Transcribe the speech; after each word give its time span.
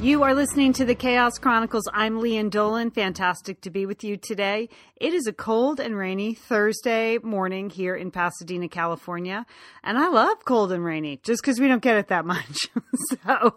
You 0.00 0.22
are 0.22 0.34
listening 0.34 0.72
to 0.74 0.86
the 0.86 0.94
Chaos 0.94 1.36
Chronicles. 1.38 1.84
I'm 1.92 2.22
Lian 2.22 2.48
Dolan. 2.48 2.90
Fantastic 2.90 3.60
to 3.60 3.70
be 3.70 3.84
with 3.84 4.02
you 4.02 4.16
today. 4.16 4.70
It 4.96 5.12
is 5.12 5.26
a 5.26 5.32
cold 5.32 5.78
and 5.78 5.94
rainy 5.94 6.32
Thursday 6.32 7.18
morning 7.18 7.68
here 7.68 7.94
in 7.94 8.10
Pasadena, 8.10 8.70
California. 8.70 9.44
And 9.84 9.98
I 9.98 10.08
love 10.08 10.46
cold 10.46 10.72
and 10.72 10.82
rainy 10.82 11.20
just 11.22 11.42
because 11.42 11.60
we 11.60 11.68
don't 11.68 11.82
get 11.82 11.98
it 11.98 12.08
that 12.08 12.24
much. 12.24 12.68
so 13.10 13.56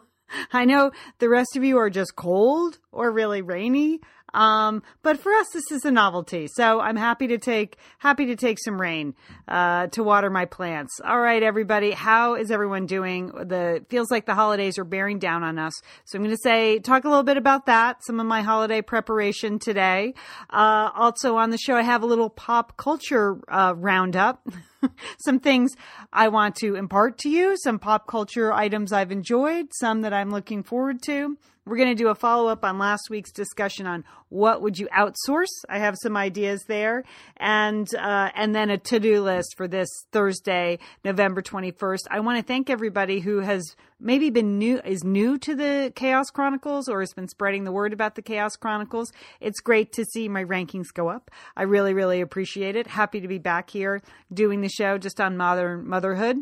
I 0.51 0.65
know 0.65 0.91
the 1.19 1.29
rest 1.29 1.55
of 1.55 1.63
you 1.63 1.77
are 1.77 1.89
just 1.89 2.17
cold 2.17 2.77
or 2.91 3.09
really 3.09 3.41
rainy. 3.41 4.01
Um, 4.33 4.83
but 5.01 5.19
for 5.19 5.31
us, 5.33 5.47
this 5.53 5.71
is 5.71 5.85
a 5.85 5.91
novelty. 5.91 6.47
So 6.47 6.79
I'm 6.79 6.95
happy 6.95 7.27
to 7.27 7.37
take, 7.37 7.77
happy 7.99 8.25
to 8.27 8.35
take 8.35 8.57
some 8.59 8.79
rain, 8.79 9.13
uh, 9.47 9.87
to 9.87 10.03
water 10.03 10.29
my 10.29 10.45
plants. 10.45 10.99
All 11.03 11.19
right, 11.19 11.41
everybody. 11.41 11.91
How 11.91 12.35
is 12.35 12.51
everyone 12.51 12.85
doing? 12.85 13.27
The, 13.27 13.85
feels 13.89 14.09
like 14.09 14.25
the 14.25 14.35
holidays 14.35 14.77
are 14.77 14.83
bearing 14.83 15.19
down 15.19 15.43
on 15.43 15.59
us. 15.59 15.73
So 16.05 16.17
I'm 16.17 16.23
going 16.23 16.35
to 16.35 16.41
say, 16.41 16.79
talk 16.79 17.03
a 17.03 17.09
little 17.09 17.23
bit 17.23 17.37
about 17.37 17.67
that, 17.67 18.03
some 18.03 18.19
of 18.19 18.25
my 18.25 18.41
holiday 18.41 18.81
preparation 18.81 19.59
today. 19.59 20.13
Uh, 20.49 20.89
also 20.95 21.35
on 21.37 21.49
the 21.49 21.57
show, 21.57 21.75
I 21.75 21.83
have 21.83 22.03
a 22.03 22.07
little 22.07 22.29
pop 22.29 22.77
culture, 22.77 23.39
uh, 23.47 23.73
roundup. 23.75 24.47
some 25.23 25.39
things 25.39 25.71
I 26.11 26.27
want 26.27 26.55
to 26.57 26.75
impart 26.75 27.17
to 27.19 27.29
you, 27.29 27.55
some 27.57 27.79
pop 27.79 28.07
culture 28.07 28.51
items 28.51 28.91
I've 28.91 29.11
enjoyed, 29.11 29.67
some 29.71 30.01
that 30.01 30.13
I'm 30.13 30.29
looking 30.29 30.63
forward 30.63 31.01
to. 31.03 31.37
We're 31.65 31.77
going 31.77 31.95
to 31.95 32.03
do 32.03 32.09
a 32.09 32.15
follow 32.15 32.49
up 32.49 32.65
on 32.65 32.77
last 32.77 33.09
week's 33.09 33.31
discussion 33.31 33.87
on 33.87 34.03
what 34.27 34.61
would 34.61 34.77
you 34.77 34.87
outsource. 34.87 35.63
I 35.69 35.79
have 35.79 35.95
some 35.97 36.17
ideas 36.17 36.65
there, 36.67 37.05
and 37.37 37.87
uh, 37.95 38.29
and 38.35 38.53
then 38.53 38.69
a 38.69 38.77
to 38.77 38.99
do 38.99 39.21
list 39.21 39.55
for 39.55 39.67
this 39.67 39.87
Thursday, 40.11 40.79
November 41.05 41.41
twenty 41.41 41.71
first. 41.71 42.05
I 42.11 42.19
want 42.19 42.37
to 42.37 42.43
thank 42.43 42.69
everybody 42.69 43.21
who 43.21 43.39
has 43.39 43.75
maybe 43.97 44.29
been 44.29 44.57
new 44.57 44.81
is 44.83 45.05
new 45.05 45.37
to 45.37 45.55
the 45.55 45.93
Chaos 45.95 46.29
Chronicles 46.31 46.89
or 46.89 46.99
has 46.99 47.13
been 47.13 47.29
spreading 47.29 47.63
the 47.63 47.71
word 47.71 47.93
about 47.93 48.15
the 48.15 48.21
Chaos 48.21 48.57
Chronicles. 48.57 49.13
It's 49.39 49.61
great 49.61 49.93
to 49.93 50.03
see 50.03 50.27
my 50.27 50.43
rankings 50.43 50.93
go 50.93 51.07
up. 51.07 51.31
I 51.55 51.63
really 51.63 51.93
really 51.93 52.19
appreciate 52.19 52.75
it. 52.75 52.87
Happy 52.87 53.21
to 53.21 53.27
be 53.29 53.39
back 53.39 53.69
here 53.69 54.01
doing 54.33 54.59
the 54.59 54.69
show 54.69 54.97
just 54.97 55.21
on 55.21 55.37
modern 55.37 55.87
motherhood. 55.87 56.39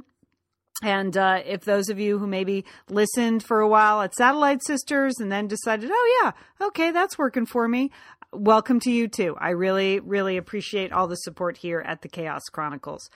And 0.82 1.16
uh, 1.16 1.42
if 1.46 1.64
those 1.64 1.90
of 1.90 2.00
you 2.00 2.18
who 2.18 2.28
maybe 2.28 2.66
listened 2.90 3.44
for 3.44 3.60
a 3.60 3.68
while 3.68 4.02
at 4.02 4.16
Satellite 4.16 4.64
Sisters 4.66 5.16
and 5.20 5.32
then 5.32 5.48
decided, 5.48 5.90
oh, 5.94 6.22
yeah, 6.24 6.68
okay, 6.68 6.92
that's 6.92 7.18
working 7.18 7.46
for 7.46 7.68
me, 7.68 7.92
welcome 8.34 8.80
to 8.80 8.92
you 8.92 9.08
too. 9.08 9.36
I 9.40 9.50
really, 9.50 10.00
really 10.00 10.38
appreciate 10.38 10.94
all 10.94 11.08
the 11.08 11.16
support 11.16 11.58
here 11.58 11.84
at 11.86 12.02
the 12.02 12.08
Chaos 12.08 12.44
Chronicles. 12.52 13.09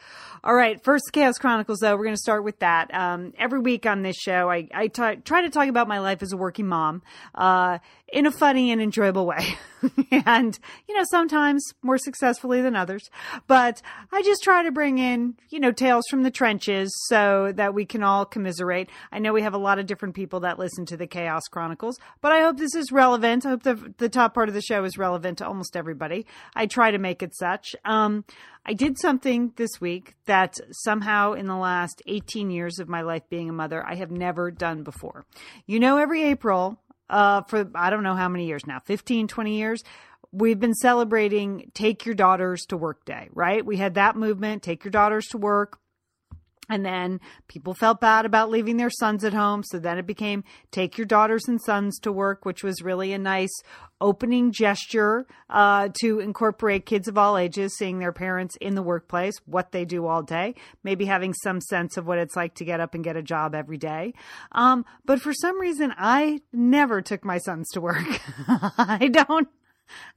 All 0.44 0.54
right, 0.54 0.84
first 0.84 1.06
Chaos 1.14 1.38
Chronicles, 1.38 1.80
though, 1.80 1.96
we're 1.96 2.04
going 2.04 2.16
to 2.16 2.22
start 2.22 2.44
with 2.44 2.60
that. 2.60 2.94
Um, 2.94 3.34
every 3.38 3.60
week 3.60 3.86
on 3.86 4.02
this 4.02 4.18
show, 4.18 4.50
I, 4.50 4.68
I 4.74 4.88
t- 4.88 5.22
try 5.24 5.42
to 5.42 5.50
talk 5.50 5.70
about 5.70 5.88
my 5.88 6.00
life 6.00 6.22
as 6.22 6.34
a 6.34 6.38
working 6.38 6.68
mom 6.68 7.02
uh, 7.34 7.80
in 8.16 8.26
a 8.26 8.32
funny 8.32 8.72
and 8.72 8.82
enjoyable 8.82 9.26
way. 9.26 9.58
and, 10.26 10.58
you 10.88 10.96
know, 10.96 11.04
sometimes 11.12 11.62
more 11.84 11.98
successfully 11.98 12.62
than 12.62 12.74
others. 12.74 13.10
But 13.46 13.82
I 14.10 14.22
just 14.24 14.42
try 14.42 14.64
to 14.64 14.72
bring 14.72 15.00
in, 15.00 15.36
you 15.50 15.60
know, 15.60 15.74
tales 15.74 16.06
from 16.10 16.24
the 16.24 16.32
trenches 16.32 16.90
so 17.10 17.52
that 17.58 17.74
we 17.74 17.86
can 17.86 18.04
all 18.04 18.26
commiserate. 18.26 18.90
I 19.12 19.20
know 19.20 19.34
we 19.34 19.42
have 19.42 19.54
a 19.54 19.60
lot 19.60 19.80
of 19.80 19.86
different 19.86 20.16
people 20.16 20.40
that 20.40 20.58
listen 20.58 20.86
to 20.86 20.98
the 20.98 21.08
Chaos 21.08 21.44
Chronicles, 21.52 22.00
but 22.22 22.32
I 22.32 22.40
hope 22.40 22.58
this 22.58 22.74
is 22.74 22.90
relevant. 22.90 23.46
I 23.46 23.50
hope 23.50 23.64
the, 23.64 23.94
the 23.98 24.10
top 24.10 24.34
part 24.34 24.48
of 24.48 24.56
the 24.56 24.62
show 24.62 24.86
is 24.86 24.98
relevant 24.98 25.40
to 25.40 25.48
almost 25.48 25.76
everybody. 25.76 26.26
I 26.56 26.68
try 26.68 26.92
to 26.92 26.98
make 26.98 27.22
it 27.22 27.36
such. 27.36 27.76
Um, 27.84 28.24
I 28.66 28.74
did 28.74 28.98
something 28.98 29.52
this 29.58 29.82
week 29.82 30.16
that 30.26 30.58
somehow 30.72 31.34
in 31.34 31.48
the 31.48 31.58
last 31.58 32.02
18 32.08 32.50
years 32.50 32.80
of 32.80 32.90
my 32.90 33.02
life 33.02 33.24
being 33.30 33.50
a 33.50 33.54
mother, 33.54 33.86
I 33.86 33.96
have 33.96 34.10
never 34.10 34.50
done 34.50 34.84
before. 34.84 35.26
You 35.68 35.80
know, 35.80 35.98
every 35.98 36.24
April, 36.24 36.80
uh, 37.10 37.42
for 37.44 37.70
I 37.76 37.90
don't 37.90 38.04
know 38.04 38.16
how 38.16 38.30
many 38.30 38.46
years 38.46 38.66
now 38.66 38.80
15, 38.80 39.28
20 39.28 39.58
years. 39.58 39.84
We've 40.32 40.60
been 40.60 40.74
celebrating 40.74 41.72
Take 41.74 42.06
Your 42.06 42.16
Daughters 42.16 42.66
to 42.66 42.78
Work 42.78 43.06
Day, 43.06 43.30
right? 43.34 43.66
We 43.66 43.78
had 43.78 43.94
that 43.94 44.18
movement, 44.18 44.64
Take 44.64 44.84
Your 44.84 44.92
Daughters 44.92 45.28
to 45.28 45.38
Work. 45.38 45.80
And 46.70 46.86
then 46.86 47.20
people 47.48 47.74
felt 47.74 48.02
bad 48.02 48.26
about 48.26 48.50
leaving 48.50 48.78
their 48.78 48.90
sons 48.90 49.24
at 49.24 49.34
home. 49.34 49.64
So 49.64 49.80
then 49.80 49.98
it 49.98 50.06
became 50.06 50.44
take 50.72 50.98
your 50.98 51.06
daughters 51.06 51.48
and 51.48 51.62
sons 51.62 52.00
to 52.00 52.12
work, 52.12 52.46
which 52.46 52.64
was 52.64 52.82
really 52.82 53.14
a 53.14 53.18
nice 53.18 53.54
opening 54.02 54.52
gesture 54.52 55.26
uh, 55.50 55.90
to 56.02 56.20
incorporate 56.20 56.86
kids 56.86 57.08
of 57.08 57.18
all 57.18 57.38
ages 57.38 57.76
seeing 57.78 58.00
their 58.00 58.12
parents 58.12 58.56
in 58.60 58.76
the 58.76 58.82
workplace, 58.82 59.36
what 59.46 59.72
they 59.72 59.86
do 59.86 60.06
all 60.06 60.22
day, 60.22 60.54
maybe 60.84 61.06
having 61.06 61.34
some 61.34 61.62
sense 61.62 61.98
of 61.98 62.06
what 62.06 62.18
it's 62.18 62.36
like 62.36 62.56
to 62.56 62.66
get 62.66 62.80
up 62.80 62.94
and 62.94 63.04
get 63.04 63.16
a 63.16 63.24
job 63.24 63.56
every 63.56 63.78
day. 63.78 64.14
Um, 64.52 64.86
but 65.06 65.22
for 65.22 65.34
some 65.34 65.60
reason, 65.60 65.94
I 65.98 66.42
never 66.52 67.02
took 67.02 67.24
my 67.24 67.38
sons 67.38 67.70
to 67.72 67.82
work. 67.82 68.22
I 68.48 69.10
don't. 69.12 69.48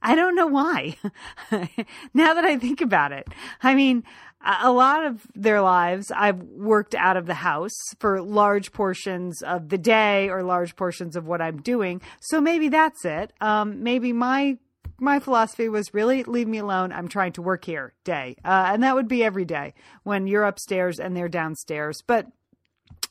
I 0.01 0.15
don't 0.15 0.35
know 0.35 0.47
why. 0.47 0.95
now 2.13 2.33
that 2.33 2.43
I 2.43 2.57
think 2.57 2.81
about 2.81 3.11
it, 3.11 3.27
I 3.61 3.75
mean, 3.75 4.03
a 4.41 4.71
lot 4.71 5.05
of 5.05 5.27
their 5.35 5.61
lives 5.61 6.11
I've 6.11 6.41
worked 6.41 6.95
out 6.95 7.17
of 7.17 7.25
the 7.25 7.33
house 7.33 7.77
for 7.99 8.21
large 8.21 8.71
portions 8.71 9.41
of 9.41 9.69
the 9.69 9.77
day 9.77 10.29
or 10.29 10.43
large 10.43 10.75
portions 10.75 11.15
of 11.15 11.27
what 11.27 11.41
I'm 11.41 11.61
doing. 11.61 12.01
So 12.21 12.39
maybe 12.39 12.69
that's 12.69 13.03
it. 13.05 13.33
Um, 13.41 13.83
maybe 13.83 14.13
my 14.13 14.57
my 15.01 15.19
philosophy 15.19 15.69
was 15.69 15.93
really 15.93 16.23
leave 16.23 16.47
me 16.47 16.57
alone. 16.57 16.91
I'm 16.91 17.07
trying 17.07 17.31
to 17.33 17.41
work 17.41 17.63
here 17.63 17.93
day. 18.03 18.35
Uh, 18.43 18.71
and 18.73 18.83
that 18.83 18.95
would 18.95 19.07
be 19.07 19.23
every 19.23 19.45
day 19.45 19.73
when 20.03 20.27
you're 20.27 20.43
upstairs 20.43 20.99
and 20.99 21.15
they're 21.15 21.29
downstairs. 21.29 22.01
But 22.05 22.27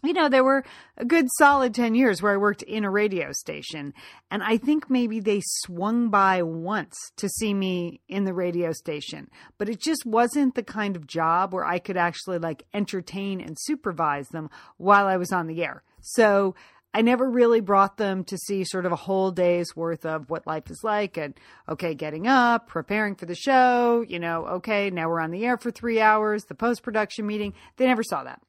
you 0.02 0.12
know, 0.12 0.28
there 0.28 0.44
were 0.44 0.64
a 0.96 1.04
good 1.04 1.26
solid 1.38 1.74
10 1.74 1.94
years 1.94 2.22
where 2.22 2.32
I 2.32 2.36
worked 2.36 2.62
in 2.62 2.84
a 2.84 2.90
radio 2.90 3.32
station. 3.32 3.92
And 4.30 4.42
I 4.42 4.56
think 4.56 4.88
maybe 4.88 5.20
they 5.20 5.40
swung 5.44 6.08
by 6.08 6.42
once 6.42 6.96
to 7.16 7.28
see 7.28 7.52
me 7.52 8.00
in 8.08 8.24
the 8.24 8.34
radio 8.34 8.72
station. 8.72 9.28
But 9.58 9.68
it 9.68 9.80
just 9.80 10.06
wasn't 10.06 10.54
the 10.54 10.62
kind 10.62 10.94
of 10.94 11.06
job 11.06 11.52
where 11.52 11.64
I 11.64 11.78
could 11.78 11.96
actually 11.96 12.38
like 12.38 12.64
entertain 12.72 13.40
and 13.40 13.56
supervise 13.58 14.28
them 14.28 14.50
while 14.76 15.06
I 15.06 15.16
was 15.16 15.32
on 15.32 15.48
the 15.48 15.64
air. 15.64 15.82
So 16.00 16.54
I 16.94 17.02
never 17.02 17.28
really 17.28 17.60
brought 17.60 17.96
them 17.96 18.24
to 18.24 18.38
see 18.38 18.64
sort 18.64 18.86
of 18.86 18.92
a 18.92 18.96
whole 18.96 19.30
day's 19.30 19.76
worth 19.76 20.06
of 20.06 20.30
what 20.30 20.46
life 20.46 20.70
is 20.70 20.80
like 20.82 21.16
and, 21.18 21.34
okay, 21.68 21.94
getting 21.94 22.26
up, 22.26 22.66
preparing 22.66 23.14
for 23.14 23.26
the 23.26 23.34
show, 23.34 24.04
you 24.08 24.18
know, 24.18 24.46
okay, 24.46 24.90
now 24.90 25.08
we're 25.08 25.20
on 25.20 25.30
the 25.30 25.44
air 25.44 25.58
for 25.58 25.70
three 25.70 26.00
hours, 26.00 26.44
the 26.44 26.54
post 26.54 26.82
production 26.82 27.26
meeting. 27.26 27.52
They 27.76 27.86
never 27.86 28.02
saw 28.02 28.24
that. 28.24 28.40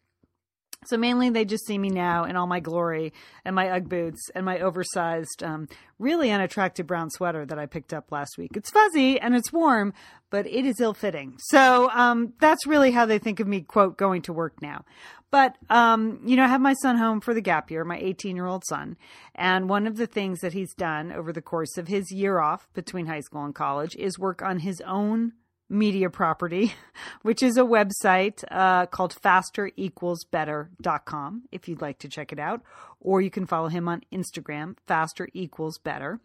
So 0.85 0.95
mainly 0.95 1.29
they 1.29 1.43
just 1.43 1.65
see 1.65 1.77
me 1.77 1.89
now 1.89 2.23
in 2.23 2.37
all 2.37 2.47
my 2.47 2.61
glory 2.61 3.11
and 3.43 3.53
my 3.53 3.69
Ugg 3.69 3.89
boots 3.89 4.29
and 4.33 4.45
my 4.45 4.59
oversized, 4.59 5.43
um, 5.43 5.67
really 5.99 6.31
unattractive 6.31 6.87
brown 6.87 7.09
sweater 7.09 7.45
that 7.45 7.59
I 7.59 7.65
picked 7.65 7.93
up 7.93 8.13
last 8.13 8.37
week. 8.37 8.51
It's 8.55 8.69
fuzzy 8.69 9.19
and 9.19 9.35
it's 9.35 9.51
warm, 9.51 9.93
but 10.29 10.47
it 10.47 10.65
is 10.65 10.79
ill 10.79 10.93
fitting. 10.93 11.35
So, 11.37 11.89
um, 11.91 12.33
that's 12.39 12.65
really 12.65 12.91
how 12.91 13.05
they 13.05 13.19
think 13.19 13.41
of 13.41 13.47
me, 13.47 13.61
quote, 13.61 13.97
going 13.97 14.21
to 14.23 14.33
work 14.33 14.61
now. 14.61 14.85
But, 15.31 15.57
um, 15.69 16.21
you 16.25 16.37
know, 16.37 16.45
I 16.45 16.47
have 16.47 16.61
my 16.61 16.73
son 16.81 16.97
home 16.97 17.19
for 17.19 17.33
the 17.33 17.41
gap 17.41 17.69
year, 17.69 17.83
my 17.83 17.97
18 17.97 18.37
year 18.37 18.47
old 18.47 18.63
son. 18.65 18.95
And 19.35 19.67
one 19.67 19.85
of 19.85 19.97
the 19.97 20.07
things 20.07 20.39
that 20.39 20.53
he's 20.53 20.73
done 20.73 21.11
over 21.11 21.33
the 21.33 21.41
course 21.41 21.77
of 21.77 21.89
his 21.89 22.09
year 22.09 22.39
off 22.39 22.69
between 22.73 23.05
high 23.05 23.19
school 23.19 23.43
and 23.43 23.53
college 23.53 23.95
is 23.97 24.17
work 24.17 24.41
on 24.41 24.59
his 24.59 24.81
own 24.87 25.33
media 25.69 26.09
property, 26.09 26.73
which 27.21 27.43
is 27.43 27.57
a 27.57 27.61
website 27.61 28.43
uh, 28.51 28.87
called 28.87 29.15
fasterequalsbetter.com 29.21 31.43
if 31.51 31.67
you'd 31.67 31.81
like 31.81 31.99
to 31.99 32.07
check 32.09 32.31
it 32.31 32.39
out. 32.39 32.61
Or 33.01 33.21
you 33.21 33.29
can 33.29 33.45
follow 33.45 33.69
him 33.69 33.87
on 33.87 34.01
Instagram, 34.11 34.75
faster 34.85 35.29
equals 35.33 35.77
better, 35.77 36.19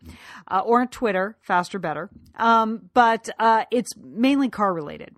uh, 0.50 0.62
or 0.64 0.81
on 0.81 0.88
Twitter, 0.88 1.37
faster 1.41 1.79
better. 1.79 2.11
Um, 2.37 2.91
but 2.94 3.29
uh, 3.38 3.64
it's 3.70 3.96
mainly 3.96 4.49
car 4.49 4.75
related. 4.75 5.14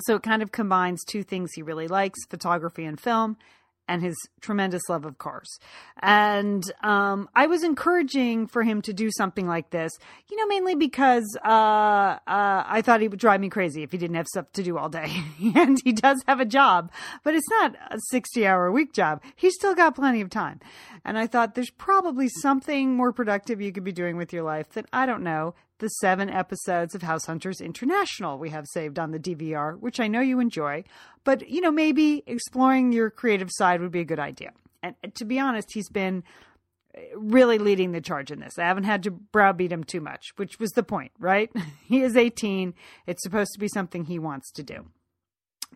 So 0.00 0.16
it 0.16 0.24
kind 0.24 0.42
of 0.42 0.50
combines 0.50 1.04
two 1.04 1.22
things 1.22 1.52
he 1.52 1.62
really 1.62 1.86
likes 1.86 2.18
photography 2.28 2.84
and 2.84 3.00
film 3.00 3.36
and 3.88 4.02
his 4.02 4.16
tremendous 4.40 4.82
love 4.88 5.04
of 5.04 5.18
cars. 5.18 5.48
And 6.02 6.64
um, 6.82 7.28
I 7.34 7.46
was 7.46 7.62
encouraging 7.62 8.46
for 8.46 8.62
him 8.62 8.82
to 8.82 8.92
do 8.92 9.10
something 9.16 9.46
like 9.46 9.70
this, 9.70 9.92
you 10.30 10.36
know, 10.36 10.46
mainly 10.46 10.74
because 10.74 11.24
uh, 11.44 11.48
uh, 11.48 12.18
I 12.26 12.82
thought 12.82 13.00
he 13.00 13.08
would 13.08 13.20
drive 13.20 13.40
me 13.40 13.48
crazy 13.48 13.82
if 13.82 13.92
he 13.92 13.98
didn't 13.98 14.16
have 14.16 14.26
stuff 14.26 14.50
to 14.52 14.62
do 14.62 14.76
all 14.78 14.88
day. 14.88 15.10
and 15.54 15.78
he 15.84 15.92
does 15.92 16.22
have 16.26 16.40
a 16.40 16.44
job, 16.44 16.90
but 17.22 17.34
it's 17.34 17.48
not 17.50 17.74
a 17.90 17.98
60 18.10 18.46
hour 18.46 18.66
a 18.66 18.72
week 18.72 18.92
job. 18.92 19.22
He's 19.34 19.54
still 19.54 19.74
got 19.74 19.94
plenty 19.94 20.20
of 20.20 20.30
time. 20.30 20.60
And 21.06 21.16
I 21.16 21.28
thought 21.28 21.54
there's 21.54 21.70
probably 21.70 22.28
something 22.28 22.96
more 22.96 23.12
productive 23.12 23.60
you 23.60 23.70
could 23.70 23.84
be 23.84 23.92
doing 23.92 24.16
with 24.16 24.32
your 24.32 24.42
life 24.42 24.70
that 24.70 24.86
I 24.92 25.06
don't 25.06 25.22
know 25.22 25.54
the 25.78 25.88
seven 25.88 26.28
episodes 26.28 26.96
of 26.96 27.02
House 27.02 27.26
Hunters 27.26 27.60
International 27.60 28.38
we 28.38 28.50
have 28.50 28.66
saved 28.66 28.98
on 28.98 29.12
the 29.12 29.20
DVR, 29.20 29.78
which 29.78 30.00
I 30.00 30.08
know 30.08 30.20
you 30.20 30.40
enjoy. 30.40 30.82
But, 31.22 31.48
you 31.48 31.60
know, 31.60 31.70
maybe 31.70 32.24
exploring 32.26 32.90
your 32.90 33.10
creative 33.10 33.50
side 33.52 33.80
would 33.80 33.92
be 33.92 34.00
a 34.00 34.04
good 34.04 34.18
idea. 34.18 34.50
And 34.82 34.96
to 35.14 35.24
be 35.24 35.38
honest, 35.38 35.72
he's 35.72 35.88
been 35.88 36.24
eh, 36.96 37.02
really 37.14 37.58
leading 37.58 37.92
the 37.92 38.00
charge 38.00 38.32
in 38.32 38.40
this. 38.40 38.58
I 38.58 38.64
haven't 38.64 38.84
had 38.84 39.04
to 39.04 39.12
browbeat 39.12 39.70
him 39.70 39.84
too 39.84 40.00
much, 40.00 40.32
which 40.34 40.58
was 40.58 40.72
the 40.72 40.82
point, 40.82 41.12
right? 41.20 41.52
he 41.86 42.02
is 42.02 42.16
18. 42.16 42.74
It's 43.06 43.22
supposed 43.22 43.52
to 43.52 43.60
be 43.60 43.68
something 43.68 44.06
he 44.06 44.18
wants 44.18 44.50
to 44.54 44.64
do. 44.64 44.86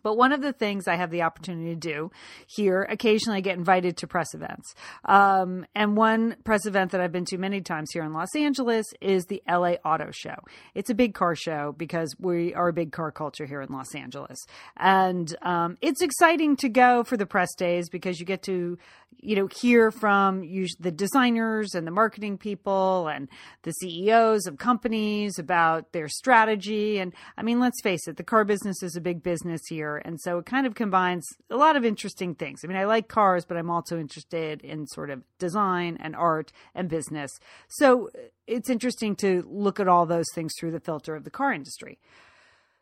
But 0.02 0.17
one 0.17 0.32
of 0.32 0.43
the 0.43 0.52
things 0.52 0.88
I 0.88 0.97
have 0.97 1.11
the 1.11 1.23
opportunity 1.23 1.70
to 1.70 1.76
do 1.76 2.11
here, 2.47 2.82
occasionally 2.82 3.38
I 3.38 3.41
get 3.41 3.56
invited 3.56 3.97
to 3.99 4.06
press 4.06 4.35
events. 4.35 4.75
Um, 5.05 5.67
and 5.75 5.97
one 5.97 6.37
press 6.44 6.67
event 6.67 6.93
that 6.93 7.00
I've 7.00 7.12
been 7.12 7.25
to 7.26 7.38
many 7.38 7.61
times 7.61 7.91
here 7.93 8.05
in 8.05 8.12
Los 8.12 8.35
Angeles 8.35 8.87
is 9.00 9.25
the 9.26 9.43
LA 9.49 9.75
Auto 9.85 10.11
Show. 10.11 10.37
It's 10.75 10.91
a 10.91 10.94
big 10.94 11.14
car 11.14 11.35
show 11.35 11.75
because 11.76 12.14
we 12.19 12.55
are 12.55 12.69
a 12.69 12.73
big 12.73 12.93
car 12.93 13.11
culture 13.11 13.47
here 13.47 13.61
in 13.61 13.70
Los 13.70 13.94
Angeles. 13.94 14.38
And 14.76 15.35
um, 15.43 15.79
it's 15.81 16.03
exciting 16.03 16.56
to 16.56 16.69
go 16.69 17.05
for 17.05 17.17
the 17.17 17.26
press 17.26 17.55
days 17.56 17.88
because 17.88 18.20
you 18.20 18.26
get 18.26 18.43
to 18.44 18.79
you 19.19 19.37
know, 19.37 19.49
hear 19.49 19.91
from 19.91 20.41
the 20.79 20.91
designers 20.91 21.75
and 21.75 21.87
the 21.87 21.91
marketing 21.91 22.39
people 22.39 23.09
and 23.09 23.29
the 23.62 23.73
CEOs 23.73 24.47
of 24.47 24.59
companies 24.59 25.39
about 25.39 25.93
their 25.93 26.09
strategy. 26.09 26.99
And 26.99 27.12
I 27.37 27.43
mean, 27.43 27.61
let's 27.61 27.83
face 27.83 28.09
it, 28.09 28.17
the 28.17 28.25
car 28.25 28.45
business 28.45 28.83
is 28.83 28.97
a 28.97 29.01
big 29.01 29.23
business 29.23 29.61
here. 29.69 30.01
And 30.05 30.21
so 30.21 30.39
it 30.39 30.47
kind 30.47 30.67
of 30.67 30.75
combines 30.75 31.27
a 31.51 31.57
lot 31.57 31.77
of 31.77 31.85
interesting 31.85 32.35
things. 32.35 32.61
I 32.65 32.69
mean, 32.69 32.77
I 32.77 32.85
like 32.85 33.09
cars, 33.09 33.45
but 33.45 33.57
I'm 33.57 33.71
also 33.71 33.99
interested 33.99 34.62
in 34.62 34.87
sort 34.87 35.11
of 35.11 35.23
design 35.39 35.99
and 36.01 36.17
art 36.17 36.53
and 36.75 36.89
business. 36.89 37.31
So 37.69 38.11
it's 38.47 38.71
interesting 38.71 39.17
to 39.17 39.45
look 39.49 39.79
at 39.81 39.89
all 39.89 40.06
those 40.06 40.27
things 40.35 40.53
through 40.59 40.73
the 40.73 40.81
filter 40.81 41.15
of 41.15 41.25
the 41.25 41.31
car 41.31 41.53
industry. 41.53 41.99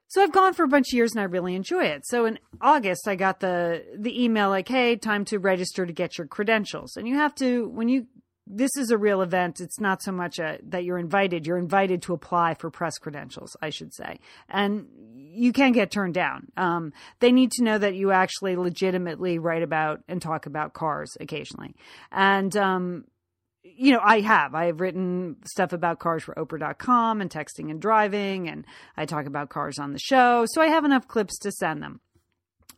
So 0.08 0.22
I've 0.22 0.32
gone 0.32 0.54
for 0.54 0.64
a 0.64 0.68
bunch 0.68 0.88
of 0.88 0.96
years 0.96 1.12
and 1.12 1.20
I 1.20 1.24
really 1.24 1.54
enjoy 1.54 1.84
it. 1.84 2.06
So 2.06 2.24
in 2.24 2.38
August, 2.60 3.06
I 3.06 3.14
got 3.14 3.40
the 3.40 3.84
the 3.96 4.22
email 4.22 4.48
like, 4.48 4.68
"Hey, 4.68 4.96
time 4.96 5.24
to 5.26 5.38
register 5.38 5.86
to 5.86 5.92
get 5.92 6.18
your 6.18 6.26
credentials." 6.26 6.96
And 6.96 7.06
you 7.06 7.14
have 7.16 7.34
to 7.36 7.68
when 7.68 7.88
you 7.88 8.06
this 8.50 8.70
is 8.76 8.90
a 8.90 8.98
real 8.98 9.20
event. 9.20 9.60
It's 9.60 9.78
not 9.78 10.02
so 10.02 10.10
much 10.10 10.38
a, 10.38 10.58
that 10.68 10.84
you're 10.84 10.98
invited. 10.98 11.46
You're 11.46 11.58
invited 11.58 12.02
to 12.02 12.14
apply 12.14 12.54
for 12.54 12.70
press 12.70 12.96
credentials, 12.96 13.56
I 13.60 13.68
should 13.70 13.92
say, 13.94 14.20
and 14.48 14.86
you 15.14 15.52
can 15.52 15.72
get 15.72 15.90
turned 15.90 16.14
down. 16.14 16.48
Um, 16.56 16.92
they 17.20 17.30
need 17.30 17.52
to 17.52 17.62
know 17.62 17.76
that 17.76 17.94
you 17.94 18.10
actually 18.10 18.56
legitimately 18.56 19.38
write 19.38 19.62
about 19.62 20.00
and 20.08 20.22
talk 20.22 20.46
about 20.46 20.72
cars 20.72 21.16
occasionally, 21.20 21.74
and 22.10 22.56
um, 22.56 23.04
you 23.78 23.92
know, 23.92 24.00
I 24.02 24.20
have. 24.20 24.54
I 24.54 24.66
have 24.66 24.80
written 24.80 25.36
stuff 25.44 25.72
about 25.72 26.00
cars 26.00 26.24
for 26.24 26.34
Oprah.com 26.34 27.20
and 27.20 27.30
texting 27.30 27.70
and 27.70 27.80
driving, 27.80 28.48
and 28.48 28.66
I 28.96 29.06
talk 29.06 29.26
about 29.26 29.50
cars 29.50 29.78
on 29.78 29.92
the 29.92 30.00
show. 30.00 30.46
So 30.48 30.60
I 30.60 30.66
have 30.66 30.84
enough 30.84 31.06
clips 31.06 31.38
to 31.38 31.52
send 31.52 31.82
them. 31.82 32.00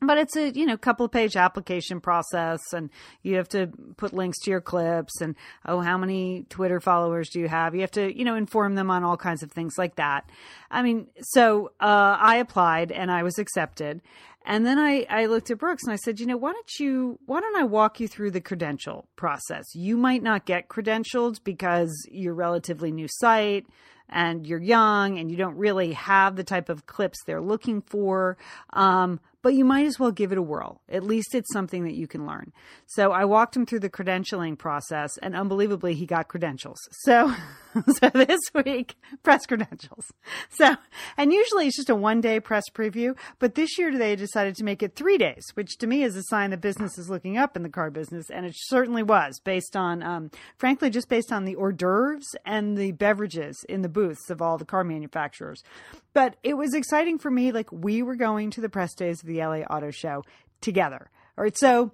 But 0.03 0.17
it's 0.17 0.37
a, 0.37 0.51
you 0.51 0.65
know, 0.65 0.79
couple 0.79 1.05
of 1.05 1.13
page 1.13 1.37
application 1.37 2.01
process 2.01 2.61
and 2.73 2.89
you 3.23 3.37
have 3.37 3.49
to 3.51 3.69
put 3.99 4.15
links 4.15 4.39
to 4.41 4.51
your 4.51 4.61
clips 4.63 5.21
and, 5.21 5.35
oh, 5.67 5.81
how 5.81 5.99
many 5.99 6.47
Twitter 6.49 6.81
followers 6.81 7.29
do 7.29 7.39
you 7.39 7.49
have? 7.49 7.75
You 7.75 7.83
have 7.83 7.91
to, 7.93 8.17
you 8.17 8.25
know, 8.25 8.35
inform 8.35 8.77
them 8.77 8.91
on 8.91 9.05
all 9.05 9.19
kinds 9.19 9.43
of 9.43 9.53
things 9.53 9.75
like 9.77 9.97
that. 9.97 10.31
I 10.71 10.83
mean, 10.83 11.09
so, 11.21 11.73
uh, 11.81 12.17
I 12.19 12.37
applied 12.37 12.93
and 12.93 13.11
I 13.11 13.23
was 13.23 13.39
accepted. 13.39 14.01
And 14.47 14.65
then 14.65 14.79
I, 14.79 15.07
I 15.11 15.27
looked 15.27 15.51
at 15.51 15.59
Brooks 15.59 15.83
and 15.85 15.93
I 15.93 15.97
said, 15.97 16.19
you 16.19 16.27
know, 16.27 16.37
why 16.39 16.53
don't 16.53 16.79
you, 16.79 17.19
why 17.27 17.41
don't 17.41 17.57
I 17.57 17.65
walk 17.65 18.01
you 18.01 18.09
through 18.09 18.31
the 18.31 18.41
credential 18.41 19.07
process? 19.17 19.67
You 19.75 19.99
might 19.99 20.23
not 20.23 20.47
get 20.47 20.69
credentialed 20.69 21.45
because 21.45 21.93
you're 22.11 22.35
relatively 22.35 22.91
new 22.91 23.07
site 23.07 23.67
and 24.09 24.47
you're 24.47 24.61
young 24.61 25.19
and 25.19 25.31
you 25.31 25.37
don't 25.37 25.57
really 25.57 25.93
have 25.93 26.37
the 26.37 26.45
type 26.45 26.69
of 26.69 26.87
clips 26.87 27.19
they're 27.25 27.41
looking 27.41 27.83
for. 27.83 28.39
Um, 28.73 29.21
but 29.43 29.55
you 29.55 29.65
might 29.65 29.87
as 29.87 29.99
well 29.99 30.11
give 30.11 30.33
it 30.33 30.39
a 30.39 30.43
whirl. 30.43 30.81
At 30.89 31.03
least 31.03 31.35
it's 31.35 31.53
something 31.53 31.85
that 31.85 31.95
you 31.95 32.07
can 32.07 32.27
learn. 32.27 32.53
So 32.87 33.13
I 33.13 33.25
walked 33.25 33.57
him 33.57 33.67
through 33.67 33.81
the 33.81 33.91
credentialing 33.91 34.59
process 34.59 35.17
and 35.23 35.35
unbelievably 35.35 35.95
he 35.95 36.07
got 36.07 36.29
credentials. 36.29 36.79
So, 37.05 37.35
so 38.01 38.11
this 38.11 38.41
week, 38.55 38.97
press 39.23 39.47
credentials. 39.47 40.07
So, 40.51 40.77
and 41.17 41.33
usually 41.33 41.67
it's 41.67 41.77
just 41.77 41.91
a 41.91 41.95
one 41.95 42.21
day 42.21 42.41
press 42.41 42.65
preview, 42.75 43.17
but 43.39 43.55
this 43.55 43.79
year 43.79 43.97
they 43.97 44.17
decided 44.17 44.57
to 44.57 44.65
make 44.65 44.83
it 44.83 44.95
three 44.95 45.19
days, 45.19 45.45
which 45.55 45.79
to 45.79 45.87
me 45.87 46.03
is 46.03 46.17
a 46.17 46.23
sign 46.25 46.51
that 46.51 46.61
business 46.61 46.99
is 46.99 47.09
looking 47.09 47.39
up 47.39 47.57
in 47.57 47.63
the 47.63 47.69
car 47.69 47.91
business. 47.91 48.31
And 48.31 48.45
it 48.45 48.55
certainly 48.57 49.03
was 49.03 49.41
based 49.41 49.77
on, 49.77 50.03
um, 50.03 50.31
frankly, 50.59 50.91
just 50.91 51.09
based 51.09 51.33
on 51.33 51.45
the 51.45 51.57
hors 51.57 51.73
d'oeuvres 51.73 52.27
and 52.45 52.77
the 52.77 52.93
beverages 52.93 53.65
in 53.69 53.83
the 53.83 53.89
booths 53.89 54.31
of 54.31 54.43
all 54.43 54.59
the 54.59 54.65
car 54.65 54.85
manufacturers. 54.85 55.63
But 56.13 56.37
it 56.43 56.55
was 56.55 56.75
exciting 56.75 57.19
for 57.19 57.31
me. 57.31 57.53
Like 57.53 57.71
we 57.71 58.03
were 58.03 58.17
going 58.17 58.51
to 58.51 58.61
the 58.61 58.69
press 58.69 58.95
days 58.95 59.23
the 59.31 59.39
LA 59.39 59.61
Auto 59.61 59.91
Show 59.91 60.25
together. 60.61 61.11
All 61.39 61.45
right. 61.45 61.57
So, 61.57 61.93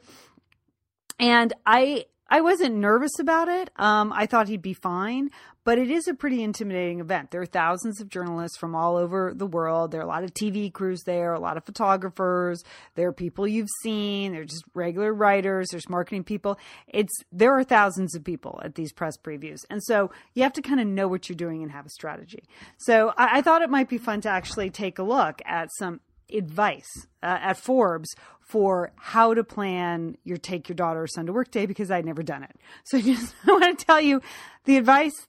and 1.19 1.53
I, 1.65 2.06
I 2.29 2.41
wasn't 2.41 2.75
nervous 2.77 3.19
about 3.21 3.49
it. 3.49 3.71
Um, 3.77 4.12
I 4.12 4.27
thought 4.27 4.49
he'd 4.49 4.62
be 4.62 4.75
fine, 4.75 5.31
but 5.67 5.79
it 5.79 5.91
is 5.91 6.09
a 6.09 6.15
pretty 6.15 6.43
intimidating 6.43 7.00
event. 7.00 7.31
There 7.31 7.41
are 7.41 7.47
thousands 7.47 8.00
of 8.00 8.09
journalists 8.09 8.56
from 8.56 8.75
all 8.75 8.97
over 8.97 9.33
the 9.35 9.47
world. 9.47 9.91
There 9.91 10.00
are 10.00 10.05
a 10.05 10.09
lot 10.09 10.25
of 10.25 10.35
TV 10.35 10.73
crews 10.73 11.03
there, 11.06 11.35
a 11.35 11.41
lot 11.41 11.56
of 11.56 11.65
photographers. 11.65 12.62
There 12.94 13.09
are 13.09 13.12
people 13.12 13.47
you've 13.47 13.69
seen. 13.83 14.33
There's 14.33 14.50
just 14.50 14.65
regular 14.75 15.12
writers. 15.15 15.69
There's 15.71 15.88
marketing 15.88 16.25
people. 16.25 16.59
It's 16.88 17.12
there 17.31 17.56
are 17.56 17.65
thousands 17.65 18.17
of 18.17 18.25
people 18.25 18.61
at 18.65 18.75
these 18.75 18.93
press 18.93 19.17
previews, 19.17 19.61
and 19.71 19.83
so 19.83 20.11
you 20.35 20.43
have 20.43 20.53
to 20.55 20.62
kind 20.62 20.81
of 20.81 20.87
know 20.87 21.06
what 21.09 21.29
you're 21.29 21.37
doing 21.37 21.62
and 21.62 21.71
have 21.71 21.87
a 21.87 21.91
strategy. 21.91 22.44
So 22.77 23.12
I, 23.17 23.38
I 23.38 23.43
thought 23.43 23.62
it 23.62 23.71
might 23.71 23.88
be 23.88 23.99
fun 23.99 24.21
to 24.23 24.29
actually 24.29 24.71
take 24.71 24.99
a 24.99 25.05
look 25.05 25.43
at 25.44 25.71
some 25.79 26.00
advice 26.32 27.06
uh, 27.23 27.38
at 27.40 27.56
Forbes 27.56 28.14
for 28.40 28.93
how 28.96 29.34
to 29.34 29.43
plan 29.43 30.17
your 30.25 30.37
take 30.37 30.69
your 30.69 30.76
daughter 30.76 31.02
or 31.02 31.06
son 31.06 31.26
to 31.26 31.32
work 31.32 31.50
day 31.50 31.67
because 31.67 31.90
I'd 31.90 32.05
never 32.05 32.23
done 32.23 32.43
it. 32.44 32.56
So 32.84 32.99
I 32.99 33.00
just 33.02 33.34
want 33.46 33.78
to 33.78 33.84
tell 33.84 34.00
you 34.00 34.23
the 34.64 34.76
advice 34.76 35.26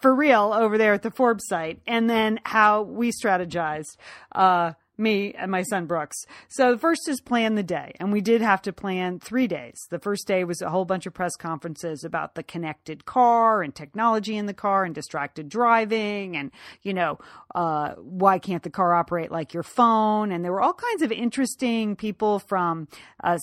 for 0.00 0.14
real 0.14 0.52
over 0.54 0.78
there 0.78 0.92
at 0.92 1.02
the 1.02 1.10
Forbes 1.10 1.46
site 1.48 1.80
and 1.86 2.08
then 2.08 2.40
how 2.44 2.82
we 2.82 3.10
strategized 3.10 3.96
uh, 4.32 4.72
me 4.96 5.32
and 5.34 5.50
my 5.50 5.62
son 5.62 5.86
Brooks. 5.86 6.16
So 6.48 6.72
the 6.72 6.78
first 6.78 7.08
is 7.08 7.20
plan 7.20 7.54
the 7.54 7.62
day. 7.62 7.92
And 8.00 8.12
we 8.12 8.20
did 8.20 8.40
have 8.40 8.62
to 8.62 8.72
plan 8.72 9.18
three 9.18 9.46
days. 9.46 9.78
The 9.90 9.98
first 9.98 10.26
day 10.26 10.44
was 10.44 10.62
a 10.62 10.70
whole 10.70 10.84
bunch 10.84 11.06
of 11.06 11.14
press 11.14 11.36
conferences 11.36 12.04
about 12.04 12.34
the 12.34 12.42
connected 12.42 13.04
car 13.04 13.62
and 13.62 13.74
technology 13.74 14.36
in 14.36 14.46
the 14.46 14.54
car 14.54 14.84
and 14.84 14.94
distracted 14.94 15.48
driving 15.48 16.36
and, 16.36 16.50
you 16.82 16.94
know, 16.94 17.18
uh, 17.54 17.94
why 17.96 18.38
can't 18.38 18.62
the 18.62 18.70
car 18.70 18.94
operate 18.94 19.30
like 19.30 19.52
your 19.54 19.62
phone? 19.62 20.32
And 20.32 20.44
there 20.44 20.52
were 20.52 20.62
all 20.62 20.74
kinds 20.74 21.02
of 21.02 21.12
interesting 21.12 21.96
people 21.96 22.38
from 22.38 22.88
uh, 23.22 23.38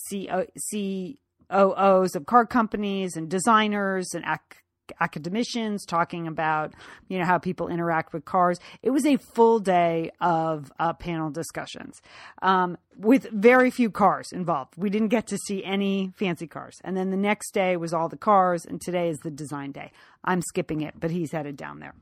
COOs 0.71 2.15
of 2.15 2.25
car 2.25 2.45
companies 2.45 3.15
and 3.15 3.29
designers 3.29 4.13
and 4.13 4.23
ac- 4.25 4.60
academicians 4.99 5.85
talking 5.85 6.27
about 6.27 6.73
you 7.07 7.19
know 7.19 7.25
how 7.25 7.37
people 7.37 7.67
interact 7.67 8.13
with 8.13 8.25
cars. 8.25 8.59
It 8.81 8.91
was 8.91 9.05
a 9.05 9.17
full 9.17 9.59
day 9.59 10.11
of 10.19 10.71
uh, 10.79 10.93
panel 10.93 11.29
discussions 11.29 12.01
um, 12.41 12.77
with 12.97 13.29
very 13.31 13.71
few 13.71 13.89
cars 13.89 14.31
involved. 14.31 14.73
We 14.77 14.89
didn't 14.89 15.09
get 15.09 15.27
to 15.27 15.37
see 15.37 15.63
any 15.63 16.13
fancy 16.17 16.47
cars. 16.47 16.79
And 16.83 16.95
then 16.95 17.09
the 17.09 17.17
next 17.17 17.53
day 17.53 17.77
was 17.77 17.93
all 17.93 18.09
the 18.09 18.17
cars 18.17 18.65
and 18.65 18.81
today 18.81 19.09
is 19.09 19.19
the 19.19 19.31
design 19.31 19.71
day. 19.71 19.91
I'm 20.23 20.41
skipping 20.41 20.81
it 20.81 20.95
but 20.99 21.11
he's 21.11 21.31
headed 21.31 21.57
down 21.57 21.79
there 21.79 21.95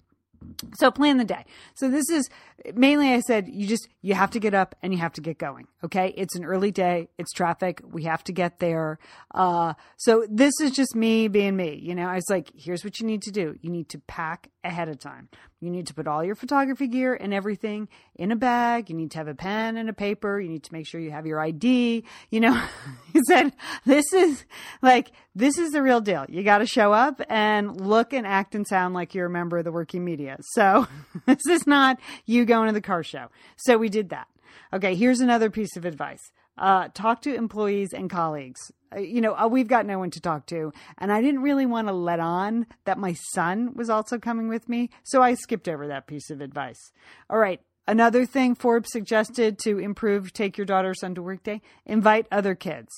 so 0.78 0.92
plan 0.92 1.18
the 1.18 1.26
day. 1.26 1.46
So 1.76 1.90
this 1.90 2.10
is 2.10 2.30
mainly 2.74 3.14
I 3.14 3.22
said 3.22 3.48
you 3.48 3.68
just 3.68 3.88
you 4.02 4.14
have 4.14 4.32
to 4.32 4.40
get 4.40 4.54
up 4.54 4.76
and 4.82 4.94
you 4.94 5.00
have 5.00 5.14
to 5.14 5.22
get 5.22 5.38
going. 5.38 5.68
Okay? 5.84 6.14
It's 6.18 6.36
an 6.36 6.46
early 6.46 6.72
day, 6.72 7.10
it's 7.18 7.32
traffic, 7.32 7.82
we 7.84 8.04
have 8.04 8.24
to 8.26 8.32
get 8.34 8.60
there. 8.60 9.00
Uh 9.34 9.74
so 9.98 10.26
this 10.30 10.54
is 10.62 10.72
just 10.72 10.96
me 10.96 11.28
being 11.28 11.56
me. 11.56 11.76
You 11.76 11.96
know, 11.96 12.08
I 12.08 12.16
was 12.16 12.30
like, 12.30 12.50
here's 12.56 12.84
what 12.84 13.00
you 13.00 13.06
need 13.06 13.22
to 13.24 13.32
do. 13.32 13.56
You 13.62 13.70
need 13.70 13.90
to 13.90 14.00
pack 14.00 14.50
ahead 14.64 14.90
of 14.90 15.00
time. 15.00 15.30
You 15.60 15.70
need 15.70 15.88
to 15.88 15.94
put 15.94 16.08
all 16.08 16.24
your 16.24 16.36
photography 16.36 16.88
gear 16.88 17.14
and 17.14 17.34
everything 17.34 17.88
in 18.16 18.32
a 18.32 18.36
bag. 18.36 18.90
You 18.90 18.96
need 18.96 19.12
to 19.12 19.18
have 19.18 19.28
a 19.28 19.36
pen 19.36 19.78
and 19.78 19.90
a 19.90 19.94
paper. 19.94 20.40
You 20.40 20.50
need 20.50 20.64
to 20.64 20.74
make 20.74 20.88
sure 20.88 21.00
you 21.00 21.12
have 21.12 21.26
your 21.26 21.40
ID. 21.40 22.04
You 22.30 22.40
know, 22.40 22.62
he 23.14 23.22
said, 23.28 23.54
this 23.86 24.12
is 24.14 24.46
like, 24.82 25.12
this 25.36 25.58
is 25.58 25.72
the 25.72 25.82
real 25.82 26.02
deal. 26.02 26.26
You 26.30 26.44
got 26.44 26.60
to 26.60 26.66
show 26.66 26.94
up 26.94 27.22
and 27.30 27.80
look 27.80 28.14
and 28.14 28.26
act 28.26 28.56
and 28.56 28.68
sound 28.68 28.94
like 28.94 29.14
you're 29.14 29.28
a 29.28 29.30
member 29.30 29.58
of 29.58 29.66
the 29.66 29.72
working 29.72 30.04
media. 30.04 30.38
So 30.54 30.88
this 31.26 31.46
is 31.50 31.66
not 31.66 32.00
you 32.26 32.46
going 32.46 32.68
to 32.68 32.74
the 32.74 32.82
car 32.82 33.04
show. 33.04 33.28
So 33.58 33.78
we 33.78 33.90
did 33.90 34.10
that. 34.10 34.28
Okay. 34.74 34.96
Here's 34.96 35.20
another 35.20 35.50
piece 35.50 35.76
of 35.78 35.86
advice. 35.86 36.32
Uh, 36.60 36.90
talk 36.94 37.22
to 37.22 37.34
employees 37.34 37.94
and 37.94 38.10
colleagues. 38.10 38.72
Uh, 38.94 39.00
you 39.00 39.22
know, 39.22 39.34
uh, 39.34 39.48
we've 39.48 39.70
got 39.70 39.86
no 39.86 39.98
one 39.98 40.12
to 40.12 40.20
talk 40.20 40.46
to. 40.48 40.74
And 40.98 41.12
I 41.12 41.22
didn't 41.22 41.42
really 41.42 41.66
want 41.66 41.88
to 41.88 41.94
let 41.94 42.20
on 42.20 42.68
that 42.84 42.98
my 42.98 43.16
son 43.34 43.74
was 43.76 43.90
also 43.90 44.20
coming 44.20 44.50
with 44.50 44.68
me. 44.68 44.90
So 45.04 45.22
I 45.22 45.36
skipped 45.36 45.70
over 45.70 45.88
that 45.88 46.06
piece 46.06 46.30
of 46.30 46.42
advice. 46.42 46.92
All 47.30 47.40
right. 47.40 47.62
Another 47.88 48.26
thing 48.26 48.54
Forbes 48.54 48.92
suggested 48.92 49.58
to 49.60 49.80
improve 49.80 50.32
take 50.34 50.58
your 50.58 50.66
daughter 50.66 50.92
or 50.92 50.94
son 50.94 51.16
to 51.16 51.24
work 51.24 51.44
day 51.44 51.62
invite 51.86 52.28
other 52.32 52.54
kids. 52.54 52.90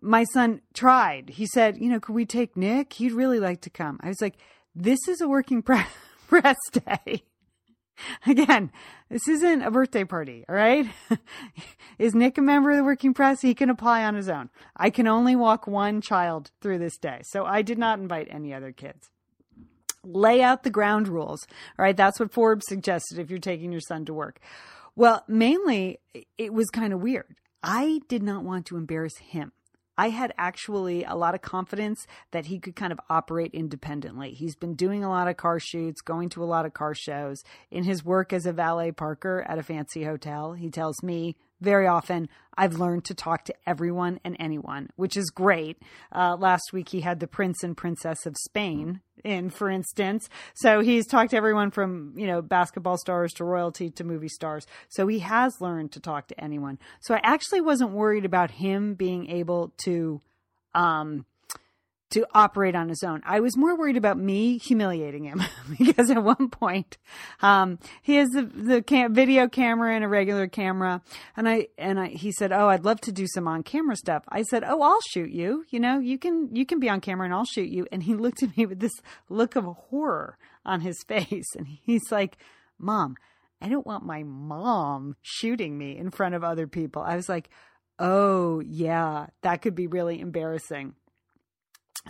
My 0.00 0.24
son 0.24 0.60
tried. 0.72 1.30
He 1.30 1.46
said, 1.46 1.78
you 1.78 1.90
know, 1.90 2.00
could 2.00 2.14
we 2.14 2.24
take 2.24 2.56
Nick? 2.56 2.94
He'd 2.94 3.12
really 3.12 3.40
like 3.40 3.60
to 3.62 3.70
come. 3.70 3.98
I 4.02 4.08
was 4.08 4.22
like, 4.22 4.36
this 4.74 5.08
is 5.08 5.20
a 5.20 5.28
working 5.28 5.62
press 6.28 6.56
day. 6.72 7.24
Again, 8.26 8.70
this 9.08 9.26
isn't 9.28 9.62
a 9.62 9.70
birthday 9.70 10.04
party, 10.04 10.44
all 10.48 10.54
right? 10.54 10.86
Is 11.98 12.14
Nick 12.14 12.38
a 12.38 12.42
member 12.42 12.70
of 12.70 12.76
the 12.76 12.84
working 12.84 13.14
press? 13.14 13.40
He 13.40 13.54
can 13.54 13.70
apply 13.70 14.04
on 14.04 14.14
his 14.14 14.28
own. 14.28 14.50
I 14.76 14.90
can 14.90 15.06
only 15.06 15.36
walk 15.36 15.66
one 15.66 16.00
child 16.00 16.50
through 16.60 16.78
this 16.78 16.96
day. 16.96 17.20
So 17.24 17.44
I 17.44 17.62
did 17.62 17.78
not 17.78 17.98
invite 17.98 18.28
any 18.30 18.52
other 18.52 18.72
kids. 18.72 19.10
Lay 20.02 20.42
out 20.42 20.64
the 20.64 20.70
ground 20.70 21.08
rules. 21.08 21.46
All 21.78 21.84
right. 21.84 21.96
That's 21.96 22.20
what 22.20 22.32
Forbes 22.32 22.66
suggested 22.68 23.18
if 23.18 23.30
you're 23.30 23.38
taking 23.38 23.72
your 23.72 23.80
son 23.80 24.04
to 24.04 24.12
work. 24.14 24.38
Well, 24.96 25.24
mainly 25.26 25.98
it 26.36 26.52
was 26.52 26.68
kind 26.70 26.92
of 26.92 27.00
weird. 27.00 27.36
I 27.62 28.00
did 28.08 28.22
not 28.22 28.44
want 28.44 28.66
to 28.66 28.76
embarrass 28.76 29.16
him. 29.16 29.52
I 29.96 30.08
had 30.08 30.32
actually 30.36 31.04
a 31.04 31.14
lot 31.14 31.34
of 31.34 31.42
confidence 31.42 32.06
that 32.32 32.46
he 32.46 32.58
could 32.58 32.74
kind 32.74 32.92
of 32.92 33.00
operate 33.08 33.52
independently. 33.54 34.32
He's 34.32 34.56
been 34.56 34.74
doing 34.74 35.04
a 35.04 35.08
lot 35.08 35.28
of 35.28 35.36
car 35.36 35.60
shoots, 35.60 36.00
going 36.00 36.28
to 36.30 36.42
a 36.42 36.46
lot 36.46 36.66
of 36.66 36.74
car 36.74 36.94
shows. 36.94 37.44
In 37.70 37.84
his 37.84 38.04
work 38.04 38.32
as 38.32 38.46
a 38.46 38.52
valet 38.52 38.92
parker 38.92 39.44
at 39.48 39.58
a 39.58 39.62
fancy 39.62 40.04
hotel, 40.04 40.52
he 40.54 40.70
tells 40.70 41.02
me 41.02 41.36
very 41.64 41.86
often 41.86 42.28
I've 42.56 42.74
learned 42.74 43.04
to 43.06 43.14
talk 43.14 43.44
to 43.46 43.54
everyone 43.66 44.20
and 44.24 44.36
anyone, 44.38 44.90
which 44.96 45.16
is 45.16 45.30
great. 45.30 45.78
Uh, 46.12 46.36
last 46.38 46.72
week 46.72 46.90
he 46.90 47.00
had 47.00 47.20
the 47.20 47.26
prince 47.26 47.64
and 47.64 47.76
princess 47.76 48.26
of 48.26 48.36
Spain 48.36 49.00
in, 49.24 49.50
for 49.50 49.68
instance. 49.68 50.28
So 50.54 50.80
he's 50.80 51.06
talked 51.06 51.30
to 51.30 51.36
everyone 51.36 51.70
from, 51.70 52.14
you 52.16 52.26
know, 52.26 52.42
basketball 52.42 52.98
stars 52.98 53.32
to 53.34 53.44
royalty 53.44 53.90
to 53.90 54.04
movie 54.04 54.28
stars. 54.28 54.66
So 54.88 55.06
he 55.06 55.20
has 55.20 55.60
learned 55.60 55.92
to 55.92 56.00
talk 56.00 56.28
to 56.28 56.40
anyone. 56.40 56.78
So 57.00 57.14
I 57.14 57.20
actually 57.22 57.60
wasn't 57.60 57.90
worried 57.90 58.24
about 58.24 58.52
him 58.52 58.94
being 58.94 59.30
able 59.30 59.72
to, 59.84 60.20
um, 60.74 61.26
to 62.14 62.26
operate 62.32 62.74
on 62.74 62.88
his 62.88 63.02
own. 63.02 63.20
I 63.24 63.40
was 63.40 63.56
more 63.56 63.76
worried 63.76 63.96
about 63.96 64.16
me 64.16 64.58
humiliating 64.58 65.24
him 65.24 65.42
because 65.78 66.10
at 66.10 66.22
one 66.22 66.48
point, 66.48 66.96
um, 67.42 67.78
he 68.02 68.16
has 68.16 68.30
the, 68.30 68.42
the 68.42 68.82
cam- 68.82 69.14
video 69.14 69.48
camera 69.48 69.94
and 69.94 70.04
a 70.04 70.08
regular 70.08 70.46
camera. 70.46 71.02
And 71.36 71.48
I, 71.48 71.68
and 71.76 71.98
I, 71.98 72.08
he 72.08 72.32
said, 72.32 72.52
Oh, 72.52 72.68
I'd 72.68 72.84
love 72.84 73.00
to 73.02 73.12
do 73.12 73.26
some 73.26 73.48
on 73.48 73.62
camera 73.62 73.96
stuff. 73.96 74.24
I 74.28 74.42
said, 74.42 74.64
Oh, 74.64 74.80
I'll 74.80 75.00
shoot 75.10 75.30
you. 75.30 75.64
You 75.70 75.80
know, 75.80 75.98
you 75.98 76.18
can, 76.18 76.54
you 76.54 76.64
can 76.64 76.80
be 76.80 76.88
on 76.88 77.00
camera 77.00 77.26
and 77.26 77.34
I'll 77.34 77.44
shoot 77.44 77.68
you. 77.68 77.86
And 77.92 78.02
he 78.02 78.14
looked 78.14 78.42
at 78.42 78.56
me 78.56 78.66
with 78.66 78.80
this 78.80 78.94
look 79.28 79.56
of 79.56 79.64
horror 79.64 80.38
on 80.64 80.80
his 80.80 81.02
face. 81.08 81.54
And 81.56 81.66
he's 81.66 82.10
like, 82.10 82.36
Mom, 82.78 83.16
I 83.60 83.68
don't 83.68 83.86
want 83.86 84.04
my 84.04 84.22
mom 84.22 85.16
shooting 85.22 85.76
me 85.76 85.96
in 85.96 86.10
front 86.10 86.34
of 86.34 86.44
other 86.44 86.66
people. 86.66 87.02
I 87.02 87.16
was 87.16 87.28
like, 87.28 87.50
Oh, 87.98 88.60
yeah, 88.60 89.26
that 89.42 89.62
could 89.62 89.74
be 89.74 89.86
really 89.86 90.20
embarrassing. 90.20 90.94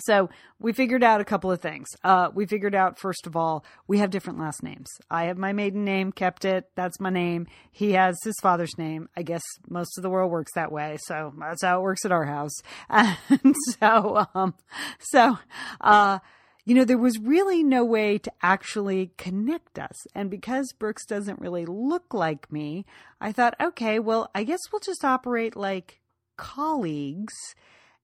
So 0.01 0.29
we 0.59 0.73
figured 0.73 1.05
out 1.05 1.21
a 1.21 1.25
couple 1.25 1.53
of 1.53 1.61
things. 1.61 1.89
Uh, 2.03 2.29
we 2.35 2.47
figured 2.47 2.75
out, 2.75 2.99
first 2.99 3.27
of 3.27 3.37
all, 3.37 3.65
we 3.87 3.99
have 3.99 4.11
different 4.11 4.41
last 4.41 4.63
names. 4.63 4.89
I 5.09 5.25
have 5.27 5.39
my 5.39 5.53
maiden 5.53 5.85
name, 5.85 6.11
kept 6.11 6.45
it. 6.45 6.69
That's 6.75 6.99
my 6.99 7.11
name. 7.11 7.47
He 7.71 7.93
has 7.93 8.17
his 8.25 8.35
father's 8.43 8.77
name. 8.77 9.09
I 9.17 9.23
guess 9.23 9.43
most 9.69 9.97
of 9.97 10.03
the 10.03 10.11
world 10.11 10.33
works 10.33 10.53
that 10.55 10.73
way. 10.73 10.99
So 11.05 11.33
that's 11.39 11.63
how 11.63 11.79
it 11.79 11.83
works 11.83 12.05
at 12.05 12.13
our 12.13 12.25
house. 12.25 12.55
And 13.45 13.55
so, 13.79 14.27
um, 14.35 14.55
so, 15.01 15.39
uh, 15.81 16.19
you 16.65 16.75
know, 16.75 16.85
there 16.85 16.99
was 16.99 17.19
really 17.19 17.63
no 17.63 17.85
way 17.85 18.19
to 18.19 18.33
actually 18.43 19.13
connect 19.19 19.79
us. 19.79 20.07
And 20.15 20.31
because 20.31 20.73
Brooks 20.79 21.05
doesn't 21.07 21.41
really 21.41 21.67
look 21.67 22.15
like 22.15 22.51
me, 22.51 22.87
I 23.21 23.33
thought, 23.33 23.55
okay, 23.61 23.99
well, 23.99 24.31
I 24.35 24.45
guess 24.45 24.61
we'll 24.73 24.81
just 24.81 25.05
operate 25.05 25.57
like 25.57 26.01
colleagues 26.37 27.35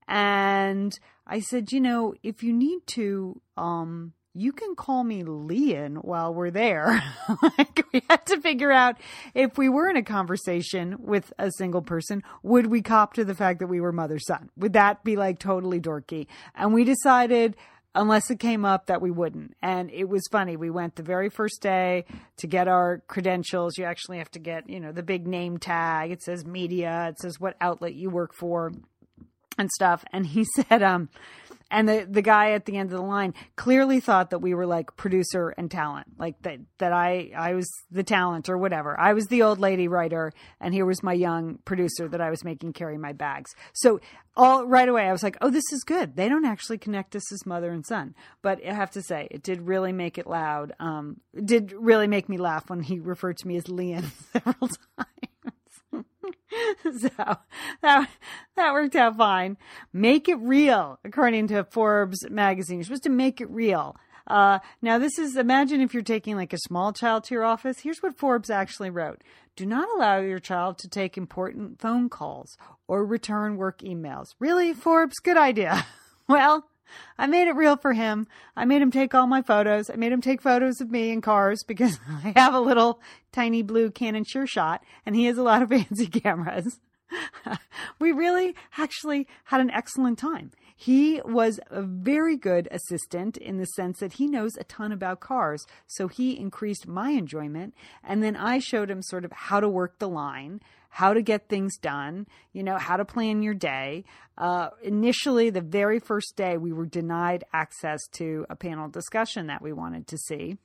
and 0.07 0.99
I 1.31 1.39
said, 1.39 1.71
you 1.71 1.81
know, 1.81 2.13
if 2.25 2.43
you 2.43 2.53
need 2.53 2.81
to, 2.89 3.41
um, 3.57 4.15
you 4.35 4.53
can 4.53 4.75
call 4.75 5.05
me 5.05 5.23
Lian 5.23 5.95
while 5.95 6.35
we're 6.35 6.51
there. 6.51 7.01
like 7.59 7.87
we 7.93 8.03
had 8.11 8.27
to 8.27 8.41
figure 8.41 8.73
out 8.73 8.97
if 9.33 9.57
we 9.57 9.69
were 9.69 9.89
in 9.89 9.97
a 9.97 10.03
conversation 10.03 10.97
with 10.99 11.33
a 11.39 11.53
single 11.53 11.83
person, 11.83 12.25
would 12.43 12.67
we 12.67 12.83
cop 12.83 13.15
to 13.15 13.25
the 13.25 13.37
fact 13.37 13.61
that 13.61 13.69
we 13.69 13.81
were 13.81 13.93
mother 13.93 14.19
son? 14.19 14.51
Would 14.57 14.73
that 14.73 15.05
be 15.05 15.15
like 15.15 15.39
totally 15.39 15.81
dorky? 15.81 16.27
And 16.57 16.75
we 16.75 16.83
decided 16.83 17.55
unless 17.95 18.29
it 18.29 18.41
came 18.41 18.65
up 18.65 18.87
that 18.87 19.01
we 19.01 19.13
wouldn't. 19.13 19.57
And 19.63 19.89
it 19.93 20.09
was 20.09 20.27
funny. 20.33 20.57
We 20.57 20.71
went 20.71 20.97
the 20.97 21.05
very 21.05 21.29
first 21.29 21.63
day 21.63 22.07
to 22.39 22.49
get 22.49 22.67
our 22.67 23.03
credentials. 23.07 23.79
You 23.79 23.85
actually 23.85 24.19
have 24.19 24.31
to 24.33 24.41
get, 24.41 24.69
you 24.69 24.81
know, 24.81 24.91
the 24.91 25.05
big 25.05 25.29
name 25.29 25.59
tag. 25.59 26.11
It 26.11 26.23
says 26.23 26.45
media. 26.45 27.09
It 27.11 27.21
says 27.21 27.39
what 27.39 27.57
outlet 27.61 27.95
you 27.95 28.11
work 28.11 28.35
for 28.35 28.73
and 29.59 29.71
stuff. 29.71 30.05
And 30.13 30.27
he 30.27 30.45
said, 30.57 30.83
um, 30.83 31.09
and 31.71 31.89
the 31.89 32.07
the 32.09 32.23
guy 32.23 32.51
at 32.53 32.65
the 32.65 32.77
end 32.77 32.91
of 32.91 32.99
the 32.99 33.05
line 33.05 33.33
clearly 33.57 34.01
thought 34.01 34.31
that 34.31 34.41
we 34.41 34.55
were 34.55 34.67
like 34.67 34.97
producer 34.97 35.55
and 35.57 35.71
talent, 35.71 36.09
like 36.19 36.41
that 36.43 36.59
that 36.79 36.93
I 36.93 37.31
I 37.37 37.55
was 37.55 37.71
the 37.91 38.03
talent 38.03 38.49
or 38.49 38.59
whatever. 38.59 38.99
I 38.99 39.13
was 39.13 39.27
the 39.27 39.43
old 39.43 39.61
lady 39.61 39.87
writer, 39.87 40.33
and 40.61 40.75
here 40.75 40.85
was 40.85 41.03
my 41.03 41.13
young 41.13 41.59
producer 41.65 42.09
that 42.09 42.21
I 42.21 42.31
was 42.31 42.45
making 42.45 42.73
carry 42.73 42.99
my 42.99 43.13
bags. 43.13 43.55
So 43.73 44.01
all 44.37 44.65
right 44.65 44.89
away, 44.89 45.09
I 45.09 45.13
was 45.13 45.23
like, 45.23 45.37
oh, 45.41 45.51
this 45.51 45.73
is 45.73 45.85
good. 45.85 46.17
They 46.17 46.29
don't 46.29 46.45
actually 46.45 46.79
connect 46.79 47.15
us 47.15 47.33
as 47.33 47.47
mother 47.47 47.71
and 47.71 47.85
son, 47.87 48.15
but 48.43 48.65
I 48.67 48.73
have 48.73 48.91
to 48.93 49.03
say, 49.03 49.29
it 49.31 49.43
did 49.43 49.61
really 49.63 49.93
make 49.93 50.19
it 50.19 50.27
loud. 50.27 50.73
Um, 50.81 51.21
did 51.45 51.73
really 51.73 52.07
make 52.07 52.29
me 52.29 52.39
laugh 52.39 52.69
when 52.69 52.81
he 52.81 52.99
referred 52.99 53.39
to 53.39 53.49
me 53.49 53.57
as 53.57 53.69
Lian 53.69 54.11
several 54.33 54.55
times. 54.99 55.30
so 56.83 57.11
that 57.83 58.09
that 58.57 58.73
worked 58.73 58.97
out 58.97 59.17
fine. 59.17 59.57
Make 59.93 60.29
it 60.29 60.37
real, 60.37 60.99
according 61.05 61.49
to 61.49 61.65
Forbes 61.65 62.29
magazine. 62.31 62.79
You're 62.79 62.85
supposed 62.85 63.05
to 63.05 63.11
make 63.11 63.41
it 63.41 63.51
real. 63.51 63.97
Uh, 64.27 64.61
now, 64.81 64.99
this 64.99 65.19
is 65.19 65.37
imagine 65.37 65.81
if 65.81 65.93
you're 65.93 66.03
taking 66.03 66.37
like 66.37 66.53
a 66.53 66.59
small 66.59 66.93
child 66.93 67.25
to 67.25 67.35
your 67.35 67.45
office. 67.45 67.81
Here's 67.81 68.01
what 68.01 68.17
Forbes 68.17 68.49
actually 68.49 68.91
wrote 68.91 69.23
Do 69.57 69.67
not 69.67 69.89
allow 69.97 70.21
your 70.21 70.39
child 70.39 70.79
to 70.79 70.89
take 70.89 71.19
important 71.19 71.81
phone 71.81 72.09
calls 72.09 72.57
or 72.87 73.05
return 73.05 73.57
work 73.57 73.81
emails. 73.81 74.35
Really, 74.39 74.73
Forbes? 74.73 75.19
Good 75.19 75.37
idea. 75.37 75.85
well, 76.29 76.70
I 77.19 77.27
made 77.27 77.49
it 77.49 77.57
real 77.57 77.77
for 77.77 77.93
him. 77.93 78.27
I 78.57 78.65
made 78.65 78.83
him 78.83 78.91
take 78.91 79.15
all 79.15 79.27
my 79.27 79.43
photos. 79.43 79.91
I 79.91 79.97
made 79.97 80.13
him 80.13 80.21
take 80.21 80.43
photos 80.43 80.81
of 80.81 80.91
me 80.91 81.11
in 81.11 81.21
cars 81.21 81.63
because 81.67 81.99
I 82.09 82.33
have 82.37 82.55
a 82.55 82.61
little 82.61 83.01
tiny 83.33 83.63
blue 83.63 83.91
Canon 83.91 84.25
Sure 84.25 84.47
Shot 84.47 84.83
and 85.07 85.15
he 85.15 85.25
has 85.27 85.39
a 85.39 85.43
lot 85.43 85.63
of 85.63 85.69
fancy 85.71 86.07
cameras. 86.07 86.81
we 87.99 88.13
really 88.13 88.55
actually 88.79 89.27
had 89.45 89.61
an 89.61 89.71
excellent 89.71 90.19
time. 90.19 90.51
He 90.77 91.21
was 91.27 91.61
a 91.69 91.83
very 91.83 92.39
good 92.39 92.67
assistant 92.71 93.37
in 93.37 93.59
the 93.59 93.67
sense 93.67 93.99
that 93.99 94.15
he 94.15 94.27
knows 94.27 94.57
a 94.57 94.65
ton 94.65 94.93
about 94.93 95.21
cars. 95.21 95.67
So 95.87 96.09
he 96.09 96.39
increased 96.39 96.89
my 96.89 97.11
enjoyment. 97.11 97.75
And 98.03 98.23
then 98.23 98.35
I 98.35 98.61
showed 98.61 98.91
him 98.91 99.03
sort 99.03 99.27
of 99.27 99.33
how 99.33 99.61
to 99.61 99.69
work 99.69 99.99
the 99.99 100.09
line, 100.09 100.61
how 100.91 101.15
to 101.15 101.23
get 101.23 101.49
things 101.49 101.79
done, 101.79 102.27
you 102.53 102.63
know, 102.63 102.77
how 102.77 102.97
to 102.97 103.05
plan 103.05 103.43
your 103.43 103.55
day. 103.55 104.05
Uh, 104.37 104.69
initially, 104.83 105.49
the 105.49 105.61
very 105.61 106.01
first 106.01 106.35
day, 106.37 106.57
we 106.57 106.73
were 106.73 106.85
denied 106.85 107.45
access 107.53 108.01
to 108.13 108.45
a 108.51 108.57
panel 108.57 108.89
discussion 108.89 109.47
that 109.47 109.63
we 109.63 109.73
wanted 109.73 110.07
to 110.09 110.19
see. 110.19 110.59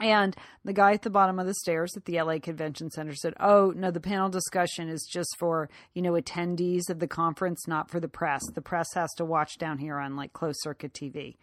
And 0.00 0.36
the 0.64 0.72
guy 0.72 0.92
at 0.92 1.02
the 1.02 1.10
bottom 1.10 1.38
of 1.38 1.46
the 1.46 1.54
stairs 1.54 1.96
at 1.96 2.04
the 2.04 2.20
LA 2.20 2.38
Convention 2.38 2.90
Center 2.90 3.14
said, 3.14 3.34
"Oh, 3.40 3.72
no, 3.74 3.90
the 3.90 4.00
panel 4.00 4.28
discussion 4.28 4.88
is 4.88 5.08
just 5.10 5.36
for, 5.38 5.68
you 5.92 6.02
know, 6.02 6.12
attendees 6.12 6.88
of 6.88 7.00
the 7.00 7.08
conference, 7.08 7.66
not 7.66 7.90
for 7.90 7.98
the 7.98 8.08
press. 8.08 8.42
The 8.54 8.62
press 8.62 8.94
has 8.94 9.12
to 9.14 9.24
watch 9.24 9.58
down 9.58 9.78
here 9.78 9.98
on 9.98 10.14
like 10.14 10.32
closed 10.32 10.60
circuit 10.62 10.92
TV." 10.92 11.36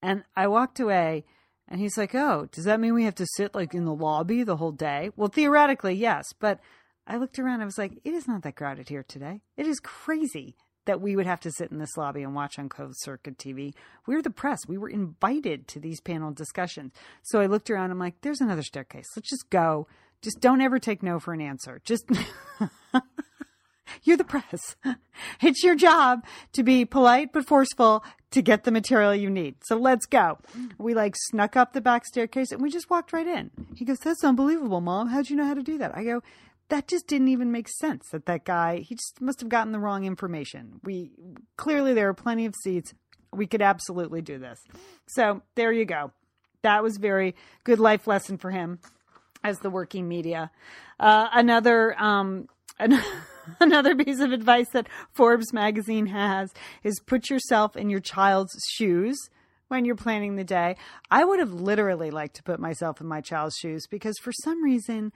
And 0.00 0.24
I 0.34 0.46
walked 0.46 0.80
away 0.80 1.24
and 1.68 1.80
he's 1.80 1.98
like, 1.98 2.14
"Oh, 2.14 2.48
does 2.52 2.64
that 2.64 2.80
mean 2.80 2.94
we 2.94 3.04
have 3.04 3.14
to 3.16 3.26
sit 3.36 3.54
like 3.54 3.74
in 3.74 3.84
the 3.84 3.94
lobby 3.94 4.42
the 4.42 4.56
whole 4.56 4.72
day?" 4.72 5.10
Well, 5.16 5.28
theoretically, 5.28 5.94
yes, 5.94 6.32
but 6.32 6.60
I 7.06 7.16
looked 7.16 7.38
around. 7.38 7.60
I 7.60 7.64
was 7.66 7.78
like, 7.78 7.98
"It 8.04 8.14
is 8.14 8.26
not 8.26 8.42
that 8.42 8.56
crowded 8.56 8.88
here 8.88 9.02
today. 9.02 9.42
It 9.56 9.66
is 9.66 9.80
crazy 9.80 10.56
that 10.86 11.00
we 11.00 11.16
would 11.16 11.26
have 11.26 11.40
to 11.40 11.50
sit 11.50 11.70
in 11.70 11.78
this 11.78 11.96
lobby 11.96 12.22
and 12.22 12.34
watch 12.34 12.58
on 12.58 12.68
closed 12.68 12.98
circuit 13.00 13.38
TV. 13.38 13.72
We're 14.06 14.22
the 14.22 14.30
press. 14.30 14.60
We 14.68 14.78
were 14.78 14.88
invited 14.88 15.66
to 15.68 15.80
these 15.80 16.00
panel 16.00 16.30
discussions. 16.30 16.92
So 17.22 17.40
I 17.40 17.46
looked 17.46 17.70
around. 17.70 17.90
I'm 17.90 17.98
like, 17.98 18.20
there's 18.20 18.40
another 18.40 18.62
staircase. 18.62 19.06
Let's 19.16 19.30
just 19.30 19.48
go. 19.50 19.86
Just 20.22 20.40
don't 20.40 20.60
ever 20.60 20.78
take 20.78 21.02
no 21.02 21.18
for 21.18 21.32
an 21.32 21.40
answer. 21.40 21.80
Just. 21.84 22.04
You're 24.02 24.16
the 24.16 24.24
press. 24.24 24.76
It's 25.40 25.62
your 25.62 25.74
job 25.76 26.24
to 26.54 26.62
be 26.62 26.84
polite 26.84 27.32
but 27.32 27.46
forceful 27.46 28.02
to 28.30 28.42
get 28.42 28.64
the 28.64 28.72
material 28.72 29.14
you 29.14 29.30
need. 29.30 29.56
So 29.62 29.76
let's 29.76 30.06
go. 30.06 30.38
We 30.78 30.94
like 30.94 31.14
snuck 31.16 31.56
up 31.56 31.72
the 31.72 31.80
back 31.80 32.04
staircase 32.06 32.50
and 32.50 32.60
we 32.60 32.70
just 32.70 32.90
walked 32.90 33.12
right 33.12 33.26
in. 33.26 33.50
He 33.76 33.84
goes, 33.84 33.98
That's 33.98 34.24
unbelievable, 34.24 34.80
mom. 34.80 35.08
How'd 35.08 35.28
you 35.28 35.36
know 35.36 35.46
how 35.46 35.54
to 35.54 35.62
do 35.62 35.78
that? 35.78 35.96
I 35.96 36.02
go, 36.02 36.22
that 36.68 36.88
just 36.88 37.06
didn't 37.06 37.28
even 37.28 37.52
make 37.52 37.68
sense 37.68 38.08
that 38.10 38.26
that 38.26 38.44
guy 38.44 38.78
he 38.78 38.94
just 38.94 39.20
must 39.20 39.40
have 39.40 39.48
gotten 39.48 39.72
the 39.72 39.78
wrong 39.78 40.04
information. 40.04 40.80
We 40.82 41.10
clearly 41.56 41.94
there 41.94 42.08
are 42.08 42.14
plenty 42.14 42.46
of 42.46 42.54
seats. 42.62 42.94
We 43.32 43.46
could 43.46 43.62
absolutely 43.62 44.22
do 44.22 44.38
this. 44.38 44.60
So 45.08 45.42
there 45.56 45.72
you 45.72 45.84
go. 45.84 46.12
That 46.62 46.82
was 46.82 46.96
very 46.96 47.34
good 47.64 47.78
life 47.78 48.06
lesson 48.06 48.38
for 48.38 48.50
him 48.50 48.78
as 49.42 49.58
the 49.58 49.70
working 49.70 50.08
media. 50.08 50.50
Uh, 50.98 51.28
another 51.32 52.00
um, 52.00 52.48
another 53.60 53.94
piece 53.94 54.20
of 54.20 54.32
advice 54.32 54.68
that 54.72 54.88
forbes 55.12 55.52
magazine 55.52 56.06
has 56.06 56.52
is 56.82 57.00
put 57.06 57.30
yourself 57.30 57.76
in 57.76 57.90
your 57.90 58.00
child's 58.00 58.54
shoes 58.72 59.16
when 59.68 59.84
you're 59.84 59.96
planning 59.96 60.36
the 60.36 60.44
day. 60.44 60.76
I 61.10 61.24
would 61.24 61.38
have 61.38 61.52
literally 61.52 62.10
liked 62.10 62.36
to 62.36 62.42
put 62.42 62.60
myself 62.60 63.00
in 63.00 63.06
my 63.06 63.20
child's 63.20 63.56
shoes 63.56 63.86
because 63.88 64.16
for 64.18 64.32
some 64.32 64.62
reason 64.62 65.12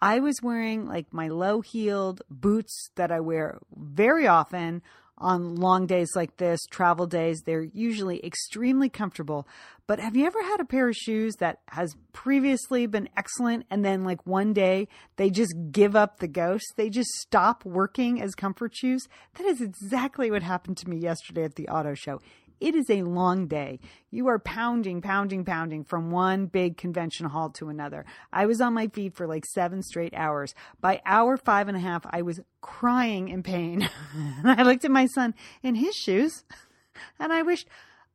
I 0.00 0.20
was 0.20 0.40
wearing 0.42 0.86
like 0.86 1.12
my 1.12 1.28
low 1.28 1.60
heeled 1.60 2.22
boots 2.30 2.90
that 2.94 3.10
I 3.10 3.20
wear 3.20 3.58
very 3.76 4.26
often 4.26 4.82
on 5.20 5.56
long 5.56 5.86
days 5.86 6.10
like 6.14 6.36
this, 6.36 6.60
travel 6.70 7.06
days. 7.06 7.42
They're 7.44 7.62
usually 7.62 8.24
extremely 8.24 8.88
comfortable. 8.88 9.48
But 9.88 9.98
have 9.98 10.14
you 10.14 10.26
ever 10.26 10.42
had 10.42 10.60
a 10.60 10.64
pair 10.64 10.88
of 10.88 10.94
shoes 10.94 11.34
that 11.40 11.60
has 11.68 11.96
previously 12.12 12.86
been 12.86 13.08
excellent 13.16 13.66
and 13.70 13.84
then 13.84 14.04
like 14.04 14.24
one 14.26 14.52
day 14.52 14.86
they 15.16 15.30
just 15.30 15.54
give 15.72 15.96
up 15.96 16.18
the 16.18 16.28
ghost? 16.28 16.74
They 16.76 16.90
just 16.90 17.10
stop 17.14 17.64
working 17.64 18.22
as 18.22 18.34
comfort 18.34 18.76
shoes? 18.76 19.08
That 19.34 19.46
is 19.46 19.60
exactly 19.60 20.30
what 20.30 20.42
happened 20.42 20.76
to 20.78 20.88
me 20.88 20.98
yesterday 20.98 21.42
at 21.42 21.56
the 21.56 21.68
auto 21.68 21.94
show. 21.94 22.20
It 22.60 22.74
is 22.74 22.90
a 22.90 23.02
long 23.02 23.46
day. 23.46 23.78
You 24.10 24.28
are 24.28 24.38
pounding, 24.38 25.00
pounding, 25.00 25.44
pounding 25.44 25.84
from 25.84 26.10
one 26.10 26.46
big 26.46 26.76
convention 26.76 27.26
hall 27.26 27.50
to 27.50 27.68
another. 27.68 28.04
I 28.32 28.46
was 28.46 28.60
on 28.60 28.74
my 28.74 28.88
feet 28.88 29.14
for 29.14 29.26
like 29.26 29.44
seven 29.46 29.82
straight 29.82 30.14
hours. 30.14 30.54
By 30.80 31.00
hour 31.04 31.36
five 31.36 31.68
and 31.68 31.76
a 31.76 31.80
half, 31.80 32.04
I 32.10 32.22
was 32.22 32.40
crying 32.60 33.28
in 33.28 33.42
pain. 33.42 33.88
I 34.44 34.62
looked 34.62 34.84
at 34.84 34.90
my 34.90 35.06
son 35.06 35.34
in 35.62 35.76
his 35.76 35.94
shoes 35.94 36.44
and 37.20 37.32
I 37.32 37.42
wished 37.42 37.68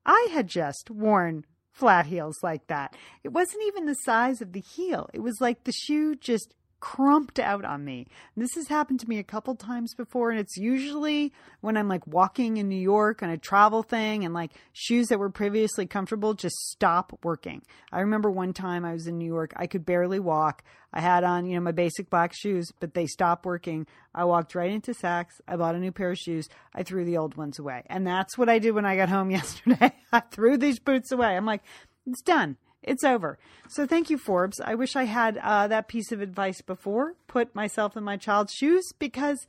I 0.06 0.30
had 0.32 0.48
just 0.48 0.90
worn 0.90 1.46
flat 1.72 2.06
heels 2.06 2.44
like 2.44 2.68
that. 2.68 2.96
It 3.24 3.30
wasn't 3.30 3.64
even 3.68 3.86
the 3.86 3.96
size 3.96 4.42
of 4.42 4.54
the 4.54 4.62
heel. 4.62 5.10
It 5.14 5.22
was 5.22 5.42
like 5.42 5.64
the 5.64 5.72
shoe 5.72 6.16
just 6.16 6.54
crumped 6.84 7.40
out 7.40 7.64
on 7.64 7.86
me. 7.86 8.06
And 8.36 8.44
this 8.44 8.56
has 8.56 8.68
happened 8.68 9.00
to 9.00 9.08
me 9.08 9.18
a 9.18 9.24
couple 9.24 9.56
times 9.56 9.96
before, 9.96 10.32
and 10.32 10.40
it's 10.40 10.58
usually 10.58 11.32
when 11.62 11.78
I'm 11.78 11.88
like 11.88 12.06
walking 12.06 12.58
in 12.58 12.68
New 12.68 12.76
York 12.76 13.24
on 13.24 13.30
a 13.30 13.38
travel 13.38 13.84
thing 13.84 14.26
and 14.26 14.34
like 14.34 14.52
shoes 14.74 15.08
that 15.08 15.18
were 15.18 15.30
previously 15.30 15.86
comfortable 15.86 16.34
just 16.34 16.58
stop 16.72 17.18
working. 17.24 17.62
I 17.94 18.02
remember 18.02 18.30
one 18.30 18.52
time 18.52 18.84
I 18.84 18.92
was 18.92 19.08
in 19.08 19.18
New 19.18 19.26
York, 19.26 19.54
I 19.56 19.66
could 19.66 19.86
barely 19.86 20.20
walk. 20.20 20.62
I 20.92 21.00
had 21.00 21.24
on, 21.24 21.46
you 21.46 21.56
know, 21.56 21.62
my 21.62 21.72
basic 21.72 22.10
black 22.10 22.34
shoes, 22.36 22.70
but 22.82 22.94
they 22.94 23.08
stopped 23.08 23.46
working. 23.46 23.88
I 24.14 24.26
walked 24.26 24.54
right 24.54 24.70
into 24.70 24.92
Saks. 24.92 25.40
I 25.48 25.56
bought 25.56 25.76
a 25.76 25.80
new 25.80 25.94
pair 25.94 26.12
of 26.12 26.18
shoes. 26.18 26.50
I 26.76 26.84
threw 26.84 27.06
the 27.06 27.16
old 27.16 27.38
ones 27.38 27.60
away. 27.60 27.84
And 27.86 28.06
that's 28.06 28.38
what 28.38 28.50
I 28.50 28.60
did 28.60 28.72
when 28.72 28.86
I 28.86 28.98
got 28.98 29.08
home 29.08 29.32
yesterday. 29.40 29.94
I 30.12 30.20
threw 30.20 30.58
these 30.58 30.80
boots 30.80 31.14
away. 31.14 31.38
I'm 31.38 31.46
like, 31.46 31.64
it's 32.06 32.22
done. 32.22 32.58
It's 32.84 33.04
over. 33.04 33.38
So 33.70 33.86
thank 33.86 34.10
you, 34.10 34.18
Forbes. 34.18 34.60
I 34.60 34.76
wish 34.76 34.96
I 34.96 35.06
had 35.06 35.38
uh, 35.38 35.68
that 35.68 35.88
piece 35.88 36.12
of 36.12 36.22
advice 36.22 36.62
before. 36.62 37.16
Put 37.28 37.56
myself 37.56 37.96
in 37.98 38.04
my 38.04 38.18
child's 38.18 38.54
shoes 38.54 38.84
because 39.00 39.48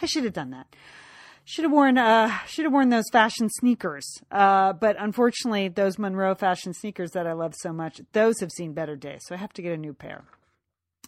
I 0.00 0.06
should 0.06 0.24
have 0.24 0.32
done 0.32 0.50
that. 0.50 0.66
Should 1.44 1.62
have 1.62 1.72
worn 1.72 1.96
uh, 1.96 2.38
should 2.46 2.64
have 2.64 2.72
worn 2.72 2.88
those 2.88 3.08
fashion 3.12 3.48
sneakers. 3.48 4.04
Uh, 4.32 4.72
but 4.72 4.96
unfortunately, 4.98 5.68
those 5.68 5.96
Monroe 5.98 6.34
fashion 6.34 6.74
sneakers 6.74 7.12
that 7.12 7.26
I 7.26 7.34
love 7.34 7.54
so 7.54 7.72
much, 7.72 8.00
those 8.12 8.40
have 8.40 8.50
seen 8.50 8.72
better 8.72 8.96
days. 8.96 9.20
So 9.26 9.34
I 9.36 9.38
have 9.38 9.52
to 9.52 9.62
get 9.62 9.72
a 9.72 9.76
new 9.76 9.94
pair. 9.94 10.24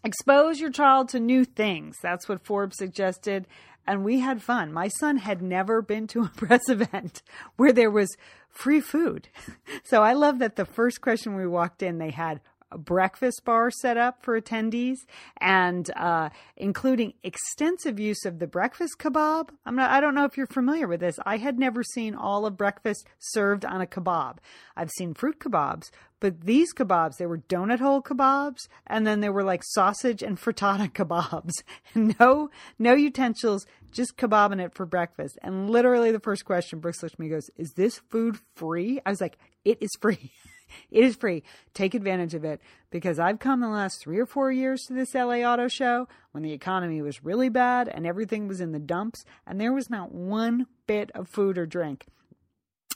Expose 0.04 0.60
your 0.60 0.70
child 0.70 1.08
to 1.08 1.18
new 1.18 1.44
things. 1.44 1.96
That's 2.00 2.28
what 2.28 2.44
Forbes 2.44 2.76
suggested. 2.76 3.48
And 3.88 4.04
we 4.04 4.20
had 4.20 4.42
fun. 4.42 4.70
My 4.70 4.88
son 4.88 5.16
had 5.16 5.40
never 5.40 5.80
been 5.80 6.06
to 6.08 6.20
a 6.20 6.28
press 6.36 6.68
event 6.68 7.22
where 7.56 7.72
there 7.72 7.90
was 7.90 8.14
free 8.50 8.80
food. 8.80 9.28
So 9.84 10.02
I 10.02 10.12
love 10.12 10.40
that 10.40 10.56
the 10.56 10.66
first 10.66 11.00
question 11.00 11.34
we 11.34 11.46
walked 11.46 11.82
in, 11.82 11.96
they 11.96 12.10
had 12.10 12.40
breakfast 12.76 13.44
bar 13.44 13.70
set 13.70 13.96
up 13.96 14.22
for 14.22 14.40
attendees 14.40 14.98
and 15.40 15.90
uh, 15.96 16.28
including 16.56 17.14
extensive 17.22 17.98
use 17.98 18.24
of 18.24 18.38
the 18.38 18.46
breakfast 18.46 18.96
kebab. 18.98 19.50
I'm 19.64 19.76
not, 19.76 19.90
I 19.90 20.00
don't 20.00 20.14
know 20.14 20.24
if 20.24 20.36
you're 20.36 20.46
familiar 20.46 20.86
with 20.86 21.00
this. 21.00 21.18
I 21.24 21.38
had 21.38 21.58
never 21.58 21.82
seen 21.82 22.14
all 22.14 22.44
of 22.46 22.56
breakfast 22.56 23.06
served 23.18 23.64
on 23.64 23.80
a 23.80 23.86
kebab. 23.86 24.38
I've 24.76 24.90
seen 24.90 25.14
fruit 25.14 25.38
kebabs, 25.38 25.90
but 26.20 26.42
these 26.42 26.74
kebabs, 26.74 27.16
they 27.16 27.26
were 27.26 27.38
donut 27.38 27.78
hole 27.78 28.02
kebabs, 28.02 28.68
and 28.86 29.06
then 29.06 29.20
there 29.20 29.32
were 29.32 29.44
like 29.44 29.62
sausage 29.64 30.22
and 30.22 30.38
frittata 30.38 30.92
kebabs. 30.92 31.52
no, 31.94 32.50
no 32.78 32.94
utensils, 32.94 33.66
just 33.92 34.16
kebabbing 34.16 34.60
it 34.60 34.74
for 34.74 34.86
breakfast. 34.86 35.38
And 35.42 35.70
literally 35.70 36.12
the 36.12 36.20
first 36.20 36.44
question 36.44 36.80
Brooks 36.80 37.02
looked 37.02 37.14
at 37.14 37.18
me 37.20 37.28
goes, 37.28 37.50
Is 37.56 37.72
this 37.72 37.98
food 38.10 38.38
free? 38.54 39.00
I 39.06 39.10
was 39.10 39.20
like, 39.20 39.38
It 39.64 39.78
is 39.80 39.90
free. 40.00 40.32
it 40.90 41.04
is 41.04 41.16
free. 41.16 41.42
Take 41.74 41.94
advantage 41.94 42.34
of 42.34 42.44
it 42.44 42.60
because 42.90 43.18
I've 43.18 43.38
come 43.38 43.60
the 43.60 43.68
last 43.68 44.00
three 44.00 44.18
or 44.18 44.26
four 44.26 44.50
years 44.52 44.82
to 44.86 44.94
this 44.94 45.14
LA 45.14 45.42
Auto 45.42 45.68
Show 45.68 46.08
when 46.32 46.42
the 46.42 46.52
economy 46.52 47.02
was 47.02 47.24
really 47.24 47.48
bad 47.48 47.88
and 47.88 48.06
everything 48.06 48.48
was 48.48 48.60
in 48.60 48.72
the 48.72 48.78
dumps, 48.78 49.24
and 49.46 49.60
there 49.60 49.72
was 49.72 49.90
not 49.90 50.12
one 50.12 50.66
bit 50.86 51.10
of 51.14 51.28
food 51.28 51.58
or 51.58 51.66
drink. 51.66 52.06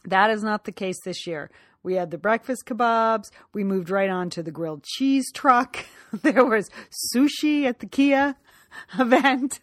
That 0.04 0.30
is 0.30 0.42
not 0.42 0.64
the 0.64 0.72
case 0.72 1.00
this 1.04 1.26
year. 1.26 1.50
We 1.82 1.94
had 1.94 2.10
the 2.10 2.18
breakfast 2.18 2.64
kebabs. 2.66 3.30
We 3.52 3.64
moved 3.64 3.90
right 3.90 4.10
on 4.10 4.30
to 4.30 4.42
the 4.42 4.50
grilled 4.50 4.84
cheese 4.84 5.30
truck. 5.32 5.84
there 6.22 6.44
was 6.44 6.70
sushi 7.14 7.64
at 7.64 7.80
the 7.80 7.86
Kia 7.86 8.36
event. 8.98 9.60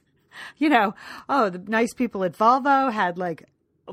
You 0.57 0.69
know, 0.69 0.95
oh, 1.27 1.49
the 1.49 1.59
nice 1.59 1.93
people 1.93 2.23
at 2.23 2.37
Volvo 2.37 2.91
had 2.91 3.17
like 3.17 3.45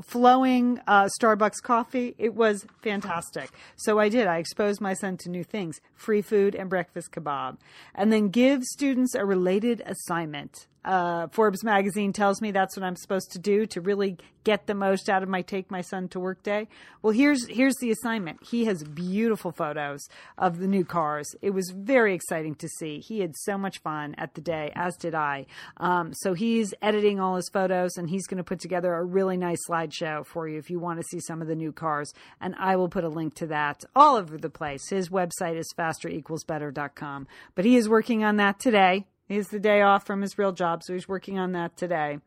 flowing 0.03 0.79
uh, 0.87 1.09
Starbucks 1.19 1.61
coffee. 1.61 2.15
It 2.17 2.35
was 2.35 2.65
fantastic. 2.81 3.49
So 3.75 3.99
I 3.99 4.09
did. 4.09 4.27
I 4.27 4.37
exposed 4.37 4.81
my 4.81 4.93
son 4.93 5.17
to 5.17 5.29
new 5.29 5.43
things 5.43 5.79
free 5.95 6.21
food 6.21 6.55
and 6.55 6.69
breakfast 6.69 7.11
kebab. 7.11 7.57
And 7.95 8.11
then 8.11 8.29
give 8.29 8.63
students 8.63 9.15
a 9.15 9.25
related 9.25 9.81
assignment 9.85 10.67
uh, 10.85 11.27
Forbes 11.27 11.63
magazine 11.63 12.13
tells 12.13 12.41
me 12.41 12.51
that's 12.51 12.77
what 12.77 12.83
I'm 12.83 12.95
supposed 12.95 13.31
to 13.31 13.39
do 13.39 13.65
to 13.67 13.81
really 13.81 14.17
get 14.47 14.65
the 14.65 14.73
most 14.73 15.09
out 15.09 15.23
of 15.23 15.27
my 15.27 15.41
take 15.41 15.69
my 15.69 15.81
son 15.81 16.07
to 16.07 16.21
work 16.21 16.41
day. 16.41 16.69
Well, 17.01 17.11
here's 17.11 17.45
here's 17.47 17.75
the 17.81 17.91
assignment. 17.91 18.39
He 18.49 18.63
has 18.63 18.81
beautiful 18.81 19.51
photos 19.51 20.07
of 20.37 20.59
the 20.59 20.67
new 20.67 20.85
cars. 20.85 21.35
It 21.41 21.49
was 21.49 21.73
very 21.75 22.13
exciting 22.13 22.55
to 22.55 22.69
see. 22.69 22.99
He 22.99 23.19
had 23.19 23.35
so 23.35 23.57
much 23.57 23.79
fun 23.79 24.15
at 24.17 24.35
the 24.35 24.41
day, 24.41 24.71
as 24.73 24.95
did 24.95 25.13
I. 25.13 25.47
Um, 25.75 26.13
so 26.13 26.33
he's 26.33 26.73
editing 26.81 27.19
all 27.19 27.35
his 27.35 27.49
photos, 27.49 27.97
and 27.97 28.09
he's 28.09 28.25
going 28.25 28.37
to 28.37 28.43
put 28.43 28.61
together 28.61 28.93
a 28.93 29.03
really 29.03 29.35
nice 29.35 29.59
slideshow 29.69 30.25
for 30.25 30.47
you 30.47 30.57
if 30.57 30.69
you 30.69 30.79
want 30.79 31.01
to 31.01 31.07
see 31.11 31.19
some 31.19 31.41
of 31.41 31.49
the 31.49 31.55
new 31.55 31.73
cars. 31.73 32.13
And 32.39 32.55
I 32.57 32.77
will 32.77 32.89
put 32.89 33.03
a 33.03 33.09
link 33.09 33.35
to 33.35 33.47
that 33.47 33.83
all 33.93 34.15
over 34.15 34.37
the 34.37 34.49
place. 34.49 34.87
His 34.89 35.09
website 35.09 35.57
is 35.57 35.73
fasterequalsbetter.com. 35.77 37.27
But 37.53 37.65
he 37.65 37.75
is 37.75 37.89
working 37.89 38.23
on 38.23 38.37
that 38.37 38.61
today 38.61 39.07
He's 39.27 39.47
the 39.47 39.59
day 39.59 39.81
off 39.81 40.05
from 40.05 40.21
his 40.21 40.37
real 40.37 40.51
job, 40.51 40.83
so 40.83 40.93
he's 40.93 41.07
working 41.07 41.37
on 41.37 41.51
that 41.51 41.75
today. 41.75 42.19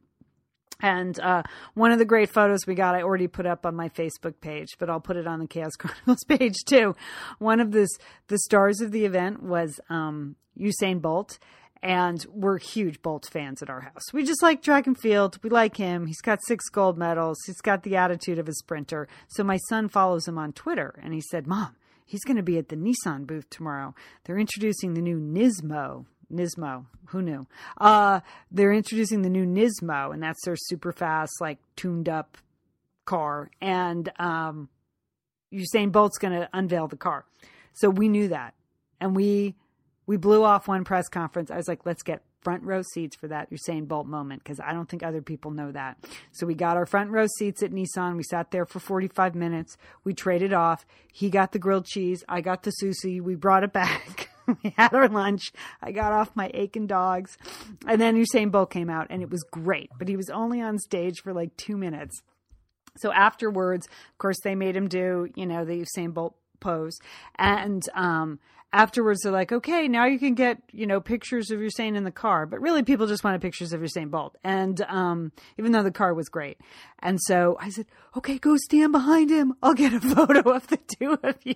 And 0.83 1.19
uh, 1.21 1.43
one 1.75 1.93
of 1.93 1.99
the 1.99 2.05
great 2.05 2.31
photos 2.31 2.67
we 2.67 2.75
got, 2.75 2.95
I 2.95 3.03
already 3.03 3.29
put 3.29 3.47
up 3.47 3.67
on 3.67 3.75
my 3.75 3.89
Facebook 3.91 4.41
page, 4.41 4.69
but 4.79 4.89
I'll 4.89 5.01
put 5.01 5.17
it 5.17 5.27
on 5.27 5.39
the 5.39 5.47
Chaos 5.47 5.73
Chronicles 5.79 6.25
page 6.25 6.57
too. 6.67 6.95
One 7.39 7.61
of 7.61 7.73
the 7.73 7.89
stars 8.35 8.81
of 8.81 8.93
the 8.93 9.05
event 9.05 9.43
was 9.43 9.81
um, 9.89 10.37
Usain 10.59 11.01
Bolt, 11.01 11.39
and 11.83 12.25
we're 12.29 12.59
huge 12.59 13.03
Bolt 13.03 13.27
fans 13.31 13.63
at 13.63 13.71
our 13.71 13.81
house. 13.81 14.13
We 14.13 14.25
just 14.25 14.43
like 14.43 14.63
track 14.63 14.87
and 14.87 14.99
field. 14.99 15.39
We 15.43 15.51
like 15.51 15.77
him. 15.77 16.07
He's 16.07 16.21
got 16.21 16.45
six 16.47 16.69
gold 16.69 16.99
medals. 16.99 17.39
He's 17.47 17.61
got 17.61 17.83
the 17.83 17.97
attitude 17.97 18.39
of 18.39 18.49
a 18.49 18.53
sprinter. 18.53 19.09
So 19.29 19.45
my 19.45 19.57
son 19.69 19.89
follows 19.89 20.29
him 20.29 20.39
on 20.39 20.53
Twitter, 20.53 20.99
and 21.03 21.15
he 21.15 21.21
said, 21.21 21.47
"Mom, 21.47 21.77
he's 22.05 22.25
going 22.25 22.37
to 22.37 22.43
be 22.43 22.59
at 22.59 22.69
the 22.69 22.77
Nissan 22.77 23.27
booth 23.27 23.49
tomorrow. 23.51 23.95
They're 24.25 24.39
introducing 24.39 24.95
the 24.95 25.03
new 25.03 25.19
Nismo." 25.19 26.07
Nismo. 26.33 26.87
Who 27.07 27.23
knew? 27.23 27.47
Uh, 27.79 28.21
they're 28.51 28.73
introducing 28.73 29.23
the 29.23 29.31
new 29.31 29.47
Nismo, 29.47 30.13
and 30.13 30.23
that's 30.23 30.45
their 30.45 30.57
super 30.57 30.93
fast, 30.93 31.33
like 31.41 31.59
tuned 31.77 32.09
up 32.09 32.39
car. 33.05 33.51
And 33.61 34.11
um, 34.19 34.69
Usain 35.53 35.91
Bolt's 35.93 36.19
going 36.19 36.33
to 36.33 36.49
unveil 36.53 36.89
the 36.89 36.97
car. 36.97 37.25
So 37.73 37.91
we 37.91 38.09
knew 38.09 38.29
that, 38.29 38.55
and 39.01 39.17
we 39.17 39.55
we 40.07 40.17
blew 40.17 40.45
off 40.45 40.69
one 40.69 40.85
press 40.85 41.09
conference. 41.09 41.51
I 41.51 41.57
was 41.57 41.69
like, 41.69 41.87
let's 41.87 42.03
get 42.03 42.23
front 42.43 42.63
row 42.63 42.83
seats 42.83 43.17
for 43.17 43.29
that 43.29 43.51
Usain 43.51 43.87
Bolt 43.87 44.07
moment 44.07 44.43
because 44.43 44.61
I 44.61 44.73
don't 44.73 44.89
think 44.89 45.03
other 45.03 45.23
people 45.23 45.51
know 45.51 45.73
that. 45.73 45.99
So 46.33 46.47
we 46.47 46.55
got 46.55 46.77
our 46.77 46.87
front 46.87 47.11
row 47.11 47.27
seats 47.39 47.63
at 47.63 47.71
Nissan. 47.71 48.17
We 48.17 48.23
sat 48.23 48.51
there 48.51 48.65
for 48.65 48.81
45 48.81 49.35
minutes. 49.35 49.77
We 50.05 50.15
traded 50.15 50.53
off. 50.53 50.87
He 51.13 51.31
got 51.31 51.53
the 51.53 51.59
grilled 51.59 51.87
cheese. 51.87 52.25
I 52.29 52.41
got 52.41 52.63
the 52.63 52.73
sushi. 52.83 53.21
We 53.21 53.35
brought 53.35 53.65
it 53.65 53.73
back. 53.73 54.30
we 54.65 54.75
had 54.77 54.95
our 54.95 55.09
lunch. 55.09 55.53
I 55.83 55.93
got 55.93 56.13
off 56.13 56.35
my 56.35 56.51
aching 56.55 56.87
dogs. 56.87 57.37
And 57.87 58.01
then 58.01 58.23
Usain 58.23 58.51
Bolt 58.51 58.71
came 58.71 58.91
out 58.91 59.07
and 59.11 59.23
it 59.23 59.31
was 59.31 59.45
great, 59.51 59.91
but 59.99 60.09
he 60.09 60.17
was 60.17 60.31
only 60.31 60.61
on 60.61 60.79
stage 60.79 61.21
for 61.23 61.33
like 61.33 61.57
two 61.57 61.77
minutes. 61.77 62.23
So 62.99 63.13
afterwards, 63.13 63.87
of 63.87 64.19
course, 64.19 64.39
they 64.43 64.55
made 64.55 64.77
him 64.77 64.89
do, 64.89 65.29
you 65.35 65.47
know, 65.47 65.65
the 65.65 65.85
Usain 65.85 66.13
Bolt 66.13 66.35
pose. 66.61 66.99
And 67.39 67.83
um, 67.95 68.39
afterwards 68.73 69.21
they're 69.23 69.33
like, 69.33 69.53
okay, 69.53 69.89
now 69.89 70.07
you 70.07 70.19
can 70.19 70.35
get, 70.35 70.59
you 70.73 70.87
know, 70.87 71.01
pictures 71.01 71.51
of 71.51 71.61
Usain 71.61 71.97
in 71.97 72.05
the 72.05 72.11
car. 72.11 72.47
But 72.47 72.61
really 72.61 72.83
people 72.83 73.07
just 73.07 73.25
wanted 73.25 73.41
pictures 73.41 73.73
of 73.73 73.81
Usain 73.81 74.11
Bolt. 74.11 74.37
And 74.45 74.81
um, 74.83 75.33
even 75.59 75.73
though 75.73 75.83
the 75.83 75.91
car 75.91 76.15
was 76.15 76.29
great. 76.29 76.59
And 76.99 77.19
so 77.23 77.57
I 77.61 77.71
said, 77.71 77.87
okay, 78.17 78.39
go 78.39 78.57
stand 78.57 78.93
behind 78.93 79.31
him. 79.31 79.55
I'll 79.63 79.75
get 79.75 79.93
a 79.93 80.01
photo 80.15 80.51
of 80.51 80.67
the 80.67 80.79
two 80.99 81.19
of 81.23 81.37
you. 81.45 81.55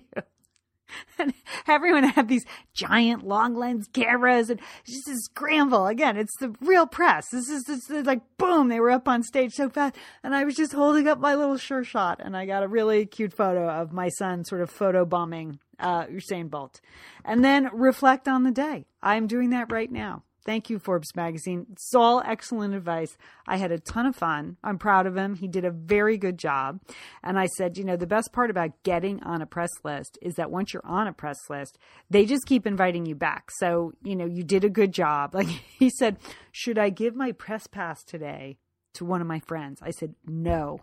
And 1.17 1.33
everyone 1.67 2.03
had 2.03 2.27
these 2.27 2.45
giant 2.73 3.25
long 3.25 3.55
lens 3.55 3.87
cameras 3.93 4.49
and 4.49 4.59
just 4.85 5.07
a 5.07 5.17
scramble. 5.17 5.87
Again, 5.87 6.17
it's 6.17 6.35
the 6.39 6.53
real 6.61 6.87
press. 6.87 7.25
This 7.31 7.49
is 7.49 7.63
this 7.63 7.89
is 7.89 8.05
like 8.05 8.21
boom, 8.37 8.67
they 8.67 8.79
were 8.79 8.91
up 8.91 9.07
on 9.07 9.23
stage 9.23 9.53
so 9.53 9.69
fast, 9.69 9.95
and 10.23 10.35
I 10.35 10.43
was 10.43 10.55
just 10.55 10.73
holding 10.73 11.07
up 11.07 11.19
my 11.19 11.35
little 11.35 11.57
sure 11.57 11.83
shot, 11.83 12.19
and 12.23 12.35
I 12.35 12.45
got 12.45 12.63
a 12.63 12.67
really 12.67 13.05
cute 13.05 13.33
photo 13.33 13.69
of 13.69 13.91
my 13.91 14.09
son 14.09 14.43
sort 14.45 14.61
of 14.61 14.69
photo 14.69 15.05
bombing 15.05 15.59
uh, 15.79 16.05
Usain 16.05 16.49
Bolt, 16.49 16.81
and 17.23 17.43
then 17.43 17.69
reflect 17.73 18.27
on 18.27 18.43
the 18.43 18.51
day. 18.51 18.85
I'm 19.01 19.27
doing 19.27 19.51
that 19.51 19.71
right 19.71 19.91
now. 19.91 20.23
Thank 20.45 20.69
you, 20.69 20.77
Forbes 20.77 21.15
Magazine. 21.15 21.65
It's 21.71 21.95
all 21.95 22.21
excellent 22.23 22.75
advice. 22.75 23.17
I 23.47 23.57
had 23.57 23.71
a 23.71 23.79
ton 23.79 24.05
of 24.05 24.15
fun. 24.15 24.57
I'm 24.63 24.77
proud 24.77 25.07
of 25.07 25.17
him. 25.17 25.35
He 25.35 25.47
did 25.47 25.65
a 25.65 25.71
very 25.71 26.17
good 26.17 26.37
job. 26.37 26.81
And 27.23 27.39
I 27.39 27.47
said, 27.57 27.77
you 27.77 27.83
know, 27.83 27.97
the 27.97 28.05
best 28.05 28.31
part 28.31 28.51
about 28.51 28.83
getting 28.83 29.23
on 29.23 29.41
a 29.41 29.47
press 29.47 29.71
list 29.83 30.19
is 30.21 30.35
that 30.35 30.51
once 30.51 30.71
you're 30.71 30.85
on 30.85 31.07
a 31.07 31.13
press 31.13 31.39
list, 31.49 31.79
they 32.11 32.25
just 32.25 32.45
keep 32.45 32.67
inviting 32.67 33.07
you 33.07 33.15
back. 33.15 33.49
So, 33.57 33.93
you 34.03 34.15
know, 34.15 34.25
you 34.25 34.43
did 34.43 34.63
a 34.63 34.69
good 34.69 34.91
job. 34.91 35.33
Like 35.35 35.47
he 35.47 35.89
said, 35.89 36.17
should 36.53 36.77
I 36.77 36.89
give 36.89 37.13
my 37.13 37.33
press 37.33 37.67
pass 37.67 38.03
today 38.03 38.57
to 38.93 39.03
one 39.03 39.19
of 39.19 39.27
my 39.27 39.39
friends? 39.39 39.79
I 39.81 39.91
said, 39.91 40.15
no. 40.25 40.79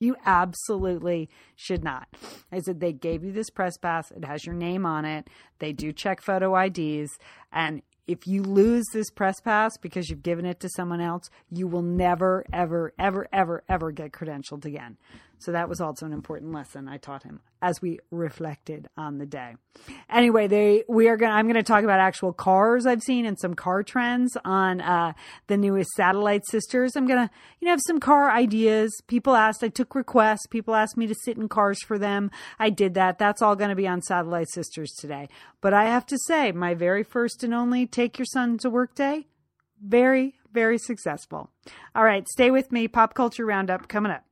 You 0.00 0.16
absolutely 0.24 1.28
should 1.54 1.84
not. 1.84 2.08
I 2.50 2.60
said, 2.60 2.80
they 2.80 2.92
gave 2.92 3.22
you 3.22 3.32
this 3.32 3.50
press 3.50 3.76
pass. 3.76 4.10
It 4.10 4.24
has 4.24 4.44
your 4.44 4.54
name 4.54 4.84
on 4.86 5.04
it. 5.04 5.28
They 5.58 5.72
do 5.72 5.92
check 5.92 6.20
photo 6.20 6.56
IDs. 6.56 7.18
And 7.52 7.82
if 8.06 8.26
you 8.26 8.42
lose 8.42 8.84
this 8.92 9.10
press 9.10 9.40
pass 9.40 9.76
because 9.78 10.08
you've 10.08 10.22
given 10.22 10.44
it 10.44 10.60
to 10.60 10.68
someone 10.68 11.00
else, 11.00 11.30
you 11.50 11.66
will 11.66 11.82
never, 11.82 12.44
ever, 12.52 12.92
ever, 12.98 13.26
ever, 13.32 13.64
ever 13.68 13.90
get 13.92 14.12
credentialed 14.12 14.64
again. 14.64 14.96
So 15.44 15.52
that 15.52 15.68
was 15.68 15.80
also 15.80 16.06
an 16.06 16.12
important 16.14 16.52
lesson 16.52 16.88
I 16.88 16.96
taught 16.96 17.22
him 17.22 17.40
as 17.60 17.82
we 17.82 17.98
reflected 18.10 18.88
on 18.96 19.18
the 19.18 19.26
day. 19.26 19.56
Anyway, 20.08 20.46
they 20.46 20.84
we 20.88 21.08
are 21.08 21.18
going 21.18 21.32
I'm 21.32 21.44
going 21.44 21.56
to 21.56 21.62
talk 21.62 21.84
about 21.84 22.00
actual 22.00 22.32
cars 22.32 22.86
I've 22.86 23.02
seen 23.02 23.26
and 23.26 23.38
some 23.38 23.52
car 23.52 23.82
trends 23.82 24.38
on 24.42 24.80
uh, 24.80 25.12
the 25.48 25.58
newest 25.58 25.90
satellite 25.90 26.46
sisters. 26.46 26.96
I'm 26.96 27.06
going 27.06 27.28
to 27.28 27.34
you 27.60 27.66
know 27.66 27.72
have 27.72 27.80
some 27.86 28.00
car 28.00 28.30
ideas. 28.30 28.90
People 29.06 29.34
asked, 29.34 29.62
I 29.62 29.68
took 29.68 29.94
requests. 29.94 30.46
People 30.46 30.74
asked 30.74 30.96
me 30.96 31.06
to 31.06 31.14
sit 31.14 31.36
in 31.36 31.48
cars 31.48 31.82
for 31.82 31.98
them. 31.98 32.30
I 32.58 32.70
did 32.70 32.94
that. 32.94 33.18
That's 33.18 33.42
all 33.42 33.54
going 33.54 33.70
to 33.70 33.76
be 33.76 33.86
on 33.86 34.00
Satellite 34.00 34.48
Sisters 34.48 34.92
today. 34.92 35.28
But 35.60 35.74
I 35.74 35.84
have 35.84 36.06
to 36.06 36.18
say, 36.26 36.52
my 36.52 36.72
very 36.72 37.02
first 37.02 37.44
and 37.44 37.52
only 37.52 37.86
take 37.86 38.18
your 38.18 38.26
son 38.26 38.56
to 38.58 38.70
work 38.70 38.94
day, 38.94 39.26
very 39.82 40.36
very 40.54 40.78
successful. 40.78 41.50
All 41.94 42.04
right, 42.04 42.26
stay 42.28 42.50
with 42.50 42.72
me. 42.72 42.88
Pop 42.88 43.12
culture 43.12 43.44
roundup 43.44 43.88
coming 43.88 44.12
up. 44.12 44.24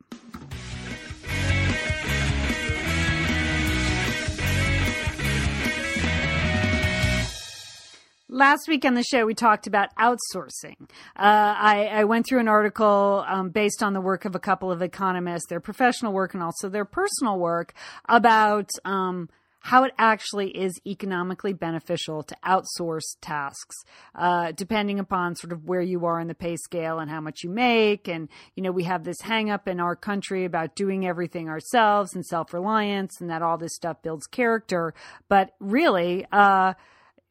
Last 8.33 8.67
week 8.67 8.87
on 8.87 8.95
the 8.95 9.03
show, 9.03 9.27
we 9.27 9.35
talked 9.35 9.67
about 9.67 9.95
outsourcing. 9.97 10.89
Uh, 11.15 11.53
I, 11.55 11.91
I, 11.93 12.05
went 12.05 12.25
through 12.27 12.41
an 12.41 12.49
article 12.49 13.27
um, 13.29 13.51
based 13.51 13.83
on 13.83 13.93
the 13.93 14.01
work 14.01 14.25
of 14.25 14.35
a 14.35 14.39
couple 14.39 14.73
of 14.73 14.81
economists, 14.81 15.49
their 15.51 15.61
professional 15.61 16.15
work 16.15 16.33
and 16.33 16.43
also 16.43 16.71
their 16.71 16.87
personal 16.87 17.39
work, 17.39 17.75
about 18.09 18.71
um, 18.87 19.29
how 19.61 19.85
it 19.85 19.93
actually 19.99 20.49
is 20.49 20.81
economically 20.87 21.53
beneficial 21.53 22.23
to 22.23 22.35
outsource 22.43 23.03
tasks, 23.21 23.77
uh, 24.15 24.53
depending 24.53 24.99
upon 24.99 25.37
sort 25.37 25.53
of 25.53 25.67
where 25.67 25.83
you 25.83 26.07
are 26.07 26.19
in 26.19 26.27
the 26.27 26.35
pay 26.35 26.57
scale 26.57 27.01
and 27.01 27.11
how 27.11 27.21
much 27.21 27.41
you 27.45 27.51
make. 27.51 28.09
And, 28.09 28.31
you 28.57 28.63
know, 28.63 28.73
we 28.73 28.85
have 28.85 29.05
this 29.05 29.21
hang 29.21 29.51
up 29.51 29.69
in 29.69 29.79
our 29.79 29.95
country 29.95 30.47
about 30.47 30.75
doing 30.75 31.07
everything 31.07 31.51
ourselves 31.51 32.15
and 32.15 32.25
self 32.25 32.55
reliance 32.55 33.21
and 33.21 33.29
that 33.29 33.43
all 33.43 33.59
this 33.59 33.75
stuff 33.75 34.01
builds 34.01 34.27
character. 34.27 34.95
But 35.29 35.51
really, 35.61 36.25
uh, 36.33 36.73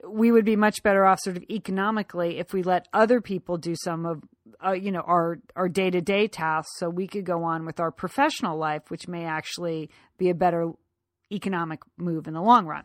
we 0.07 0.31
would 0.31 0.45
be 0.45 0.55
much 0.55 0.83
better 0.83 1.05
off 1.05 1.19
sort 1.19 1.37
of 1.37 1.43
economically 1.49 2.39
if 2.39 2.53
we 2.53 2.63
let 2.63 2.87
other 2.93 3.21
people 3.21 3.57
do 3.57 3.75
some 3.75 4.05
of 4.05 4.23
uh, 4.65 4.71
you 4.71 4.91
know 4.91 5.01
our 5.01 5.39
our 5.55 5.69
day-to-day 5.69 6.27
tasks 6.27 6.77
so 6.77 6.89
we 6.89 7.07
could 7.07 7.25
go 7.25 7.43
on 7.43 7.65
with 7.65 7.79
our 7.79 7.91
professional 7.91 8.57
life 8.57 8.89
which 8.89 9.07
may 9.07 9.25
actually 9.25 9.89
be 10.17 10.29
a 10.29 10.35
better 10.35 10.71
economic 11.31 11.79
move 11.97 12.27
in 12.27 12.33
the 12.33 12.41
long 12.41 12.65
run. 12.65 12.83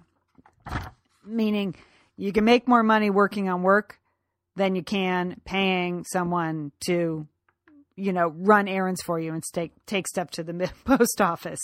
Meaning 1.24 1.74
you 2.16 2.32
can 2.32 2.44
make 2.44 2.68
more 2.68 2.82
money 2.82 3.10
working 3.10 3.48
on 3.48 3.62
work 3.62 3.98
than 4.54 4.74
you 4.74 4.82
can 4.82 5.40
paying 5.44 6.04
someone 6.04 6.72
to 6.86 7.26
you 7.96 8.12
know 8.12 8.32
run 8.36 8.68
errands 8.68 9.02
for 9.02 9.18
you 9.18 9.32
and 9.32 9.42
take 9.52 9.72
take 9.86 10.06
stuff 10.06 10.30
to 10.30 10.42
the 10.42 10.70
post 10.84 11.20
office 11.20 11.60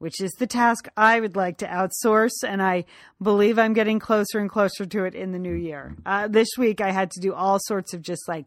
which 0.00 0.20
is 0.20 0.32
the 0.32 0.46
task 0.46 0.88
I 0.96 1.20
would 1.20 1.36
like 1.36 1.58
to 1.58 1.66
outsource. 1.66 2.42
And 2.42 2.62
I 2.62 2.86
believe 3.22 3.58
I'm 3.58 3.74
getting 3.74 3.98
closer 3.98 4.38
and 4.38 4.50
closer 4.50 4.86
to 4.86 5.04
it 5.04 5.14
in 5.14 5.32
the 5.32 5.38
new 5.38 5.54
year. 5.54 5.94
Uh, 6.04 6.26
this 6.26 6.48
week, 6.58 6.80
I 6.80 6.90
had 6.90 7.10
to 7.12 7.20
do 7.20 7.34
all 7.34 7.58
sorts 7.60 7.94
of 7.94 8.02
just 8.02 8.26
like 8.26 8.46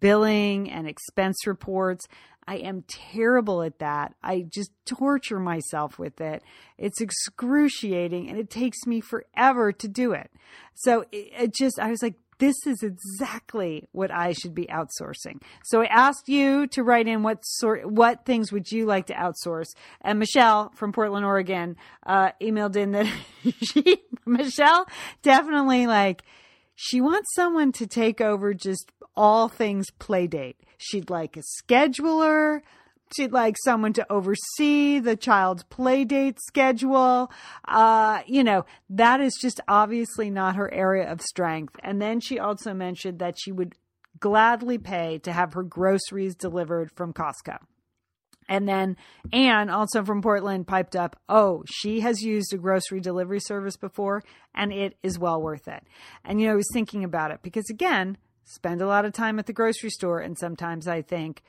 billing 0.00 0.70
and 0.70 0.88
expense 0.88 1.46
reports. 1.46 2.06
I 2.46 2.56
am 2.56 2.84
terrible 2.88 3.62
at 3.62 3.78
that. 3.78 4.14
I 4.22 4.46
just 4.48 4.70
torture 4.86 5.38
myself 5.38 5.98
with 5.98 6.20
it. 6.20 6.42
It's 6.78 7.00
excruciating 7.00 8.28
and 8.28 8.38
it 8.38 8.50
takes 8.50 8.86
me 8.86 9.00
forever 9.00 9.72
to 9.72 9.88
do 9.88 10.12
it. 10.12 10.30
So 10.74 11.04
it, 11.12 11.30
it 11.38 11.54
just, 11.54 11.78
I 11.78 11.90
was 11.90 12.02
like, 12.02 12.14
this 12.38 12.56
is 12.66 12.82
exactly 12.82 13.84
what 13.92 14.10
I 14.10 14.32
should 14.32 14.54
be 14.54 14.66
outsourcing. 14.66 15.40
So 15.64 15.82
I 15.82 15.86
asked 15.86 16.28
you 16.28 16.66
to 16.68 16.82
write 16.82 17.08
in 17.08 17.22
what 17.22 17.44
sort, 17.44 17.90
what 17.90 18.24
things 18.24 18.52
would 18.52 18.70
you 18.70 18.86
like 18.86 19.06
to 19.06 19.14
outsource? 19.14 19.68
And 20.00 20.18
Michelle 20.18 20.70
from 20.74 20.92
Portland, 20.92 21.24
Oregon, 21.24 21.76
uh, 22.06 22.30
emailed 22.40 22.76
in 22.76 22.92
that 22.92 23.12
she, 23.62 23.98
Michelle, 24.26 24.86
definitely 25.22 25.86
like, 25.86 26.22
she 26.76 27.00
wants 27.00 27.34
someone 27.34 27.72
to 27.72 27.86
take 27.86 28.20
over 28.20 28.52
just 28.52 28.90
all 29.16 29.48
things 29.48 29.86
playdate. 30.00 30.56
She'd 30.78 31.10
like 31.10 31.36
a 31.36 31.42
scheduler, 31.62 32.60
she'd 33.14 33.32
like 33.32 33.56
someone 33.64 33.92
to 33.94 34.12
oversee 34.12 34.98
the 34.98 35.16
child's 35.16 35.64
play 35.64 36.04
date 36.04 36.38
schedule. 36.40 37.30
Uh, 37.66 38.22
you 38.26 38.44
know, 38.44 38.64
that 38.90 39.20
is 39.20 39.36
just 39.40 39.60
obviously 39.68 40.30
not 40.30 40.56
her 40.56 40.72
area 40.72 41.10
of 41.10 41.20
strength. 41.20 41.76
And 41.82 42.00
then 42.00 42.20
she 42.20 42.38
also 42.38 42.74
mentioned 42.74 43.18
that 43.18 43.36
she 43.38 43.52
would 43.52 43.74
gladly 44.20 44.78
pay 44.78 45.18
to 45.18 45.32
have 45.32 45.54
her 45.54 45.62
groceries 45.62 46.34
delivered 46.34 46.90
from 46.92 47.12
Costco. 47.12 47.58
And 48.48 48.68
then 48.68 48.96
Anne, 49.32 49.70
also 49.70 50.04
from 50.04 50.20
Portland, 50.20 50.66
piped 50.66 50.94
up, 50.94 51.16
Oh, 51.28 51.64
she 51.66 52.00
has 52.00 52.22
used 52.22 52.52
a 52.52 52.58
grocery 52.58 53.00
delivery 53.00 53.40
service 53.40 53.76
before 53.76 54.22
and 54.54 54.72
it 54.72 54.96
is 55.02 55.18
well 55.18 55.40
worth 55.40 55.66
it. 55.66 55.82
And, 56.24 56.40
you 56.40 56.46
know, 56.46 56.52
I 56.52 56.56
was 56.56 56.68
thinking 56.72 57.04
about 57.04 57.30
it 57.30 57.40
because, 57.42 57.68
again, 57.70 58.18
spend 58.44 58.82
a 58.82 58.86
lot 58.86 59.06
of 59.06 59.12
time 59.12 59.38
at 59.38 59.46
the 59.46 59.52
grocery 59.52 59.90
store. 59.90 60.20
And 60.20 60.38
sometimes 60.38 60.86
I 60.86 61.00
think, 61.00 61.42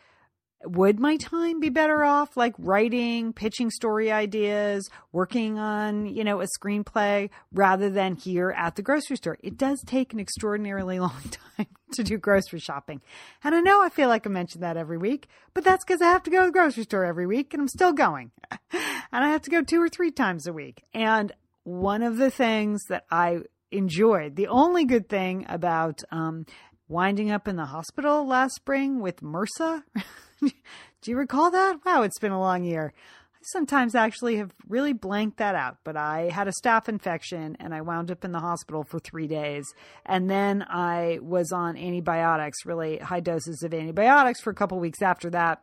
would 0.65 0.99
my 0.99 1.17
time 1.17 1.59
be 1.59 1.69
better 1.69 2.03
off 2.03 2.35
like 2.35 2.53
writing, 2.57 3.33
pitching 3.33 3.69
story 3.69 4.11
ideas, 4.11 4.89
working 5.11 5.59
on, 5.59 6.05
you 6.07 6.23
know, 6.23 6.41
a 6.41 6.47
screenplay 6.59 7.29
rather 7.51 7.89
than 7.89 8.15
here 8.15 8.53
at 8.57 8.75
the 8.75 8.81
grocery 8.81 9.17
store? 9.17 9.37
It 9.41 9.57
does 9.57 9.81
take 9.85 10.13
an 10.13 10.19
extraordinarily 10.19 10.99
long 11.05 11.21
time 11.57 11.67
to 11.93 12.03
do 12.03 12.17
grocery 12.17 12.59
shopping. 12.59 13.01
And 13.43 13.55
I 13.55 13.61
know 13.61 13.83
I 13.83 13.89
feel 13.89 14.09
like 14.09 14.25
I 14.25 14.29
mention 14.29 14.61
that 14.61 14.77
every 14.77 14.97
week, 14.97 15.27
but 15.53 15.63
that's 15.63 15.85
because 15.85 16.01
I 16.01 16.07
have 16.07 16.23
to 16.23 16.31
go 16.31 16.41
to 16.41 16.45
the 16.47 16.51
grocery 16.51 16.83
store 16.83 17.05
every 17.05 17.27
week 17.27 17.53
and 17.53 17.61
I'm 17.61 17.67
still 17.67 17.93
going. 17.93 18.31
and 18.71 18.91
I 19.11 19.29
have 19.29 19.41
to 19.43 19.51
go 19.51 19.61
two 19.61 19.81
or 19.81 19.89
three 19.89 20.11
times 20.11 20.47
a 20.47 20.53
week. 20.53 20.83
And 20.93 21.31
one 21.63 22.03
of 22.03 22.17
the 22.17 22.29
things 22.31 22.83
that 22.89 23.05
I 23.09 23.39
enjoyed, 23.71 24.35
the 24.35 24.47
only 24.47 24.85
good 24.85 25.09
thing 25.09 25.45
about 25.49 26.03
um, 26.11 26.45
winding 26.87 27.31
up 27.31 27.47
in 27.47 27.55
the 27.55 27.65
hospital 27.65 28.25
last 28.25 28.55
spring 28.55 28.99
with 28.99 29.21
MRSA. 29.21 29.83
Do 30.41 31.11
you 31.11 31.17
recall 31.17 31.51
that? 31.51 31.79
Wow, 31.85 32.03
it's 32.03 32.19
been 32.19 32.31
a 32.31 32.39
long 32.39 32.63
year. 32.63 32.93
I 33.33 33.37
sometimes 33.43 33.95
actually 33.95 34.37
have 34.37 34.53
really 34.67 34.93
blanked 34.93 35.37
that 35.37 35.55
out, 35.55 35.77
but 35.83 35.95
I 35.95 36.29
had 36.31 36.47
a 36.47 36.53
staph 36.61 36.89
infection 36.89 37.57
and 37.59 37.73
I 37.73 37.81
wound 37.81 38.11
up 38.11 38.25
in 38.25 38.31
the 38.31 38.39
hospital 38.39 38.83
for 38.83 38.99
three 38.99 39.27
days. 39.27 39.65
And 40.05 40.29
then 40.29 40.63
I 40.63 41.19
was 41.21 41.51
on 41.51 41.77
antibiotics, 41.77 42.65
really 42.65 42.97
high 42.97 43.19
doses 43.19 43.61
of 43.63 43.73
antibiotics 43.73 44.41
for 44.41 44.49
a 44.49 44.55
couple 44.55 44.79
weeks 44.79 45.01
after 45.01 45.29
that 45.31 45.61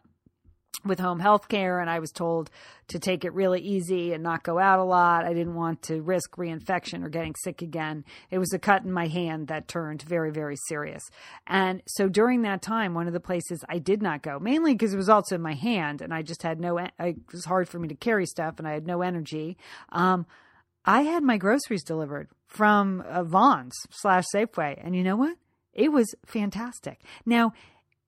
with 0.84 0.98
home 0.98 1.20
health 1.20 1.48
care 1.48 1.80
and 1.80 1.88
I 1.88 2.00
was 2.00 2.10
told 2.10 2.50
to 2.88 2.98
take 2.98 3.24
it 3.24 3.32
really 3.32 3.60
easy 3.60 4.12
and 4.12 4.22
not 4.22 4.42
go 4.42 4.58
out 4.58 4.80
a 4.80 4.84
lot. 4.84 5.24
I 5.24 5.32
didn't 5.32 5.54
want 5.54 5.82
to 5.82 6.02
risk 6.02 6.36
reinfection 6.36 7.04
or 7.04 7.08
getting 7.08 7.34
sick 7.42 7.62
again. 7.62 8.04
It 8.30 8.38
was 8.38 8.52
a 8.52 8.58
cut 8.58 8.82
in 8.82 8.92
my 8.92 9.06
hand 9.06 9.48
that 9.48 9.68
turned 9.68 10.02
very, 10.02 10.30
very 10.30 10.56
serious. 10.68 11.02
And 11.46 11.82
so 11.86 12.08
during 12.08 12.42
that 12.42 12.62
time, 12.62 12.94
one 12.94 13.06
of 13.06 13.12
the 13.12 13.20
places 13.20 13.64
I 13.68 13.78
did 13.78 14.02
not 14.02 14.22
go, 14.22 14.38
mainly 14.38 14.74
because 14.74 14.92
it 14.92 14.98
was 14.98 15.08
also 15.08 15.36
in 15.36 15.42
my 15.42 15.54
hand 15.54 16.00
and 16.02 16.12
I 16.12 16.22
just 16.22 16.42
had 16.42 16.58
no, 16.58 16.78
it 16.78 17.16
was 17.32 17.44
hard 17.44 17.68
for 17.68 17.78
me 17.78 17.88
to 17.88 17.94
carry 17.94 18.26
stuff 18.26 18.58
and 18.58 18.66
I 18.66 18.72
had 18.72 18.86
no 18.86 19.02
energy. 19.02 19.56
Um, 19.90 20.26
I 20.84 21.02
had 21.02 21.22
my 21.22 21.36
groceries 21.36 21.84
delivered 21.84 22.28
from 22.48 23.02
uh, 23.02 23.22
Vons 23.22 23.74
slash 23.90 24.24
Safeway. 24.34 24.80
And 24.82 24.96
you 24.96 25.04
know 25.04 25.16
what? 25.16 25.36
It 25.72 25.92
was 25.92 26.14
fantastic. 26.26 27.00
Now, 27.24 27.52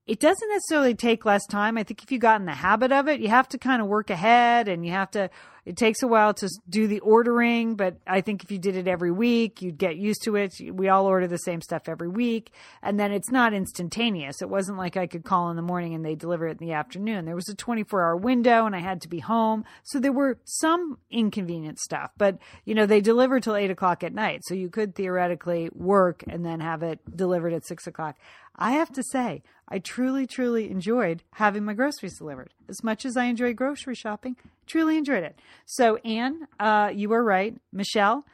it 0.07 0.19
doesn't 0.19 0.49
necessarily 0.49 0.93
take 0.93 1.25
less 1.25 1.45
time. 1.47 1.77
I 1.77 1.83
think 1.83 2.03
if 2.03 2.11
you 2.11 2.19
got 2.19 2.39
in 2.39 2.45
the 2.45 2.53
habit 2.53 2.91
of 2.91 3.07
it, 3.07 3.19
you 3.19 3.29
have 3.29 3.49
to 3.49 3.57
kind 3.57 3.81
of 3.81 3.87
work 3.87 4.11
ahead 4.11 4.67
and 4.67 4.85
you 4.85 4.91
have 4.91 5.09
to, 5.11 5.31
it 5.65 5.77
takes 5.77 6.03
a 6.03 6.07
while 6.07 6.31
to 6.35 6.47
do 6.69 6.85
the 6.85 6.99
ordering. 6.99 7.75
But 7.75 7.97
I 8.05 8.21
think 8.21 8.43
if 8.43 8.51
you 8.51 8.59
did 8.59 8.75
it 8.75 8.87
every 8.87 9.11
week, 9.11 9.63
you'd 9.63 9.79
get 9.79 9.97
used 9.97 10.21
to 10.25 10.35
it. 10.35 10.53
We 10.71 10.89
all 10.89 11.07
order 11.07 11.27
the 11.27 11.39
same 11.39 11.59
stuff 11.59 11.89
every 11.89 12.07
week. 12.07 12.51
And 12.83 12.99
then 12.99 13.11
it's 13.11 13.31
not 13.31 13.51
instantaneous. 13.51 14.43
It 14.43 14.49
wasn't 14.49 14.77
like 14.77 14.95
I 14.95 15.07
could 15.07 15.23
call 15.23 15.49
in 15.49 15.55
the 15.55 15.63
morning 15.63 15.95
and 15.95 16.05
they 16.05 16.13
deliver 16.13 16.47
it 16.47 16.61
in 16.61 16.67
the 16.67 16.73
afternoon. 16.73 17.25
There 17.25 17.33
was 17.33 17.49
a 17.49 17.55
24 17.55 18.03
hour 18.03 18.15
window 18.15 18.67
and 18.67 18.75
I 18.75 18.81
had 18.81 19.01
to 19.01 19.09
be 19.09 19.19
home. 19.19 19.65
So 19.81 19.99
there 19.99 20.11
were 20.11 20.37
some 20.43 20.99
inconvenient 21.09 21.79
stuff, 21.79 22.11
but 22.15 22.37
you 22.63 22.75
know, 22.75 22.85
they 22.85 23.01
deliver 23.01 23.39
till 23.39 23.55
eight 23.55 23.71
o'clock 23.71 24.03
at 24.03 24.13
night. 24.13 24.41
So 24.45 24.53
you 24.53 24.69
could 24.69 24.93
theoretically 24.93 25.71
work 25.73 26.23
and 26.27 26.45
then 26.45 26.59
have 26.59 26.83
it 26.83 26.99
delivered 27.15 27.53
at 27.53 27.65
six 27.65 27.87
o'clock. 27.87 28.17
I 28.57 28.71
have 28.71 28.91
to 28.93 29.03
say, 29.03 29.43
I 29.67 29.79
truly, 29.79 30.27
truly 30.27 30.69
enjoyed 30.69 31.23
having 31.33 31.65
my 31.65 31.73
groceries 31.73 32.17
delivered. 32.17 32.53
As 32.69 32.83
much 32.83 33.05
as 33.05 33.17
I 33.17 33.25
enjoy 33.25 33.53
grocery 33.53 33.95
shopping, 33.95 34.35
truly 34.65 34.97
enjoyed 34.97 35.23
it. 35.23 35.39
So, 35.65 35.97
Anne, 35.97 36.47
uh, 36.59 36.91
you 36.93 37.09
were 37.09 37.23
right. 37.23 37.55
Michelle, 37.71 38.25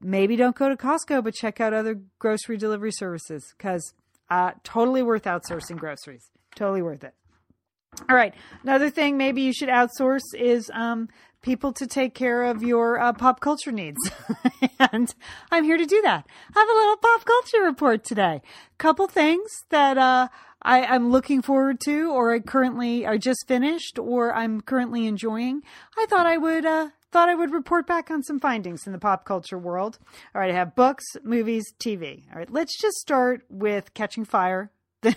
maybe 0.00 0.36
don't 0.36 0.56
go 0.56 0.68
to 0.68 0.76
Costco, 0.76 1.22
but 1.22 1.34
check 1.34 1.60
out 1.60 1.72
other 1.72 2.00
grocery 2.18 2.56
delivery 2.56 2.92
services 2.92 3.54
because 3.56 3.94
uh, 4.30 4.52
totally 4.64 5.02
worth 5.02 5.24
outsourcing 5.24 5.76
groceries. 5.76 6.30
Totally 6.54 6.82
worth 6.82 7.04
it. 7.04 7.14
All 8.08 8.16
right. 8.16 8.34
Another 8.62 8.90
thing 8.90 9.16
maybe 9.16 9.42
you 9.42 9.52
should 9.52 9.68
outsource 9.68 10.34
is 10.34 10.70
um, 10.74 11.08
people 11.42 11.72
to 11.72 11.86
take 11.86 12.14
care 12.14 12.44
of 12.44 12.62
your 12.62 12.98
uh, 12.98 13.12
pop 13.12 13.40
culture 13.40 13.72
needs. 13.72 13.98
and 14.92 15.14
I'm 15.50 15.64
here 15.64 15.76
to 15.76 15.86
do 15.86 16.02
that. 16.02 16.26
I 16.54 16.58
have 16.58 16.68
a 16.68 16.72
little 16.72 16.96
pop 16.96 17.24
culture 17.24 17.64
report 17.64 18.04
today. 18.04 18.42
Couple 18.78 19.06
things 19.06 19.50
that 19.70 19.98
uh, 19.98 20.28
I, 20.62 20.94
am 20.94 21.10
looking 21.10 21.42
forward 21.42 21.80
to, 21.84 22.10
or 22.10 22.32
I 22.32 22.40
currently 22.40 23.06
are 23.06 23.18
just 23.18 23.46
finished, 23.46 23.98
or 23.98 24.34
I'm 24.34 24.60
currently 24.60 25.06
enjoying. 25.06 25.62
I 25.96 26.06
thought 26.06 26.26
I 26.26 26.36
would. 26.36 26.64
Uh, 26.64 26.88
thought 27.10 27.28
I 27.30 27.34
would 27.34 27.52
report 27.52 27.86
back 27.86 28.10
on 28.10 28.22
some 28.22 28.38
findings 28.38 28.86
in 28.86 28.92
the 28.92 28.98
pop 28.98 29.24
culture 29.24 29.58
world. 29.58 29.98
All 30.34 30.40
right, 30.40 30.50
I 30.50 30.54
have 30.54 30.76
books, 30.76 31.04
movies, 31.24 31.64
TV. 31.78 32.24
All 32.30 32.38
right, 32.38 32.52
let's 32.52 32.78
just 32.78 32.98
start 32.98 33.44
with 33.48 33.94
Catching 33.94 34.26
Fire, 34.26 34.70
the, 35.00 35.16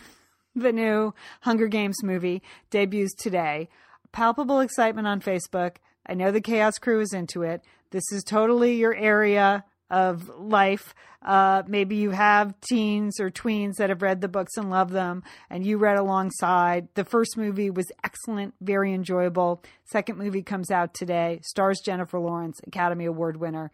the 0.56 0.72
new 0.72 1.14
Hunger 1.42 1.68
Games 1.68 2.02
movie 2.02 2.42
debuts 2.70 3.14
today. 3.14 3.68
Palpable 4.14 4.62
excitement 4.62 5.08
on 5.08 5.22
Facebook. 5.22 5.78
I 6.12 6.14
know 6.14 6.30
the 6.30 6.42
Chaos 6.42 6.78
Crew 6.78 7.00
is 7.00 7.14
into 7.14 7.44
it. 7.44 7.64
This 7.92 8.04
is 8.12 8.26
totally 8.26 8.76
your 8.76 8.94
area 8.94 9.64
of 9.90 10.28
life. 10.38 10.94
Uh, 11.22 11.64
maybe 11.68 11.96
you 11.96 12.10
have 12.10 12.54
teens 12.60 13.22
or 13.22 13.30
tweens 13.30 13.76
that 13.76 13.90
have 13.90 14.02
read 14.02 14.20
the 14.20 14.28
books 14.28 14.58
and 14.58 14.70
love 14.70 14.92
them, 14.92 15.24
and 15.50 15.66
you 15.66 15.78
read 15.78 15.98
alongside. 15.98 16.90
The 16.96 17.06
first 17.06 17.38
movie 17.38 17.70
was 17.70 17.90
excellent, 18.04 18.56
very 18.60 18.94
enjoyable. 18.94 19.64
Second 19.86 20.18
movie 20.18 20.44
comes 20.44 20.70
out 20.70 20.94
today, 20.94 21.40
stars 21.44 21.80
Jennifer 21.80 22.20
Lawrence, 22.20 22.60
Academy 22.68 23.06
Award 23.06 23.38
winner. 23.38 23.72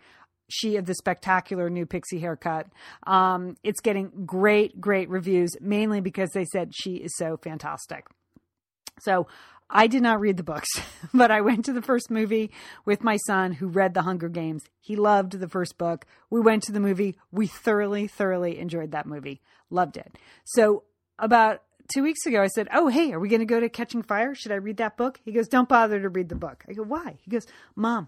She 0.47 0.75
of 0.75 0.85
the 0.85 0.93
spectacular 0.93 1.71
new 1.71 1.87
pixie 1.87 2.19
haircut. 2.19 2.67
Um, 3.07 3.57
it's 3.63 3.81
getting 3.81 4.11
great, 4.27 4.79
great 4.79 5.09
reviews, 5.09 5.55
mainly 5.59 6.01
because 6.01 6.29
they 6.33 6.45
said 6.45 6.69
she 6.75 6.97
is 6.97 7.15
so 7.17 7.37
fantastic. 7.37 8.05
So 8.99 9.27
I 9.69 9.87
did 9.87 10.01
not 10.01 10.19
read 10.19 10.37
the 10.37 10.43
books, 10.43 10.69
but 11.13 11.31
I 11.31 11.41
went 11.41 11.65
to 11.65 11.73
the 11.73 11.81
first 11.81 12.09
movie 12.09 12.51
with 12.85 13.03
my 13.03 13.17
son 13.17 13.53
who 13.53 13.67
read 13.67 13.93
The 13.93 14.03
Hunger 14.03 14.29
Games. 14.29 14.63
He 14.79 14.95
loved 14.95 15.33
the 15.33 15.47
first 15.47 15.77
book. 15.77 16.05
We 16.29 16.39
went 16.39 16.63
to 16.63 16.71
the 16.71 16.79
movie. 16.79 17.17
We 17.31 17.47
thoroughly, 17.47 18.07
thoroughly 18.07 18.59
enjoyed 18.59 18.91
that 18.91 19.05
movie. 19.05 19.41
Loved 19.69 19.97
it. 19.97 20.17
So, 20.45 20.83
about 21.19 21.63
two 21.93 22.03
weeks 22.03 22.25
ago, 22.25 22.41
I 22.41 22.47
said, 22.47 22.67
Oh, 22.73 22.87
hey, 22.87 23.11
are 23.11 23.19
we 23.19 23.29
going 23.29 23.39
to 23.39 23.45
go 23.45 23.59
to 23.59 23.69
Catching 23.69 24.03
Fire? 24.03 24.35
Should 24.35 24.51
I 24.51 24.55
read 24.55 24.77
that 24.77 24.97
book? 24.97 25.19
He 25.23 25.31
goes, 25.31 25.47
Don't 25.47 25.67
bother 25.67 26.01
to 26.01 26.09
read 26.09 26.29
the 26.29 26.35
book. 26.35 26.63
I 26.69 26.73
go, 26.73 26.83
Why? 26.83 27.17
He 27.21 27.31
goes, 27.31 27.47
Mom, 27.75 28.07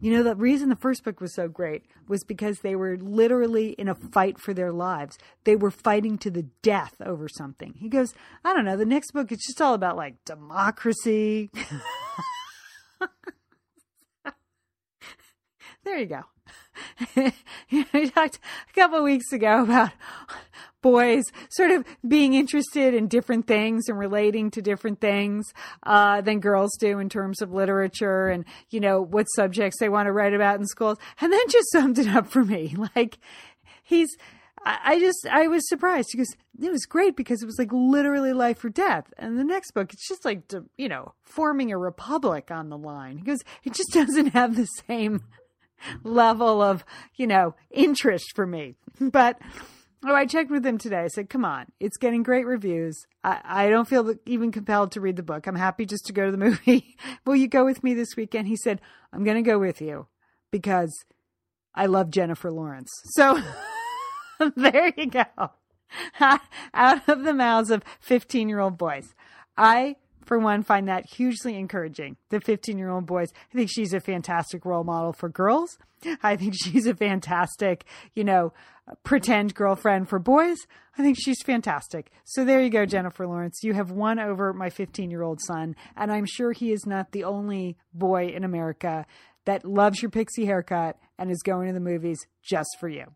you 0.00 0.12
know, 0.12 0.22
the 0.22 0.36
reason 0.36 0.68
the 0.68 0.76
first 0.76 1.02
book 1.02 1.20
was 1.20 1.34
so 1.34 1.48
great 1.48 1.84
was 2.06 2.22
because 2.22 2.60
they 2.60 2.76
were 2.76 2.96
literally 2.96 3.70
in 3.72 3.88
a 3.88 3.94
fight 3.94 4.38
for 4.38 4.54
their 4.54 4.72
lives. 4.72 5.18
They 5.44 5.56
were 5.56 5.72
fighting 5.72 6.18
to 6.18 6.30
the 6.30 6.44
death 6.62 6.94
over 7.04 7.28
something. 7.28 7.74
He 7.78 7.88
goes, 7.88 8.14
I 8.44 8.54
don't 8.54 8.64
know, 8.64 8.76
the 8.76 8.84
next 8.84 9.10
book, 9.12 9.32
it's 9.32 9.46
just 9.46 9.60
all 9.60 9.74
about 9.74 9.96
like 9.96 10.24
democracy. 10.24 11.50
there 15.84 15.98
you 15.98 16.06
go. 16.06 16.22
we 17.92 18.10
talked 18.10 18.38
a 18.70 18.72
couple 18.72 18.98
of 18.98 19.04
weeks 19.04 19.32
ago 19.32 19.62
about 19.62 19.90
boys 20.82 21.24
sort 21.50 21.70
of 21.70 21.84
being 22.06 22.34
interested 22.34 22.94
in 22.94 23.08
different 23.08 23.46
things 23.46 23.88
and 23.88 23.98
relating 23.98 24.50
to 24.50 24.62
different 24.62 25.00
things 25.00 25.46
uh, 25.84 26.20
than 26.20 26.40
girls 26.40 26.76
do 26.78 26.98
in 26.98 27.08
terms 27.08 27.42
of 27.42 27.52
literature 27.52 28.28
and 28.28 28.44
you 28.70 28.80
know 28.80 29.00
what 29.00 29.24
subjects 29.34 29.78
they 29.80 29.88
want 29.88 30.06
to 30.06 30.12
write 30.12 30.34
about 30.34 30.58
in 30.58 30.66
schools 30.66 30.98
and 31.20 31.32
then 31.32 31.40
just 31.48 31.66
summed 31.72 31.98
it 31.98 32.08
up 32.08 32.28
for 32.28 32.44
me 32.44 32.74
like 32.94 33.18
he's 33.82 34.08
I 34.64 34.98
just 34.98 35.26
I 35.30 35.46
was 35.46 35.68
surprised 35.68 36.08
because 36.12 36.34
it 36.60 36.70
was 36.70 36.84
great 36.84 37.16
because 37.16 37.42
it 37.42 37.46
was 37.46 37.58
like 37.58 37.72
literally 37.72 38.32
life 38.32 38.64
or 38.64 38.68
death. 38.68 39.12
And 39.16 39.38
the 39.38 39.44
next 39.44 39.72
book, 39.72 39.92
it's 39.92 40.08
just 40.08 40.24
like 40.24 40.42
you 40.76 40.88
know 40.88 41.14
forming 41.22 41.72
a 41.72 41.78
republic 41.78 42.50
on 42.50 42.68
the 42.68 42.78
line 42.78 43.16
because 43.16 43.42
it 43.64 43.72
just 43.72 43.90
doesn't 43.94 44.28
have 44.28 44.56
the 44.56 44.66
same 44.66 45.22
level 46.02 46.60
of 46.60 46.84
you 47.16 47.26
know 47.26 47.54
interest 47.70 48.32
for 48.34 48.46
me. 48.46 48.74
But 49.00 49.40
Oh, 50.04 50.14
I 50.14 50.26
checked 50.26 50.50
with 50.50 50.64
him 50.64 50.78
today. 50.78 51.00
I 51.00 51.08
said, 51.08 51.28
come 51.28 51.44
on, 51.44 51.66
it's 51.80 51.96
getting 51.96 52.22
great 52.22 52.46
reviews. 52.46 53.06
I, 53.24 53.40
I 53.44 53.68
don't 53.68 53.88
feel 53.88 54.14
even 54.26 54.52
compelled 54.52 54.92
to 54.92 55.00
read 55.00 55.16
the 55.16 55.24
book. 55.24 55.46
I'm 55.46 55.56
happy 55.56 55.86
just 55.86 56.06
to 56.06 56.12
go 56.12 56.26
to 56.26 56.30
the 56.30 56.38
movie. 56.44 56.96
Will 57.24 57.36
you 57.36 57.48
go 57.48 57.64
with 57.64 57.82
me 57.82 57.94
this 57.94 58.16
weekend? 58.16 58.46
He 58.46 58.56
said, 58.56 58.80
I'm 59.12 59.24
going 59.24 59.42
to 59.42 59.48
go 59.48 59.58
with 59.58 59.80
you 59.80 60.06
because 60.52 60.92
I 61.74 61.86
love 61.86 62.10
Jennifer 62.10 62.50
Lawrence. 62.50 62.90
So 63.06 63.40
there 64.56 64.92
you 64.96 65.06
go. 65.06 65.24
Out 66.74 67.08
of 67.08 67.24
the 67.24 67.34
mouths 67.34 67.70
of 67.70 67.82
15 68.00 68.48
year 68.48 68.60
old 68.60 68.78
boys. 68.78 69.14
I 69.56 69.96
for 70.28 70.38
one, 70.38 70.62
find 70.62 70.86
that 70.88 71.06
hugely 71.06 71.56
encouraging. 71.56 72.16
The 72.28 72.40
15 72.40 72.78
year 72.78 72.90
old 72.90 73.06
boys, 73.06 73.28
I 73.34 73.56
think 73.56 73.70
she's 73.72 73.94
a 73.94 74.00
fantastic 74.00 74.64
role 74.64 74.84
model 74.84 75.12
for 75.12 75.28
girls. 75.28 75.78
I 76.22 76.36
think 76.36 76.54
she's 76.54 76.86
a 76.86 76.94
fantastic, 76.94 77.84
you 78.14 78.22
know, 78.22 78.52
pretend 79.02 79.54
girlfriend 79.54 80.08
for 80.08 80.18
boys. 80.18 80.58
I 80.96 81.02
think 81.02 81.16
she's 81.18 81.42
fantastic. 81.42 82.10
So 82.24 82.44
there 82.44 82.60
you 82.60 82.70
go, 82.70 82.84
Jennifer 82.86 83.26
Lawrence. 83.26 83.60
You 83.62 83.72
have 83.72 83.90
won 83.90 84.20
over 84.20 84.52
my 84.52 84.70
15 84.70 85.10
year 85.10 85.22
old 85.22 85.40
son. 85.40 85.74
And 85.96 86.12
I'm 86.12 86.26
sure 86.26 86.52
he 86.52 86.72
is 86.72 86.86
not 86.86 87.12
the 87.12 87.24
only 87.24 87.76
boy 87.92 88.28
in 88.28 88.44
America 88.44 89.06
that 89.46 89.64
loves 89.64 90.02
your 90.02 90.10
pixie 90.10 90.44
haircut 90.44 90.98
and 91.18 91.30
is 91.30 91.42
going 91.42 91.68
to 91.68 91.72
the 91.74 91.80
movies 91.80 92.18
just 92.42 92.76
for 92.78 92.88
you. 92.88 93.06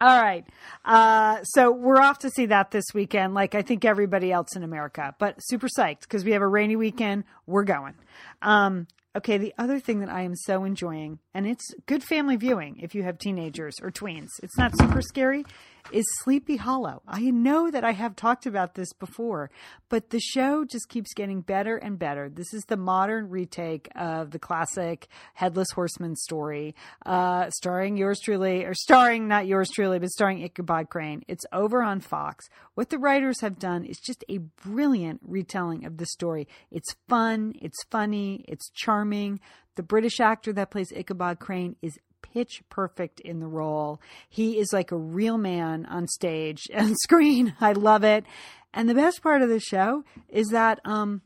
All 0.00 0.20
right. 0.20 0.46
Uh, 0.82 1.42
so 1.42 1.70
we're 1.70 2.00
off 2.00 2.20
to 2.20 2.30
see 2.30 2.46
that 2.46 2.70
this 2.70 2.86
weekend, 2.94 3.34
like 3.34 3.54
I 3.54 3.60
think 3.60 3.84
everybody 3.84 4.32
else 4.32 4.56
in 4.56 4.62
America, 4.62 5.14
but 5.18 5.36
super 5.40 5.68
psyched 5.68 6.00
because 6.02 6.24
we 6.24 6.32
have 6.32 6.40
a 6.40 6.48
rainy 6.48 6.74
weekend. 6.74 7.24
We're 7.46 7.64
going. 7.64 7.94
Um, 8.40 8.86
okay. 9.14 9.36
The 9.36 9.52
other 9.58 9.78
thing 9.78 10.00
that 10.00 10.08
I 10.08 10.22
am 10.22 10.36
so 10.36 10.64
enjoying, 10.64 11.18
and 11.34 11.46
it's 11.46 11.74
good 11.84 12.02
family 12.02 12.36
viewing 12.36 12.78
if 12.80 12.94
you 12.94 13.02
have 13.02 13.18
teenagers 13.18 13.74
or 13.82 13.90
tweens, 13.90 14.28
it's 14.42 14.56
not 14.56 14.72
super 14.78 15.02
scary 15.02 15.44
is 15.92 16.04
Sleepy 16.22 16.56
Hollow. 16.56 17.02
I 17.06 17.30
know 17.30 17.70
that 17.70 17.84
I 17.84 17.92
have 17.92 18.16
talked 18.16 18.46
about 18.46 18.74
this 18.74 18.92
before, 18.92 19.50
but 19.88 20.10
the 20.10 20.20
show 20.20 20.64
just 20.64 20.88
keeps 20.88 21.14
getting 21.14 21.40
better 21.40 21.76
and 21.76 21.98
better. 21.98 22.28
This 22.28 22.52
is 22.54 22.64
the 22.64 22.76
modern 22.76 23.28
retake 23.28 23.88
of 23.94 24.30
the 24.30 24.38
classic 24.38 25.08
Headless 25.34 25.70
Horseman 25.74 26.16
story, 26.16 26.74
uh, 27.06 27.50
starring 27.50 27.96
yours 27.96 28.20
truly, 28.20 28.64
or 28.64 28.74
starring 28.74 29.28
not 29.28 29.46
yours 29.46 29.70
truly, 29.74 29.98
but 29.98 30.10
starring 30.10 30.42
Ichabod 30.42 30.90
Crane. 30.90 31.22
It's 31.28 31.44
over 31.52 31.82
on 31.82 32.00
Fox. 32.00 32.48
What 32.74 32.90
the 32.90 32.98
writers 32.98 33.40
have 33.40 33.58
done 33.58 33.84
is 33.84 33.98
just 33.98 34.24
a 34.28 34.38
brilliant 34.38 35.20
retelling 35.22 35.84
of 35.84 35.96
the 35.96 36.06
story. 36.06 36.48
It's 36.70 36.94
fun, 37.08 37.54
it's 37.60 37.82
funny, 37.90 38.44
it's 38.48 38.70
charming. 38.74 39.40
The 39.76 39.82
British 39.82 40.20
actor 40.20 40.52
that 40.52 40.70
plays 40.70 40.92
Ichabod 40.92 41.38
Crane 41.38 41.76
is 41.80 41.98
pitch 42.22 42.62
perfect 42.68 43.20
in 43.20 43.40
the 43.40 43.46
role. 43.46 44.00
He 44.28 44.58
is 44.58 44.72
like 44.72 44.92
a 44.92 44.96
real 44.96 45.38
man 45.38 45.86
on 45.86 46.06
stage 46.08 46.68
and 46.74 46.96
screen. 47.02 47.54
I 47.60 47.72
love 47.72 48.04
it. 48.04 48.24
And 48.72 48.88
the 48.88 48.94
best 48.94 49.22
part 49.22 49.42
of 49.42 49.48
the 49.48 49.60
show 49.60 50.04
is 50.28 50.48
that 50.48 50.80
um 50.84 51.22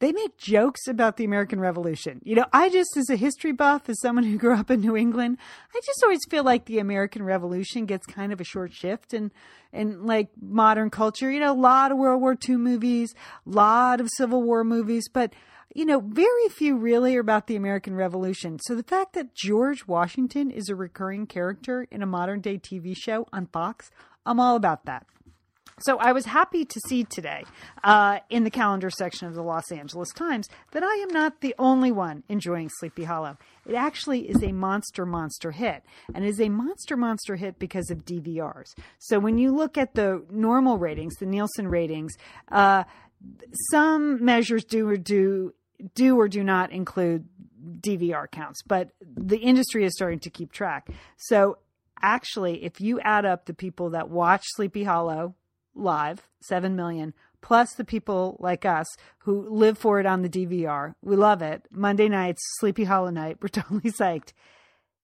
they 0.00 0.12
make 0.12 0.36
jokes 0.36 0.86
about 0.86 1.16
the 1.16 1.24
American 1.24 1.58
Revolution. 1.58 2.20
You 2.22 2.36
know, 2.36 2.46
I 2.52 2.68
just, 2.68 2.96
as 2.96 3.10
a 3.10 3.16
history 3.16 3.52
buff, 3.52 3.88
as 3.88 4.00
someone 4.00 4.24
who 4.24 4.38
grew 4.38 4.54
up 4.54 4.70
in 4.70 4.80
New 4.80 4.96
England, 4.96 5.38
I 5.74 5.80
just 5.84 6.02
always 6.04 6.20
feel 6.30 6.44
like 6.44 6.66
the 6.66 6.78
American 6.78 7.24
Revolution 7.24 7.84
gets 7.84 8.06
kind 8.06 8.32
of 8.32 8.40
a 8.40 8.44
short 8.44 8.72
shift 8.72 9.12
in, 9.12 9.32
in 9.72 10.06
like 10.06 10.28
modern 10.40 10.90
culture. 10.90 11.30
You 11.30 11.40
know, 11.40 11.52
a 11.52 11.54
lot 11.54 11.90
of 11.90 11.98
World 11.98 12.20
War 12.20 12.36
II 12.48 12.56
movies, 12.58 13.12
a 13.44 13.50
lot 13.50 14.00
of 14.00 14.08
Civil 14.16 14.42
War 14.42 14.62
movies, 14.62 15.08
but 15.12 15.32
you 15.74 15.84
know, 15.84 16.00
very 16.00 16.48
few 16.48 16.76
really 16.76 17.16
are 17.16 17.20
about 17.20 17.46
the 17.46 17.56
American 17.56 17.94
Revolution. 17.94 18.58
So 18.60 18.74
the 18.74 18.82
fact 18.82 19.12
that 19.14 19.34
George 19.34 19.86
Washington 19.86 20.50
is 20.50 20.68
a 20.68 20.74
recurring 20.74 21.26
character 21.26 21.86
in 21.90 22.02
a 22.02 22.06
modern 22.06 22.40
day 22.40 22.58
TV 22.58 22.94
show 22.96 23.26
on 23.32 23.46
Fox, 23.46 23.90
I'm 24.24 24.40
all 24.40 24.56
about 24.56 24.86
that. 24.86 25.06
So 25.80 25.98
I 25.98 26.12
was 26.12 26.24
happy 26.24 26.64
to 26.64 26.80
see 26.88 27.04
today 27.04 27.44
uh, 27.84 28.18
in 28.30 28.42
the 28.44 28.50
calendar 28.50 28.90
section 28.90 29.28
of 29.28 29.34
the 29.34 29.42
Los 29.42 29.70
Angeles 29.70 30.08
Times 30.12 30.48
that 30.72 30.82
I 30.82 30.94
am 30.96 31.08
not 31.10 31.40
the 31.40 31.54
only 31.58 31.92
one 31.92 32.24
enjoying 32.28 32.68
Sleepy 32.68 33.04
Hollow. 33.04 33.38
It 33.64 33.74
actually 33.74 34.28
is 34.28 34.42
a 34.42 34.50
monster, 34.52 35.06
monster 35.06 35.52
hit, 35.52 35.84
and 36.14 36.24
is 36.24 36.40
a 36.40 36.48
monster, 36.48 36.96
monster 36.96 37.36
hit 37.36 37.58
because 37.58 37.90
of 37.90 38.04
DVRs. 38.04 38.74
So 38.98 39.20
when 39.20 39.38
you 39.38 39.54
look 39.54 39.78
at 39.78 39.94
the 39.94 40.24
normal 40.30 40.78
ratings, 40.78 41.14
the 41.16 41.26
Nielsen 41.26 41.68
ratings, 41.68 42.14
uh, 42.50 42.84
some 43.70 44.24
measures 44.24 44.64
do 44.64 44.88
or 44.88 44.96
do 44.96 45.54
do 45.94 46.18
or 46.18 46.28
do 46.28 46.42
not 46.42 46.72
include 46.72 47.26
DVR 47.80 48.30
counts, 48.30 48.62
but 48.62 48.90
the 49.00 49.38
industry 49.38 49.84
is 49.84 49.94
starting 49.94 50.18
to 50.20 50.30
keep 50.30 50.52
track. 50.52 50.88
So 51.16 51.58
actually, 52.00 52.64
if 52.64 52.80
you 52.80 53.00
add 53.00 53.24
up 53.24 53.46
the 53.46 53.54
people 53.54 53.90
that 53.90 54.10
watch 54.10 54.44
Sleepy 54.46 54.84
Hollow 54.84 55.34
live, 55.74 56.28
7 56.40 56.74
million, 56.74 57.14
plus 57.40 57.74
the 57.74 57.84
people 57.84 58.36
like 58.40 58.64
us 58.64 58.86
who 59.18 59.48
live 59.48 59.78
for 59.78 60.00
it 60.00 60.06
on 60.06 60.22
the 60.22 60.28
DVR, 60.28 60.94
we 61.02 61.16
love 61.16 61.42
it. 61.42 61.62
Monday 61.70 62.08
nights, 62.08 62.40
Sleepy 62.58 62.84
Hollow 62.84 63.10
night, 63.10 63.38
we're 63.40 63.48
totally 63.48 63.90
psyched. 63.90 64.32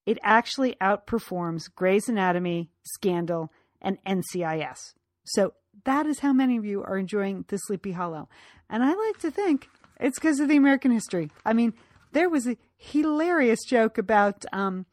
It 0.06 0.18
actually 0.22 0.76
outperforms 0.82 1.72
Grey's 1.74 2.08
Anatomy, 2.08 2.70
Scandal, 2.82 3.50
and 3.80 3.98
NCIS. 4.04 4.94
So 5.24 5.54
that 5.84 6.06
is 6.06 6.20
how 6.20 6.32
many 6.32 6.56
of 6.56 6.64
you 6.64 6.82
are 6.82 6.98
enjoying 6.98 7.44
the 7.48 7.56
Sleepy 7.56 7.92
Hollow. 7.92 8.28
And 8.68 8.82
I 8.82 8.92
like 8.92 9.18
to 9.20 9.30
think 9.30 9.68
it's 10.00 10.18
because 10.18 10.40
of 10.40 10.48
the 10.48 10.56
American 10.56 10.90
history. 10.90 11.30
I 11.44 11.52
mean, 11.52 11.74
there 12.12 12.28
was 12.28 12.46
a 12.46 12.56
hilarious 12.76 13.64
joke 13.64 13.98
about 13.98 14.44
um, 14.52 14.86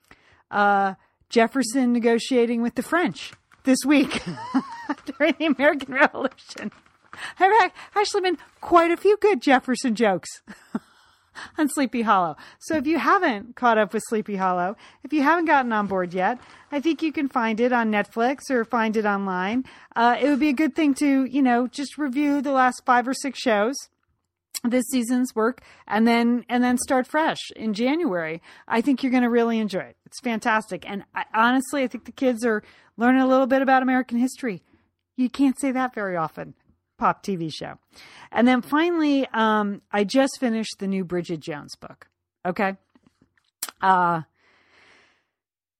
uh, 0.49 0.95
Jefferson 1.29 1.93
negotiating 1.93 2.61
with 2.61 2.75
the 2.75 2.83
French 2.83 3.31
this 3.63 3.79
week 3.85 4.21
during 5.17 5.35
the 5.39 5.45
American 5.45 5.93
Revolution. 5.93 6.71
There 7.39 7.61
have 7.61 7.71
actually 7.95 8.21
been 8.21 8.37
quite 8.61 8.91
a 8.91 8.97
few 8.97 9.17
good 9.17 9.41
Jefferson 9.41 9.95
jokes 9.95 10.29
on 11.57 11.69
Sleepy 11.69 12.01
Hollow. 12.01 12.37
So 12.59 12.77
if 12.77 12.87
you 12.87 12.97
haven't 12.99 13.55
caught 13.55 13.77
up 13.77 13.93
with 13.93 14.03
Sleepy 14.07 14.37
Hollow, 14.37 14.75
if 15.03 15.13
you 15.13 15.21
haven't 15.21 15.45
gotten 15.45 15.73
on 15.73 15.87
board 15.87 16.13
yet, 16.13 16.39
I 16.71 16.79
think 16.79 17.01
you 17.01 17.11
can 17.11 17.27
find 17.27 17.59
it 17.59 17.73
on 17.73 17.91
Netflix 17.91 18.49
or 18.49 18.65
find 18.65 18.95
it 18.95 19.05
online. 19.05 19.65
Uh, 19.95 20.17
it 20.19 20.29
would 20.29 20.39
be 20.39 20.49
a 20.49 20.53
good 20.53 20.75
thing 20.75 20.93
to, 20.95 21.25
you 21.25 21.41
know, 21.41 21.67
just 21.67 21.97
review 21.97 22.41
the 22.41 22.53
last 22.53 22.83
five 22.85 23.07
or 23.07 23.13
six 23.13 23.39
shows 23.39 23.75
this 24.63 24.85
season's 24.91 25.33
work 25.35 25.61
and 25.87 26.07
then 26.07 26.45
and 26.47 26.63
then 26.63 26.77
start 26.77 27.07
fresh 27.07 27.39
in 27.55 27.73
January. 27.73 28.41
I 28.67 28.81
think 28.81 29.01
you're 29.01 29.11
going 29.11 29.23
to 29.23 29.29
really 29.29 29.59
enjoy 29.59 29.79
it. 29.79 29.97
It's 30.05 30.19
fantastic. 30.19 30.87
And 30.89 31.03
I, 31.15 31.25
honestly, 31.33 31.83
I 31.83 31.87
think 31.87 32.05
the 32.05 32.11
kids 32.11 32.45
are 32.45 32.63
learning 32.97 33.21
a 33.21 33.27
little 33.27 33.47
bit 33.47 33.61
about 33.61 33.81
American 33.81 34.17
history. 34.17 34.61
You 35.17 35.29
can't 35.29 35.59
say 35.59 35.71
that 35.71 35.95
very 35.95 36.15
often. 36.15 36.53
Pop 36.97 37.23
TV 37.23 37.51
show. 37.51 37.79
And 38.31 38.47
then 38.47 38.61
finally, 38.61 39.27
um, 39.33 39.81
I 39.91 40.03
just 40.03 40.39
finished 40.39 40.75
the 40.77 40.87
new 40.87 41.03
Bridget 41.03 41.39
Jones 41.39 41.75
book. 41.75 42.07
Okay. 42.45 42.77
Uh, 43.81 44.21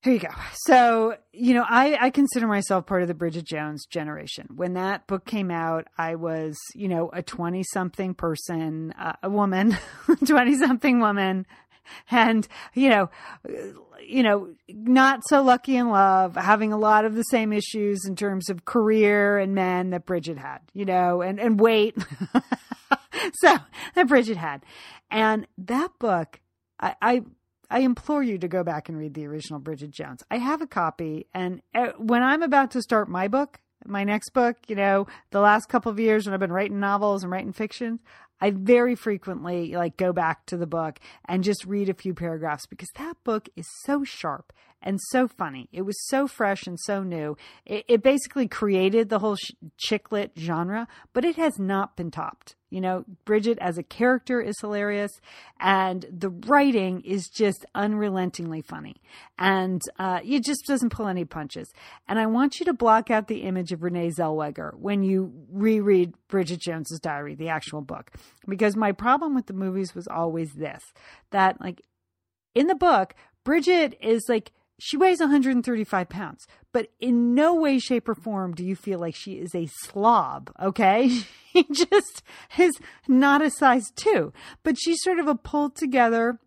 here 0.04 0.14
you 0.14 0.20
go. 0.20 0.30
So, 0.66 1.16
you 1.32 1.54
know, 1.54 1.64
I, 1.68 1.98
I 2.06 2.10
consider 2.10 2.48
myself 2.48 2.88
part 2.88 3.04
of 3.04 3.08
the 3.08 3.14
Bridget 3.14 3.46
Jones 3.46 3.86
generation. 3.86 4.48
When 4.56 4.74
that 4.74 5.06
book 5.06 5.26
came 5.26 5.52
out, 5.52 5.88
I 5.98 6.16
was, 6.16 6.58
you 6.74 6.88
know, 6.88 7.10
a 7.14 7.22
20 7.22 7.64
something 7.72 8.16
person, 8.16 8.94
uh, 8.94 9.14
a 9.22 9.30
woman, 9.30 9.78
20 10.26 10.58
something 10.58 11.00
woman, 11.00 11.46
and, 12.10 12.48
you 12.74 12.90
know, 12.90 13.10
you 14.04 14.24
know, 14.24 14.50
not 14.70 15.22
so 15.28 15.44
lucky 15.44 15.76
in 15.76 15.90
love, 15.90 16.36
having 16.36 16.74
a 16.74 16.78
lot 16.78 17.06
of 17.06 17.16
the 17.16 17.24
same 17.24 17.54
issues 17.54 18.06
in 18.06 18.16
terms 18.16 18.50
of 18.50 18.66
career 18.66 19.38
and 19.38 19.54
men 19.54 19.92
that 19.92 20.06
Bridget 20.06 20.38
had, 20.38 20.60
you 20.74 20.86
know, 20.86 21.22
and, 21.22 21.40
and 21.40 21.60
weight. 21.60 21.96
so 23.34 23.58
that 23.96 24.08
Bridget 24.08 24.38
had. 24.38 24.64
And 25.12 25.48
that 25.58 25.92
book, 26.00 26.40
I, 26.80 26.96
I 27.02 27.22
I 27.72 27.80
implore 27.80 28.22
you 28.22 28.38
to 28.38 28.50
go 28.50 28.66
back 28.66 28.90
and 28.90 28.98
read 28.98 29.14
the 29.14 29.26
original 29.26 29.60
Bridget 29.60 29.92
Jones. 29.92 30.24
I 30.30 30.38
have 30.38 30.62
a 30.62 30.68
copy, 30.68 31.28
and 31.34 31.62
uh, 31.74 31.94
when 31.98 32.22
I'm 32.22 32.44
about 32.44 32.72
to 32.72 32.82
start 32.82 33.08
my 33.08 33.30
book, 33.30 33.62
my 33.86 34.04
next 34.04 34.32
book, 34.32 34.58
you 34.68 34.76
know, 34.76 35.08
the 35.32 35.40
last 35.40 35.70
couple 35.70 35.90
of 35.90 36.00
years 36.00 36.26
when 36.26 36.34
I've 36.34 36.40
been 36.42 36.52
writing 36.52 36.82
novels 36.82 37.24
and 37.24 37.32
writing 37.32 37.54
fiction, 37.54 38.00
I 38.42 38.52
very 38.52 38.96
frequently 38.96 39.74
like 39.74 39.96
go 39.96 40.12
back 40.12 40.46
to 40.48 40.58
the 40.58 40.68
book 40.68 41.00
and 41.26 41.46
just 41.46 41.66
read 41.66 41.88
a 41.88 41.94
few 41.94 42.14
paragraphs 42.14 42.66
because 42.66 42.90
that 42.98 43.16
book 43.24 43.48
is 43.56 43.68
so 43.84 44.04
sharp 44.04 44.52
and 44.82 45.00
so 45.10 45.28
funny. 45.28 45.70
It 45.72 45.84
was 45.84 45.96
so 46.08 46.28
fresh 46.28 46.66
and 46.66 46.80
so 46.80 47.04
new. 47.04 47.38
It, 47.66 47.86
it 47.88 48.04
basically 48.04 48.48
created 48.48 49.10
the 49.10 49.20
whole 49.20 49.36
sh- 49.36 49.52
genre, 50.38 50.88
but 51.14 51.26
it 51.26 51.36
has 51.36 51.60
not 51.60 51.96
been 51.96 52.12
topped. 52.12 52.56
You 52.70 52.80
know, 52.80 53.04
Bridget 53.26 53.58
as 53.60 53.78
a 53.78 53.84
character 53.84 54.40
is 54.42 54.56
hilarious, 54.62 55.12
and 55.60 56.06
the 56.10 56.30
writing 56.30 57.02
is 57.02 57.28
just 57.28 57.66
unrelentingly 57.76 58.62
funny. 58.62 58.96
And 59.38 59.82
uh, 60.00 60.22
it 60.24 60.46
just 60.46 60.66
doesn't 60.68 60.92
pull 60.92 61.08
any 61.08 61.26
punches. 61.26 61.70
And 62.08 62.18
I 62.18 62.28
want 62.28 62.60
you 62.60 62.66
to 62.68 62.74
block 62.74 63.12
out 63.12 63.28
the 63.28 63.44
image 63.44 63.74
of 63.74 63.84
Renee 63.84 64.12
Zellweger 64.12 64.74
when 64.76 65.04
you 65.04 65.34
reread 65.52 66.14
Bridget 66.30 66.62
Jones's 66.62 67.02
Diary, 67.02 67.36
the 67.36 67.50
actual 67.50 67.82
book, 67.82 68.12
because 68.48 68.78
my 68.78 68.94
problem 68.94 69.36
with 69.36 69.48
the 69.48 69.54
movies 69.54 69.94
was 69.94 70.08
always 70.08 70.54
this 70.54 70.82
that, 71.32 71.60
like, 71.60 71.82
in 72.56 72.68
the 72.68 72.76
book, 72.76 73.16
Bridget 73.44 73.98
is 74.02 74.26
like 74.30 74.52
she 74.84 74.98
weighs 74.98 75.20
135 75.20 76.10
pounds, 76.10 76.48
but 76.72 76.88
in 77.00 77.36
no 77.36 77.54
way, 77.54 77.78
shape, 77.78 78.10
or 78.10 78.16
form 78.16 78.56
do 78.56 78.66
you 78.66 78.76
feel 78.76 78.98
like 78.98 79.14
she 79.14 79.34
is 79.34 79.54
a 79.54 79.68
slob, 79.68 80.52
okay? 80.62 81.10
She 81.54 81.66
just 81.70 82.24
is 82.58 82.72
not 83.10 83.42
a 83.42 83.50
size 83.50 83.92
two, 83.98 84.32
but 84.64 84.80
she's 84.80 85.04
sort 85.04 85.20
of 85.20 85.28
a 85.28 85.36
pulled 85.36 85.76
together, 85.76 86.40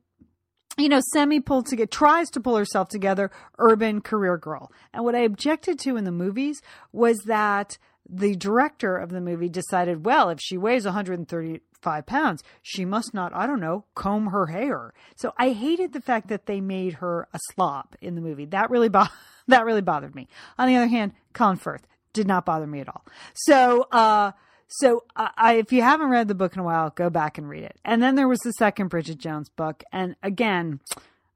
you 0.78 0.88
know, 0.88 1.02
semi 1.12 1.40
pulled 1.40 1.66
together, 1.66 1.86
tries 1.86 2.30
to 2.30 2.40
pull 2.40 2.56
herself 2.56 2.88
together, 2.88 3.30
urban 3.58 4.00
career 4.00 4.38
girl. 4.38 4.72
And 4.94 5.04
what 5.04 5.14
I 5.14 5.18
objected 5.18 5.78
to 5.80 5.98
in 5.98 6.04
the 6.04 6.10
movies 6.10 6.62
was 6.90 7.18
that 7.26 7.76
the 8.08 8.34
director 8.34 8.96
of 8.96 9.10
the 9.10 9.20
movie 9.20 9.50
decided, 9.50 10.06
well, 10.06 10.30
if 10.30 10.38
she 10.40 10.56
weighs 10.56 10.86
130, 10.86 11.60
five 11.84 12.06
pounds. 12.06 12.42
She 12.62 12.84
must 12.84 13.14
not, 13.14 13.32
I 13.34 13.46
don't 13.46 13.60
know, 13.60 13.84
comb 13.94 14.28
her 14.28 14.46
hair. 14.46 14.92
So 15.14 15.32
I 15.38 15.50
hated 15.50 15.92
the 15.92 16.00
fact 16.00 16.28
that 16.28 16.46
they 16.46 16.60
made 16.60 16.94
her 16.94 17.28
a 17.32 17.38
slop 17.52 17.94
in 18.00 18.14
the 18.14 18.20
movie. 18.20 18.46
That 18.46 18.70
really 18.70 18.88
bo- 18.88 19.04
that 19.48 19.64
really 19.64 19.82
bothered 19.82 20.14
me. 20.14 20.26
On 20.58 20.66
the 20.66 20.76
other 20.76 20.88
hand, 20.88 21.12
Colin 21.34 21.56
Firth 21.56 21.86
did 22.12 22.26
not 22.26 22.46
bother 22.46 22.66
me 22.66 22.80
at 22.80 22.88
all. 22.88 23.04
So, 23.34 23.82
uh, 23.92 24.32
so 24.66 25.04
I, 25.14 25.54
if 25.54 25.72
you 25.72 25.82
haven't 25.82 26.08
read 26.08 26.26
the 26.26 26.34
book 26.34 26.54
in 26.54 26.60
a 26.60 26.64
while, 26.64 26.90
go 26.90 27.10
back 27.10 27.36
and 27.36 27.48
read 27.48 27.64
it. 27.64 27.76
And 27.84 28.02
then 28.02 28.14
there 28.14 28.28
was 28.28 28.40
the 28.40 28.52
second 28.52 28.88
Bridget 28.88 29.18
Jones 29.18 29.50
book, 29.50 29.84
and 29.92 30.16
again, 30.22 30.80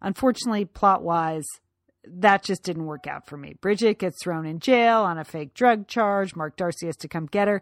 unfortunately, 0.00 0.64
plot 0.64 1.02
wise, 1.02 1.46
that 2.04 2.42
just 2.42 2.62
didn't 2.62 2.86
work 2.86 3.06
out 3.06 3.26
for 3.26 3.36
me. 3.36 3.54
Bridget 3.60 3.98
gets 3.98 4.22
thrown 4.22 4.46
in 4.46 4.60
jail 4.60 5.02
on 5.02 5.18
a 5.18 5.24
fake 5.24 5.52
drug 5.52 5.86
charge. 5.88 6.34
Mark 6.34 6.56
Darcy 6.56 6.86
has 6.86 6.96
to 6.96 7.08
come 7.08 7.26
get 7.26 7.48
her. 7.48 7.60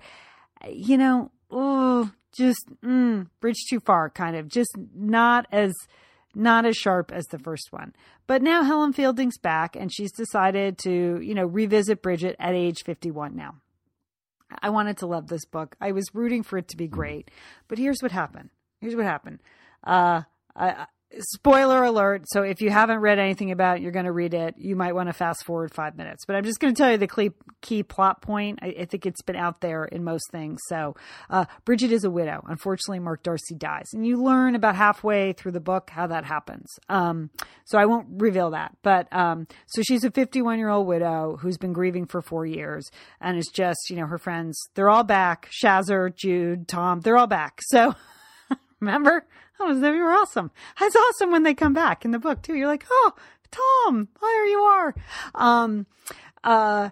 You 0.69 0.99
know, 0.99 1.31
oh, 1.51 2.11
just 2.37 2.67
mm, 2.85 3.29
bridge 3.41 3.65
too 3.69 3.81
far, 3.81 4.11
kind 4.11 4.37
of, 4.37 4.49
just 4.49 4.71
not 4.95 5.47
as 5.53 5.73
not 6.35 6.67
as 6.67 6.77
sharp 6.77 7.11
as 7.11 7.25
the 7.27 7.39
first 7.39 7.69
one. 7.71 7.95
But 8.27 8.43
now 8.43 8.63
Helen 8.63 8.93
Fielding's 8.93 9.39
back, 9.39 9.75
and 9.75 9.93
she's 9.93 10.13
decided 10.13 10.77
to, 10.79 11.19
you 11.23 11.35
know, 11.35 11.47
revisit 11.47 12.03
Bridget 12.03 12.37
at 12.39 12.55
age 12.55 12.83
51 12.85 13.35
now. 13.35 13.55
I 14.63 14.69
wanted 14.69 14.99
to 14.99 15.07
love 15.07 15.29
this 15.29 15.47
book. 15.47 15.77
I 15.81 15.93
was 15.93 16.05
rooting 16.13 16.43
for 16.43 16.59
it 16.59 16.69
to 16.69 16.77
be 16.77 16.89
great, 16.89 17.31
but 17.69 17.79
here's 17.79 18.01
what 18.01 18.13
happened. 18.13 18.51
Here's 18.81 18.95
what 18.95 19.07
happened. 19.07 19.41
Uh, 19.83 20.23
I, 20.55 20.87
spoiler 21.19 21.85
alert. 21.85 22.25
So 22.27 22.43
if 22.43 22.61
you 22.61 22.71
haven't 22.71 22.99
read 22.99 23.19
anything 23.19 23.51
about 23.51 23.79
it, 23.79 23.83
you're 23.83 23.93
going 23.93 24.07
to 24.07 24.13
read 24.13 24.35
it. 24.35 24.55
You 24.59 24.77
might 24.77 24.95
want 24.95 25.09
to 25.09 25.13
fast 25.13 25.45
forward 25.45 25.73
five 25.73 25.97
minutes, 25.97 26.25
but 26.27 26.37
I'm 26.37 26.45
just 26.45 26.61
going 26.61 26.75
to 26.75 26.79
tell 26.79 26.91
you 26.91 26.99
the 26.99 27.33
key, 27.63 27.83
plot 27.83 28.23
point. 28.23 28.59
I, 28.63 28.75
I, 28.81 28.85
think 28.85 29.07
it's 29.07 29.23
been 29.23 29.37
out 29.37 29.61
there 29.61 29.85
in 29.85 30.05
most 30.05 30.31
things. 30.31 30.61
So, 30.69 30.95
uh, 31.31 31.47
Bridget 31.65 31.93
is 31.93 32.05
a 32.05 32.11
widow. 32.11 32.43
Unfortunately, 32.47 32.99
Mark 32.99 33.23
Darcy 33.23 33.55
dies 33.55 33.87
and 33.93 34.07
you 34.07 34.23
learn 34.23 34.55
about 34.55 34.77
halfway 34.77 35.33
through 35.33 35.53
the 35.53 35.61
book 35.61 35.91
how 35.91 36.07
that 36.07 36.25
happens. 36.25 36.67
Um, 36.89 37.31
so 37.65 37.79
I 37.79 37.87
won't 37.87 38.07
reveal 38.11 38.51
that, 38.51 38.77
but, 38.83 39.13
um, 39.13 39.47
so 39.67 39.83
she's 39.83 40.05
a 40.05 40.11
51 40.11 40.59
year 40.59 40.69
old 40.69 40.87
widow 40.87 41.39
who's 41.41 41.59
been 41.59 41.73
grieving 41.73 42.07
for 42.07 42.23
four 42.23 42.47
years 42.47 42.91
and 43.21 43.37
is 43.37 43.49
just, 43.53 43.91
you 43.91 43.97
know, 43.97 44.07
her 44.07 44.19
friends, 44.19 44.69
they're 44.75 44.91
all 44.91 45.05
back. 45.05 45.49
Shazzer, 45.63 46.15
Jude, 46.15 46.69
Tom, 46.69 47.01
they're 47.01 47.17
all 47.17 47.27
back. 47.27 47.61
So 47.63 47.95
remember? 48.81 49.25
Oh, 49.59 49.79
they 49.79 49.91
were 49.91 50.13
awesome. 50.13 50.51
It's 50.81 50.97
awesome 50.97 51.31
when 51.31 51.43
they 51.43 51.55
come 51.55 51.73
back 51.73 52.05
in 52.05 52.11
the 52.11 52.19
book 52.19 52.43
too. 52.43 52.55
You're 52.55 52.69
like, 52.69 52.85
oh, 52.91 53.13
Tom, 53.51 54.09
there 54.21 54.47
you 54.47 54.59
are. 54.61 54.95
Um, 55.35 55.87
uh, 56.45 56.91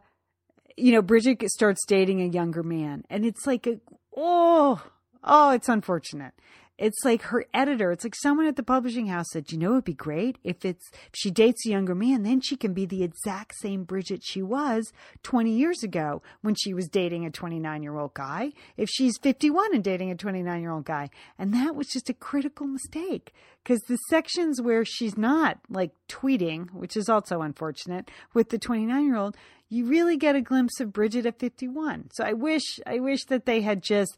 you 0.76 0.92
know, 0.92 1.02
Bridget 1.02 1.42
starts 1.50 1.84
dating 1.86 2.22
a 2.22 2.26
younger 2.26 2.62
man, 2.62 3.04
and 3.10 3.24
it's 3.24 3.46
like, 3.46 3.66
a, 3.66 3.80
oh, 4.16 4.82
oh, 5.22 5.50
it's 5.50 5.68
unfortunate. 5.68 6.32
It's 6.76 7.04
like 7.04 7.22
her 7.22 7.44
editor, 7.54 7.92
it's 7.92 8.04
like 8.04 8.16
someone 8.16 8.46
at 8.46 8.56
the 8.56 8.62
publishing 8.62 9.06
house 9.06 9.26
said, 9.30 9.52
you 9.52 9.58
know, 9.58 9.72
it'd 9.72 9.84
be 9.84 9.94
great 9.94 10.38
if 10.42 10.64
it's, 10.64 10.90
if 10.92 11.12
she 11.14 11.30
dates 11.30 11.64
a 11.66 11.70
younger 11.70 11.94
man, 11.94 12.22
then 12.22 12.40
she 12.40 12.56
can 12.56 12.72
be 12.72 12.84
the 12.84 13.04
exact 13.04 13.54
same 13.60 13.84
Bridget 13.84 14.22
she 14.24 14.42
was 14.42 14.92
20 15.22 15.52
years 15.52 15.82
ago 15.82 16.22
when 16.42 16.54
she 16.54 16.74
was 16.74 16.88
dating 16.88 17.24
a 17.24 17.30
29 17.30 17.82
year 17.82 17.96
old 17.96 18.14
guy. 18.14 18.52
If 18.76 18.88
she's 18.90 19.18
51 19.18 19.74
and 19.74 19.84
dating 19.84 20.10
a 20.10 20.16
29 20.16 20.60
year 20.60 20.72
old 20.72 20.84
guy. 20.84 21.10
And 21.38 21.54
that 21.54 21.76
was 21.76 21.88
just 21.88 22.10
a 22.10 22.14
critical 22.14 22.66
mistake 22.66 23.32
because 23.62 23.80
the 23.82 23.98
sections 24.08 24.60
where 24.60 24.84
she's 24.84 25.16
not 25.16 25.58
like 25.68 25.92
tweeting, 26.08 26.72
which 26.72 26.96
is 26.96 27.08
also 27.08 27.40
unfortunate 27.40 28.10
with 28.34 28.50
the 28.50 28.58
29 28.58 29.06
year 29.06 29.16
old, 29.16 29.36
you 29.70 29.86
really 29.86 30.16
get 30.16 30.36
a 30.36 30.40
glimpse 30.40 30.78
of 30.80 30.92
Bridget 30.92 31.26
at 31.26 31.38
51. 31.38 32.10
So 32.12 32.24
I 32.24 32.32
wish, 32.34 32.78
I 32.86 33.00
wish 33.00 33.24
that 33.24 33.46
they 33.46 33.62
had 33.62 33.82
just 33.82 34.16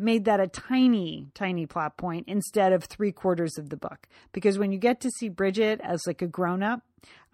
made 0.00 0.24
that 0.24 0.40
a 0.40 0.48
tiny, 0.48 1.28
tiny 1.34 1.66
plot 1.66 1.96
point 1.96 2.26
instead 2.26 2.72
of 2.72 2.84
three 2.84 3.12
quarters 3.12 3.58
of 3.58 3.68
the 3.68 3.76
book. 3.76 4.08
Because 4.32 4.58
when 4.58 4.72
you 4.72 4.78
get 4.78 5.00
to 5.02 5.10
see 5.10 5.28
Bridget 5.28 5.80
as 5.82 6.06
like 6.06 6.22
a 6.22 6.26
grown 6.26 6.62
up, 6.62 6.80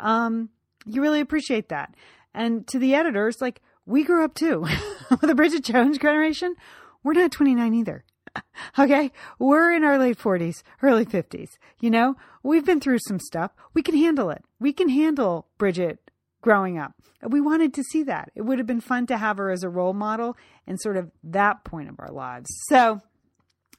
um, 0.00 0.50
you 0.84 1.00
really 1.00 1.20
appreciate 1.20 1.68
that. 1.68 1.94
And 2.34 2.66
to 2.68 2.78
the 2.78 2.94
editors, 2.94 3.36
like, 3.40 3.62
we 3.86 4.04
grew 4.04 4.24
up 4.24 4.34
too. 4.34 4.66
With 5.10 5.20
the 5.20 5.34
Bridget 5.34 5.64
Jones 5.64 5.98
generation, 5.98 6.54
we're 7.02 7.14
not 7.14 7.32
29 7.32 7.74
either. 7.74 8.04
okay? 8.78 9.12
We're 9.38 9.72
in 9.72 9.84
our 9.84 9.98
late 9.98 10.18
40s, 10.18 10.62
early 10.82 11.06
50s. 11.06 11.50
You 11.80 11.90
know, 11.90 12.16
we've 12.42 12.66
been 12.66 12.80
through 12.80 12.98
some 13.06 13.20
stuff. 13.20 13.52
We 13.74 13.82
can 13.82 13.96
handle 13.96 14.30
it. 14.30 14.44
We 14.58 14.72
can 14.72 14.88
handle 14.88 15.46
Bridget 15.56 16.05
growing 16.46 16.78
up. 16.78 16.92
We 17.28 17.40
wanted 17.40 17.74
to 17.74 17.82
see 17.82 18.04
that. 18.04 18.30
It 18.36 18.42
would 18.42 18.58
have 18.58 18.68
been 18.68 18.80
fun 18.80 19.08
to 19.08 19.16
have 19.16 19.38
her 19.38 19.50
as 19.50 19.64
a 19.64 19.68
role 19.68 19.92
model 19.92 20.36
in 20.64 20.78
sort 20.78 20.96
of 20.96 21.10
that 21.24 21.64
point 21.64 21.88
of 21.88 21.96
our 21.98 22.12
lives. 22.12 22.46
So 22.68 23.00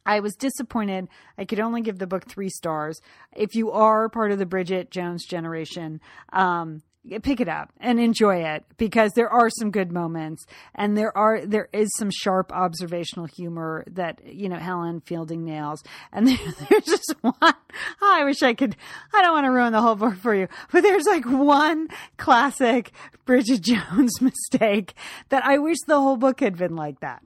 I 0.05 0.19
was 0.19 0.35
disappointed. 0.35 1.07
I 1.37 1.45
could 1.45 1.61
only 1.61 1.81
give 1.81 1.97
the 1.97 2.07
book 2.07 2.27
three 2.27 2.49
stars. 2.49 2.99
If 3.33 3.55
you 3.55 3.71
are 3.71 4.09
part 4.09 4.33
of 4.33 4.37
the 4.37 4.45
Bridget 4.45 4.91
Jones 4.91 5.25
generation, 5.25 6.01
um, 6.33 6.81
pick 7.21 7.39
it 7.39 7.47
up 7.47 7.71
and 7.79 7.99
enjoy 7.99 8.37
it 8.37 8.63
because 8.77 9.11
there 9.13 9.29
are 9.29 9.49
some 9.49 9.71
good 9.71 9.91
moments 9.91 10.45
and 10.75 10.97
there 10.97 11.15
are 11.17 11.45
there 11.45 11.69
is 11.73 11.89
some 11.97 12.09
sharp 12.11 12.51
observational 12.51 13.25
humor 13.25 13.83
that 13.87 14.21
you 14.25 14.49
know 14.49 14.57
Helen 14.57 15.01
Fielding 15.01 15.43
nails. 15.43 15.83
And 16.11 16.27
there, 16.27 16.37
there's 16.69 16.85
just 16.85 17.15
one 17.21 17.33
oh, 17.41 17.53
I 18.01 18.23
wish 18.23 18.41
I 18.43 18.53
could 18.53 18.75
I 19.13 19.21
don't 19.21 19.33
want 19.33 19.45
to 19.45 19.51
ruin 19.51 19.73
the 19.73 19.81
whole 19.81 19.95
book 19.95 20.17
for 20.17 20.33
you 20.35 20.47
but 20.71 20.81
there's 20.81 21.05
like 21.05 21.25
one 21.25 21.87
classic 22.17 22.91
Bridget 23.25 23.61
Jones 23.61 24.13
mistake 24.21 24.93
that 25.29 25.45
I 25.45 25.57
wish 25.57 25.77
the 25.85 25.99
whole 25.99 26.17
book 26.17 26.39
had 26.39 26.57
been 26.57 26.75
like 26.75 26.99
that 27.01 27.21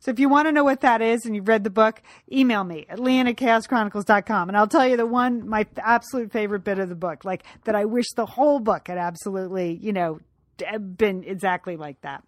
so 0.00 0.10
if 0.10 0.18
you 0.18 0.28
want 0.28 0.48
to 0.48 0.52
know 0.52 0.64
what 0.64 0.80
that 0.80 1.00
is 1.00 1.24
and 1.24 1.34
you've 1.34 1.48
read 1.48 1.64
the 1.64 1.70
book, 1.70 2.02
email 2.30 2.64
me 2.64 2.86
at 2.88 2.98
lian 2.98 3.28
at 3.28 3.36
chaoschronicles.com 3.36 4.48
and 4.48 4.56
I'll 4.56 4.68
tell 4.68 4.86
you 4.86 4.96
the 4.96 5.06
one, 5.06 5.48
my 5.48 5.66
absolute 5.78 6.32
favorite 6.32 6.64
bit 6.64 6.78
of 6.78 6.88
the 6.88 6.94
book, 6.94 7.24
like 7.24 7.44
that 7.64 7.74
I 7.74 7.84
wish 7.84 8.06
the 8.16 8.26
whole 8.26 8.60
book 8.60 8.88
had 8.88 8.98
absolutely, 8.98 9.78
you 9.80 9.92
know, 9.92 10.20
been 10.96 11.24
exactly 11.24 11.76
like 11.76 12.00
that. 12.02 12.24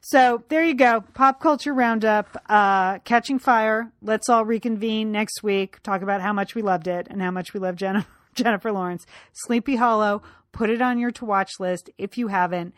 So 0.00 0.42
there 0.48 0.64
you 0.64 0.74
go. 0.74 1.02
Pop 1.14 1.40
culture 1.40 1.72
roundup, 1.72 2.36
uh, 2.48 2.98
catching 3.00 3.38
fire. 3.38 3.90
Let's 4.02 4.28
all 4.28 4.44
reconvene 4.44 5.12
next 5.12 5.42
week. 5.42 5.82
Talk 5.82 6.02
about 6.02 6.20
how 6.20 6.32
much 6.32 6.54
we 6.54 6.62
loved 6.62 6.88
it 6.88 7.06
and 7.10 7.22
how 7.22 7.30
much 7.30 7.54
we 7.54 7.60
love 7.60 7.76
Jennifer, 7.76 8.08
Jennifer 8.34 8.72
Lawrence. 8.72 9.06
Sleepy 9.32 9.76
Hollow. 9.76 10.22
Put 10.52 10.70
it 10.70 10.80
on 10.80 10.98
your 10.98 11.10
to 11.12 11.24
watch 11.24 11.52
list 11.58 11.90
if 11.98 12.16
you 12.16 12.28
haven't. 12.28 12.74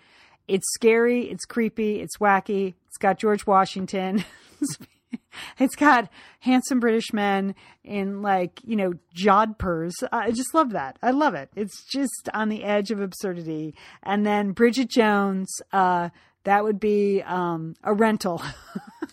It's 0.49 0.73
scary. 0.75 1.29
It's 1.29 1.45
creepy. 1.45 2.01
It's 2.01 2.19
wacky. 2.19 2.75
It's 2.97 3.03
got 3.03 3.19
George 3.19 3.47
Washington. 3.47 4.25
it's 5.59 5.77
got 5.77 6.09
handsome 6.41 6.81
British 6.81 7.13
men 7.13 7.55
in 7.85 8.23
like, 8.23 8.63
you 8.65 8.75
know, 8.75 8.95
jodhpurs. 9.15 9.93
I 10.11 10.31
just 10.31 10.55
love 10.55 10.71
that. 10.71 10.99
I 11.03 11.11
love 11.11 11.35
it. 11.35 11.51
It's 11.55 11.85
just 11.85 12.31
on 12.33 12.49
the 12.49 12.65
edge 12.65 12.91
of 12.91 13.03
absurdity. 13.03 13.75
And 14.03 14.25
then 14.25 14.53
Bridget 14.53 14.89
Jones, 14.89 15.55
uh, 15.75 16.09
that 16.45 16.65
would 16.65 16.81
be 16.81 17.21
um, 17.21 17.75
a 17.85 17.93
rental. 17.93 18.41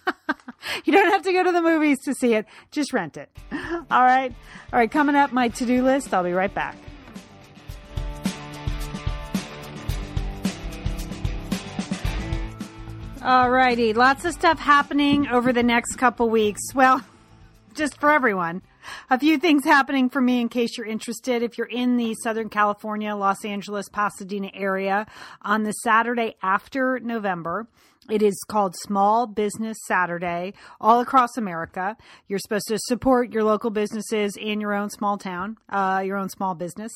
you 0.86 0.94
don't 0.94 1.12
have 1.12 1.24
to 1.24 1.34
go 1.34 1.44
to 1.44 1.52
the 1.52 1.62
movies 1.62 1.98
to 2.06 2.14
see 2.14 2.36
it. 2.36 2.46
Just 2.72 2.94
rent 2.94 3.18
it. 3.18 3.30
All 3.52 4.04
right. 4.04 4.34
All 4.72 4.80
right. 4.80 4.90
Coming 4.90 5.18
up, 5.18 5.34
my 5.34 5.50
to 5.50 5.66
do 5.66 5.84
list. 5.84 6.14
I'll 6.14 6.24
be 6.24 6.32
right 6.32 6.54
back. 6.54 6.78
All 13.26 13.50
righty. 13.50 13.94
Lots 13.94 14.26
of 14.26 14.34
stuff 14.34 14.60
happening 14.60 15.30
over 15.30 15.54
the 15.54 15.64
next 15.64 15.96
couple 15.96 16.30
weeks. 16.30 16.60
Well, 16.76 17.02
just 17.74 17.98
for 17.98 18.12
everyone. 18.12 18.62
A 19.10 19.18
few 19.18 19.38
things 19.38 19.64
happening 19.64 20.10
for 20.10 20.20
me 20.20 20.42
in 20.42 20.50
case 20.50 20.78
you're 20.78 20.86
interested. 20.86 21.42
If 21.42 21.58
you're 21.58 21.68
in 21.68 21.96
the 21.96 22.16
Southern 22.16 22.50
California, 22.50 23.16
Los 23.16 23.46
Angeles, 23.46 23.88
Pasadena 23.88 24.50
area 24.54 25.08
on 25.42 25.64
the 25.64 25.72
Saturday 25.72 26.36
after 26.44 27.00
November, 27.00 27.66
it 28.10 28.22
is 28.22 28.38
called 28.50 28.76
Small 28.76 29.26
Business 29.26 29.78
Saturday 29.86 30.54
all 30.82 31.00
across 31.00 31.38
America. 31.38 31.96
You're 32.28 32.40
supposed 32.40 32.68
to 32.68 32.78
support 32.78 33.32
your 33.32 33.46
local 33.46 33.70
businesses 33.70 34.36
in 34.36 34.60
your 34.60 34.74
own 34.74 34.90
small 34.90 35.18
town, 35.18 35.56
uh, 35.70 36.04
your 36.06 36.18
own 36.18 36.28
small 36.28 36.56
business. 36.56 36.92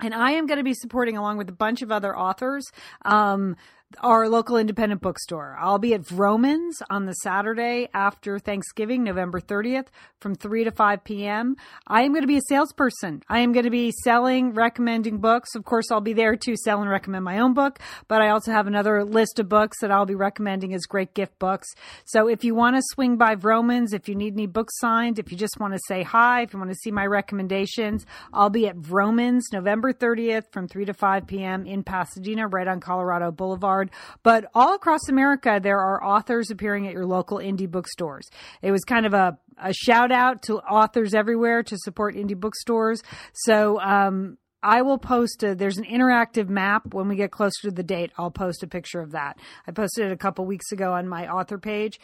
And 0.00 0.14
I 0.14 0.32
am 0.32 0.46
going 0.46 0.58
to 0.58 0.64
be 0.64 0.74
supporting, 0.74 1.16
along 1.16 1.38
with 1.38 1.48
a 1.48 1.52
bunch 1.52 1.82
of 1.82 1.90
other 1.90 2.16
authors, 2.16 2.64
um, 3.04 3.56
our 4.00 4.28
local 4.28 4.56
independent 4.58 5.00
bookstore. 5.00 5.56
I'll 5.58 5.78
be 5.78 5.94
at 5.94 6.02
Vroman's 6.02 6.82
on 6.90 7.06
the 7.06 7.14
Saturday 7.14 7.88
after 7.94 8.38
Thanksgiving, 8.38 9.02
November 9.02 9.40
30th, 9.40 9.86
from 10.20 10.34
3 10.34 10.64
to 10.64 10.70
5 10.70 11.04
p.m. 11.04 11.56
I 11.86 12.02
am 12.02 12.12
going 12.12 12.22
to 12.22 12.28
be 12.28 12.36
a 12.36 12.42
salesperson. 12.48 13.22
I 13.28 13.40
am 13.40 13.52
going 13.52 13.64
to 13.64 13.70
be 13.70 13.92
selling, 14.04 14.52
recommending 14.52 15.18
books. 15.18 15.54
Of 15.54 15.64
course, 15.64 15.90
I'll 15.90 16.02
be 16.02 16.12
there 16.12 16.36
to 16.36 16.56
sell 16.56 16.82
and 16.82 16.90
recommend 16.90 17.24
my 17.24 17.38
own 17.38 17.54
book, 17.54 17.78
but 18.08 18.20
I 18.20 18.28
also 18.28 18.52
have 18.52 18.66
another 18.66 19.04
list 19.04 19.38
of 19.38 19.48
books 19.48 19.78
that 19.80 19.90
I'll 19.90 20.06
be 20.06 20.14
recommending 20.14 20.74
as 20.74 20.82
great 20.82 21.14
gift 21.14 21.38
books. 21.38 21.68
So 22.04 22.28
if 22.28 22.44
you 22.44 22.54
want 22.54 22.76
to 22.76 22.82
swing 22.92 23.16
by 23.16 23.36
Vroman's, 23.36 23.94
if 23.94 24.08
you 24.08 24.14
need 24.14 24.34
any 24.34 24.46
books 24.46 24.78
signed, 24.78 25.18
if 25.18 25.32
you 25.32 25.38
just 25.38 25.58
want 25.58 25.72
to 25.72 25.80
say 25.88 26.02
hi, 26.02 26.42
if 26.42 26.52
you 26.52 26.58
want 26.58 26.70
to 26.70 26.76
see 26.76 26.90
my 26.90 27.06
recommendations, 27.06 28.04
I'll 28.34 28.50
be 28.50 28.68
at 28.68 28.76
Vroman's 28.76 29.48
November 29.52 29.87
30th 29.92 30.52
from 30.52 30.68
3 30.68 30.86
to 30.86 30.94
5 30.94 31.26
p.m. 31.26 31.66
in 31.66 31.82
Pasadena, 31.82 32.46
right 32.46 32.68
on 32.68 32.80
Colorado 32.80 33.30
Boulevard. 33.30 33.90
But 34.22 34.46
all 34.54 34.74
across 34.74 35.08
America, 35.08 35.60
there 35.62 35.78
are 35.78 36.02
authors 36.04 36.50
appearing 36.50 36.86
at 36.86 36.92
your 36.92 37.06
local 37.06 37.38
indie 37.38 37.70
bookstores. 37.70 38.28
It 38.62 38.70
was 38.70 38.84
kind 38.84 39.06
of 39.06 39.14
a, 39.14 39.38
a 39.62 39.72
shout 39.72 40.12
out 40.12 40.42
to 40.42 40.58
authors 40.58 41.14
everywhere 41.14 41.62
to 41.64 41.76
support 41.78 42.14
indie 42.14 42.38
bookstores. 42.38 43.02
So, 43.32 43.80
um, 43.80 44.38
I 44.60 44.82
will 44.82 44.98
post 44.98 45.44
a, 45.44 45.54
there's 45.54 45.78
an 45.78 45.84
interactive 45.84 46.48
map 46.48 46.92
when 46.92 47.06
we 47.06 47.14
get 47.14 47.30
closer 47.30 47.68
to 47.68 47.70
the 47.70 47.84
date. 47.84 48.10
I'll 48.18 48.32
post 48.32 48.64
a 48.64 48.66
picture 48.66 49.00
of 49.00 49.12
that. 49.12 49.38
I 49.68 49.70
posted 49.70 50.06
it 50.06 50.12
a 50.12 50.16
couple 50.16 50.44
weeks 50.46 50.72
ago 50.72 50.94
on 50.94 51.06
my 51.06 51.28
author 51.28 51.58
page. 51.58 52.00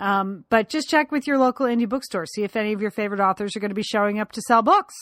Um, 0.00 0.44
but 0.48 0.68
just 0.68 0.88
check 0.88 1.12
with 1.12 1.26
your 1.26 1.38
local 1.38 1.66
indie 1.66 1.88
bookstore. 1.88 2.24
See 2.26 2.44
if 2.44 2.56
any 2.56 2.72
of 2.72 2.80
your 2.80 2.90
favorite 2.90 3.20
authors 3.20 3.56
are 3.56 3.60
going 3.60 3.70
to 3.70 3.74
be 3.74 3.82
showing 3.82 4.18
up 4.20 4.32
to 4.32 4.40
sell 4.42 4.62
books. 4.62 4.94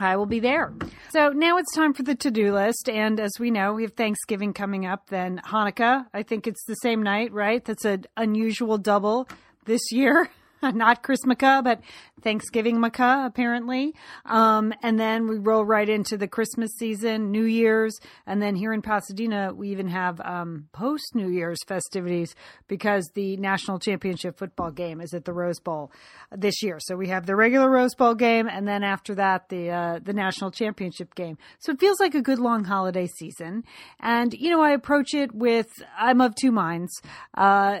I 0.00 0.16
will 0.16 0.26
be 0.26 0.40
there. 0.40 0.72
So 1.10 1.30
now 1.30 1.58
it's 1.58 1.74
time 1.74 1.94
for 1.94 2.02
the 2.02 2.14
to 2.16 2.30
do 2.30 2.54
list. 2.54 2.88
And 2.88 3.18
as 3.18 3.32
we 3.38 3.50
know, 3.50 3.72
we 3.72 3.82
have 3.82 3.94
Thanksgiving 3.94 4.52
coming 4.52 4.86
up, 4.86 5.08
then 5.08 5.40
Hanukkah. 5.44 6.06
I 6.12 6.22
think 6.22 6.46
it's 6.46 6.64
the 6.66 6.74
same 6.74 7.02
night, 7.02 7.32
right? 7.32 7.64
That's 7.64 7.84
an 7.84 8.06
unusual 8.16 8.78
double 8.78 9.28
this 9.64 9.80
year. 9.90 10.30
Not 10.62 11.02
Christmas, 11.02 11.36
but 11.38 11.80
Thanksgivukkah, 12.22 13.26
apparently. 13.26 13.94
Um, 14.24 14.72
and 14.82 14.98
then 14.98 15.28
we 15.28 15.38
roll 15.38 15.64
right 15.64 15.88
into 15.88 16.16
the 16.16 16.28
Christmas 16.28 16.70
season, 16.78 17.30
New 17.30 17.44
Year's. 17.44 17.98
And 18.26 18.42
then 18.42 18.56
here 18.56 18.72
in 18.72 18.82
Pasadena, 18.82 19.52
we 19.54 19.70
even 19.70 19.88
have 19.88 20.20
um, 20.20 20.68
post 20.72 21.14
New 21.14 21.28
Year's 21.28 21.58
festivities 21.66 22.34
because 22.66 23.10
the 23.14 23.36
national 23.36 23.78
championship 23.78 24.38
football 24.38 24.70
game 24.70 25.00
is 25.00 25.14
at 25.14 25.24
the 25.24 25.32
Rose 25.32 25.60
Bowl 25.60 25.90
this 26.36 26.62
year. 26.62 26.78
So 26.80 26.96
we 26.96 27.08
have 27.08 27.26
the 27.26 27.36
regular 27.36 27.70
Rose 27.70 27.94
Bowl 27.94 28.14
game, 28.14 28.48
and 28.48 28.66
then 28.66 28.82
after 28.82 29.14
that, 29.16 29.48
the 29.48 29.70
uh, 29.70 30.00
the 30.02 30.12
national 30.12 30.50
championship 30.50 31.14
game. 31.14 31.38
So 31.58 31.72
it 31.72 31.80
feels 31.80 32.00
like 32.00 32.14
a 32.14 32.22
good 32.22 32.38
long 32.38 32.64
holiday 32.64 33.06
season. 33.06 33.64
And 34.00 34.32
you 34.34 34.50
know, 34.50 34.62
I 34.62 34.70
approach 34.70 35.14
it 35.14 35.34
with 35.34 35.68
I'm 35.96 36.20
of 36.20 36.34
two 36.34 36.52
minds. 36.52 36.92
Uh, 37.34 37.80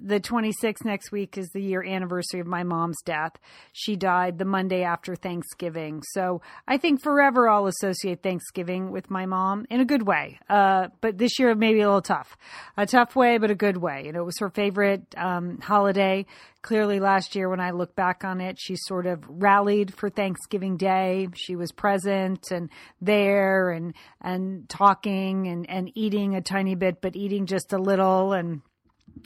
the 0.00 0.20
26th 0.20 0.84
next 0.84 1.12
week 1.12 1.36
is 1.36 1.48
the 1.50 1.62
year 1.62 1.82
anniversary 1.82 2.40
of 2.40 2.46
my 2.46 2.62
mom's 2.62 3.00
death. 3.04 3.32
She 3.72 3.96
died 3.96 4.38
the 4.38 4.44
Monday 4.44 4.82
after 4.82 5.14
Thanksgiving. 5.14 6.02
So 6.12 6.42
I 6.66 6.76
think 6.76 7.02
forever 7.02 7.48
I'll 7.48 7.66
associate 7.66 8.22
Thanksgiving 8.22 8.90
with 8.90 9.10
my 9.10 9.26
mom 9.26 9.66
in 9.70 9.80
a 9.80 9.84
good 9.84 10.06
way. 10.06 10.38
Uh, 10.48 10.88
but 11.00 11.18
this 11.18 11.38
year 11.38 11.54
maybe 11.54 11.80
a 11.80 11.86
little 11.86 12.02
tough. 12.02 12.36
A 12.76 12.86
tough 12.86 13.14
way, 13.16 13.38
but 13.38 13.50
a 13.50 13.54
good 13.54 13.76
way. 13.76 14.04
You 14.06 14.12
know, 14.12 14.22
it 14.22 14.26
was 14.26 14.38
her 14.40 14.50
favorite 14.50 15.14
um, 15.16 15.58
holiday. 15.58 16.26
Clearly, 16.62 17.00
last 17.00 17.34
year 17.34 17.48
when 17.48 17.60
I 17.60 17.70
look 17.70 17.94
back 17.94 18.22
on 18.22 18.42
it, 18.42 18.58
she 18.60 18.76
sort 18.76 19.06
of 19.06 19.24
rallied 19.26 19.94
for 19.94 20.10
Thanksgiving 20.10 20.76
Day. 20.76 21.28
She 21.34 21.56
was 21.56 21.72
present 21.72 22.50
and 22.50 22.68
there 23.00 23.70
and 23.70 23.94
and 24.20 24.68
talking 24.68 25.46
and, 25.46 25.68
and 25.70 25.90
eating 25.94 26.34
a 26.34 26.42
tiny 26.42 26.74
bit, 26.74 27.00
but 27.00 27.16
eating 27.16 27.46
just 27.46 27.72
a 27.72 27.78
little 27.78 28.34
and 28.34 28.60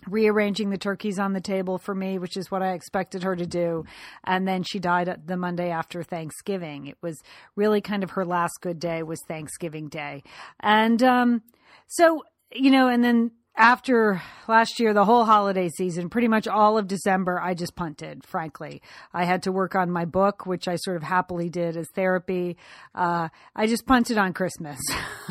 rearranging 0.06 0.70
the 0.70 0.78
turkeys 0.78 1.18
on 1.18 1.32
the 1.32 1.40
table 1.40 1.78
for 1.78 1.94
me, 1.94 2.18
which 2.18 2.36
is 2.36 2.50
what 2.50 2.62
I 2.62 2.72
expected 2.72 3.22
her 3.22 3.36
to 3.36 3.46
do. 3.46 3.84
And 4.24 4.46
then 4.46 4.62
she 4.62 4.78
died 4.78 5.22
the 5.26 5.36
Monday 5.36 5.70
after 5.70 6.02
Thanksgiving. 6.02 6.86
It 6.86 6.98
was 7.02 7.20
really 7.56 7.80
kind 7.80 8.02
of 8.02 8.12
her 8.12 8.24
last 8.24 8.60
good 8.60 8.78
day 8.78 9.02
was 9.02 9.20
Thanksgiving 9.26 9.88
Day. 9.88 10.22
And 10.60 11.02
um, 11.02 11.42
so, 11.86 12.22
you 12.52 12.70
know, 12.70 12.88
and 12.88 13.02
then 13.02 13.30
after 13.56 14.20
last 14.48 14.80
year, 14.80 14.92
the 14.92 15.04
whole 15.04 15.24
holiday 15.24 15.68
season, 15.68 16.10
pretty 16.10 16.28
much 16.28 16.48
all 16.48 16.76
of 16.76 16.88
December, 16.88 17.40
I 17.40 17.54
just 17.54 17.76
punted, 17.76 18.26
frankly. 18.26 18.82
I 19.12 19.24
had 19.24 19.44
to 19.44 19.52
work 19.52 19.76
on 19.76 19.90
my 19.90 20.04
book, 20.04 20.44
which 20.44 20.66
I 20.66 20.76
sort 20.76 20.96
of 20.96 21.04
happily 21.04 21.48
did 21.48 21.76
as 21.76 21.86
therapy. 21.94 22.56
Uh, 22.94 23.28
I 23.54 23.66
just 23.66 23.86
punted 23.86 24.18
on 24.18 24.32
Christmas. 24.32 24.80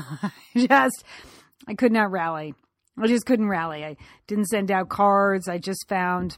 just, 0.56 1.04
I 1.68 1.74
could 1.74 1.92
not 1.92 2.12
rally. 2.12 2.54
I 2.98 3.08
just 3.08 3.26
couldn't 3.26 3.50
rally. 3.50 3.84
I 3.84 3.98
didn't 4.28 4.46
send 4.46 4.72
out 4.72 4.90
cards. 4.90 5.48
I 5.48 5.58
just 5.58 5.88
found 5.90 6.38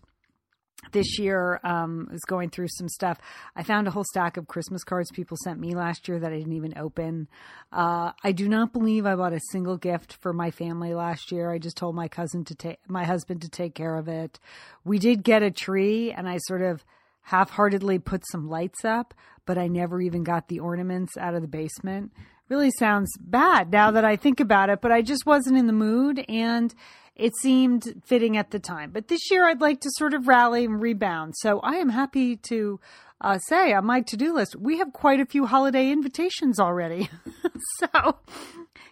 this 0.91 1.17
year 1.19 1.59
um, 1.63 2.07
was 2.11 2.21
going 2.21 2.49
through 2.49 2.67
some 2.69 2.87
stuff. 2.87 3.17
I 3.55 3.63
found 3.63 3.87
a 3.87 3.91
whole 3.91 4.03
stack 4.03 4.37
of 4.37 4.47
Christmas 4.47 4.83
cards 4.83 5.11
people 5.11 5.37
sent 5.43 5.59
me 5.59 5.73
last 5.73 6.07
year 6.07 6.19
that 6.19 6.31
I 6.31 6.37
didn't 6.37 6.53
even 6.53 6.77
open. 6.77 7.27
Uh, 7.71 8.11
I 8.23 8.31
do 8.31 8.47
not 8.47 8.73
believe 8.73 9.05
I 9.05 9.15
bought 9.15 9.33
a 9.33 9.39
single 9.51 9.77
gift 9.77 10.13
for 10.21 10.33
my 10.33 10.51
family 10.51 10.93
last 10.93 11.31
year. 11.31 11.51
I 11.51 11.57
just 11.57 11.77
told 11.77 11.95
my 11.95 12.07
cousin 12.07 12.45
to 12.45 12.55
take 12.55 12.79
my 12.87 13.03
husband 13.03 13.41
to 13.41 13.49
take 13.49 13.75
care 13.75 13.97
of 13.97 14.07
it. 14.07 14.39
We 14.83 14.99
did 14.99 15.23
get 15.23 15.43
a 15.43 15.51
tree, 15.51 16.11
and 16.11 16.27
I 16.27 16.37
sort 16.37 16.61
of 16.61 16.85
half-heartedly 17.21 17.99
put 17.99 18.23
some 18.31 18.47
lights 18.47 18.85
up, 18.85 19.13
but 19.45 19.57
I 19.57 19.67
never 19.67 20.01
even 20.01 20.23
got 20.23 20.47
the 20.47 20.59
ornaments 20.59 21.17
out 21.17 21.33
of 21.33 21.41
the 21.41 21.47
basement 21.47 22.11
really 22.49 22.71
sounds 22.71 23.11
bad 23.19 23.71
now 23.71 23.91
that 23.91 24.05
I 24.05 24.15
think 24.15 24.39
about 24.39 24.69
it, 24.69 24.81
but 24.81 24.91
I 24.91 25.01
just 25.01 25.25
wasn't 25.25 25.57
in 25.57 25.67
the 25.67 25.73
mood 25.73 26.23
and 26.27 26.73
it 27.15 27.33
seemed 27.41 28.01
fitting 28.05 28.37
at 28.37 28.51
the 28.51 28.59
time. 28.59 28.91
But 28.91 29.07
this 29.07 29.31
year 29.31 29.47
I'd 29.47 29.61
like 29.61 29.81
to 29.81 29.89
sort 29.95 30.13
of 30.13 30.27
rally 30.27 30.65
and 30.65 30.81
rebound. 30.81 31.33
So 31.37 31.59
I 31.61 31.75
am 31.75 31.89
happy 31.89 32.35
to 32.49 32.79
uh, 33.21 33.39
say 33.39 33.73
on 33.73 33.85
my 33.85 34.01
to 34.01 34.17
do 34.17 34.33
list, 34.33 34.55
we 34.55 34.77
have 34.77 34.91
quite 34.93 35.19
a 35.19 35.25
few 35.25 35.45
holiday 35.45 35.89
invitations 35.91 36.59
already. 36.59 37.09
so, 37.79 38.17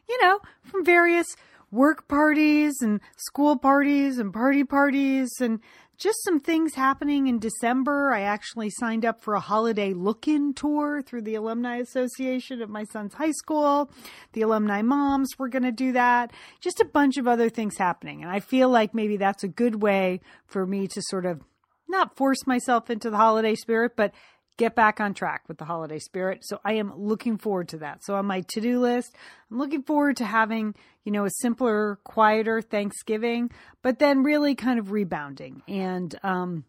you 0.08 0.22
know, 0.22 0.40
from 0.64 0.86
various 0.86 1.28
work 1.72 2.08
parties 2.08 2.76
and 2.82 3.02
school 3.18 3.58
parties 3.58 4.18
and 4.20 4.34
party 4.34 4.64
parties 4.64 5.30
and 5.42 5.60
just 6.04 6.22
some 6.26 6.42
things 6.42 6.74
happening 6.74 7.28
in 7.28 7.40
December. 7.40 8.12
I 8.12 8.24
actually 8.24 8.70
signed 8.70 9.06
up 9.06 9.22
for 9.22 9.36
a 9.36 9.40
holiday 9.40 9.94
look 9.94 10.28
in 10.28 10.54
tour 10.54 11.02
through 11.02 11.22
the 11.22 11.36
Alumni 11.36 11.78
Association 11.78 12.62
of 12.62 12.70
my 12.70 12.84
son's 12.84 13.14
high 13.14 13.32
school. 13.32 13.90
The 14.34 14.42
alumni 14.42 14.82
moms 14.82 15.30
were 15.40 15.48
going 15.48 15.64
to 15.64 15.72
do 15.72 15.94
that. 15.94 16.34
Just 16.60 16.82
a 16.82 16.86
bunch 16.86 17.16
of 17.16 17.26
other 17.26 17.48
things 17.48 17.78
happening. 17.78 18.22
And 18.22 18.30
I 18.30 18.42
feel 18.42 18.68
like 18.68 18.94
maybe 18.94 19.16
that's 19.16 19.46
a 19.46 19.48
good 19.48 19.82
way 19.82 20.20
for 20.46 20.68
me 20.68 20.90
to 20.90 21.02
sort 21.04 21.26
of 21.26 21.42
not 21.88 22.18
force 22.18 22.46
myself 22.46 22.90
into 22.90 23.10
the 23.10 23.18
holiday 23.18 23.56
spirit, 23.56 23.94
but 23.96 24.14
get 24.58 24.76
back 24.76 25.00
on 25.00 25.14
track 25.14 25.44
with 25.48 25.58
the 25.58 25.66
holiday 25.66 26.00
spirit. 26.00 26.44
So 26.44 26.60
I 26.64 26.74
am 26.74 26.94
looking 26.96 27.38
forward 27.38 27.70
to 27.70 27.78
that. 27.80 28.04
So 28.04 28.16
on 28.16 28.26
my 28.26 28.42
to 28.42 28.62
do 28.62 28.80
list, 28.80 29.16
I'm 29.50 29.58
looking 29.58 29.84
forward 29.84 30.18
to 30.18 30.26
having, 30.26 30.76
you 31.04 31.12
know, 31.12 31.26
a 31.26 31.30
simpler, 31.42 32.00
quieter 32.04 32.62
Thanksgiving, 32.62 33.52
but 33.82 34.00
then 34.00 34.24
really 34.24 34.56
kind 34.56 34.80
of 34.80 34.92
rebounding 34.92 35.64
and 35.68 36.14
um, 36.24 36.66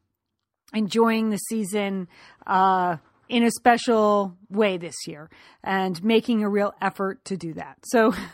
enjoying 0.72 1.30
the 1.30 1.36
season 1.36 2.08
uh, 2.46 2.96
in 3.28 3.42
a 3.42 3.50
special 3.50 4.36
way 4.48 4.76
this 4.76 5.06
year 5.06 5.28
and 5.62 6.02
making 6.02 6.42
a 6.42 6.48
real 6.48 6.74
effort 6.80 7.24
to 7.26 7.36
do 7.36 7.54
that. 7.54 7.78
So. 7.84 8.14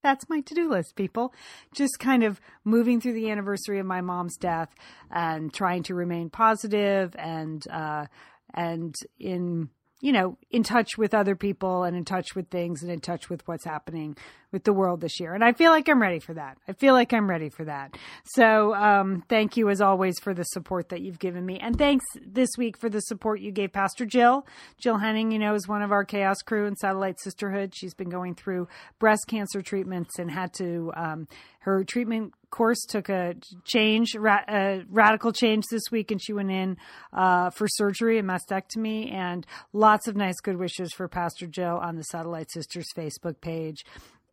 that's 0.00 0.28
my 0.28 0.40
to-do 0.40 0.70
list 0.70 0.94
people 0.94 1.34
just 1.74 1.98
kind 1.98 2.22
of 2.22 2.40
moving 2.64 3.00
through 3.00 3.14
the 3.14 3.30
anniversary 3.30 3.80
of 3.80 3.84
my 3.84 4.00
mom's 4.00 4.36
death 4.36 4.72
and 5.10 5.52
trying 5.52 5.82
to 5.82 5.94
remain 5.94 6.30
positive 6.30 7.14
and 7.18 7.66
uh, 7.68 8.06
and 8.54 8.94
in 9.18 9.70
you 10.00 10.12
know, 10.12 10.38
in 10.50 10.62
touch 10.62 10.96
with 10.96 11.12
other 11.12 11.34
people 11.34 11.82
and 11.82 11.96
in 11.96 12.04
touch 12.04 12.36
with 12.36 12.48
things 12.48 12.82
and 12.82 12.90
in 12.90 13.00
touch 13.00 13.28
with 13.28 13.46
what's 13.48 13.64
happening 13.64 14.16
with 14.52 14.62
the 14.62 14.72
world 14.72 15.00
this 15.00 15.18
year. 15.18 15.34
And 15.34 15.44
I 15.44 15.52
feel 15.52 15.72
like 15.72 15.88
I'm 15.88 16.00
ready 16.00 16.20
for 16.20 16.34
that. 16.34 16.56
I 16.68 16.72
feel 16.72 16.94
like 16.94 17.12
I'm 17.12 17.28
ready 17.28 17.48
for 17.48 17.64
that. 17.64 17.96
So, 18.24 18.74
um, 18.74 19.24
thank 19.28 19.56
you 19.56 19.68
as 19.68 19.80
always 19.80 20.18
for 20.20 20.32
the 20.34 20.44
support 20.44 20.90
that 20.90 21.00
you've 21.00 21.18
given 21.18 21.44
me. 21.44 21.58
And 21.58 21.76
thanks 21.76 22.04
this 22.24 22.50
week 22.56 22.78
for 22.78 22.88
the 22.88 23.00
support 23.00 23.40
you 23.40 23.50
gave 23.50 23.72
Pastor 23.72 24.06
Jill. 24.06 24.46
Jill 24.80 24.98
Henning, 24.98 25.32
you 25.32 25.38
know, 25.38 25.54
is 25.54 25.66
one 25.66 25.82
of 25.82 25.90
our 25.90 26.04
chaos 26.04 26.38
crew 26.42 26.66
and 26.66 26.78
Satellite 26.78 27.18
Sisterhood. 27.20 27.74
She's 27.74 27.94
been 27.94 28.08
going 28.08 28.36
through 28.36 28.68
breast 29.00 29.26
cancer 29.26 29.62
treatments 29.62 30.18
and 30.18 30.30
had 30.30 30.52
to, 30.54 30.92
um, 30.94 31.28
her 31.60 31.82
treatment 31.84 32.32
course 32.50 32.84
took 32.88 33.08
a 33.08 33.34
change, 33.64 34.14
ra- 34.16 34.44
a 34.48 34.82
radical 34.88 35.32
change 35.32 35.64
this 35.70 35.84
week, 35.90 36.10
and 36.10 36.22
she 36.22 36.32
went 36.32 36.50
in 36.50 36.76
uh, 37.12 37.50
for 37.50 37.66
surgery, 37.68 38.18
a 38.18 38.22
mastectomy, 38.22 39.12
and 39.12 39.46
lots 39.72 40.08
of 40.08 40.16
nice 40.16 40.40
good 40.40 40.56
wishes 40.56 40.92
for 40.92 41.08
Pastor 41.08 41.46
Jill 41.46 41.76
on 41.76 41.96
the 41.96 42.04
Satellite 42.04 42.50
Sisters 42.50 42.86
Facebook 42.96 43.40
page. 43.40 43.84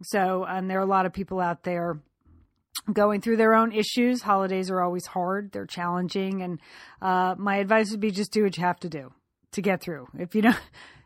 So, 0.03 0.45
and 0.47 0.69
there 0.69 0.79
are 0.79 0.83
a 0.83 0.87
lot 0.87 1.05
of 1.05 1.13
people 1.13 1.39
out 1.39 1.63
there 1.63 1.99
going 2.91 3.21
through 3.21 3.37
their 3.37 3.53
own 3.53 3.71
issues. 3.71 4.21
Holidays 4.21 4.69
are 4.69 4.81
always 4.81 5.05
hard, 5.05 5.51
they're 5.51 5.65
challenging, 5.65 6.41
and 6.41 6.59
uh, 7.01 7.35
my 7.37 7.57
advice 7.57 7.91
would 7.91 7.99
be 7.99 8.11
just 8.11 8.31
do 8.31 8.43
what 8.43 8.57
you 8.57 8.63
have 8.63 8.79
to 8.81 8.89
do 8.89 9.11
to 9.53 9.61
get 9.61 9.81
through. 9.81 10.07
If 10.17 10.35
you 10.35 10.41
don't, 10.41 10.59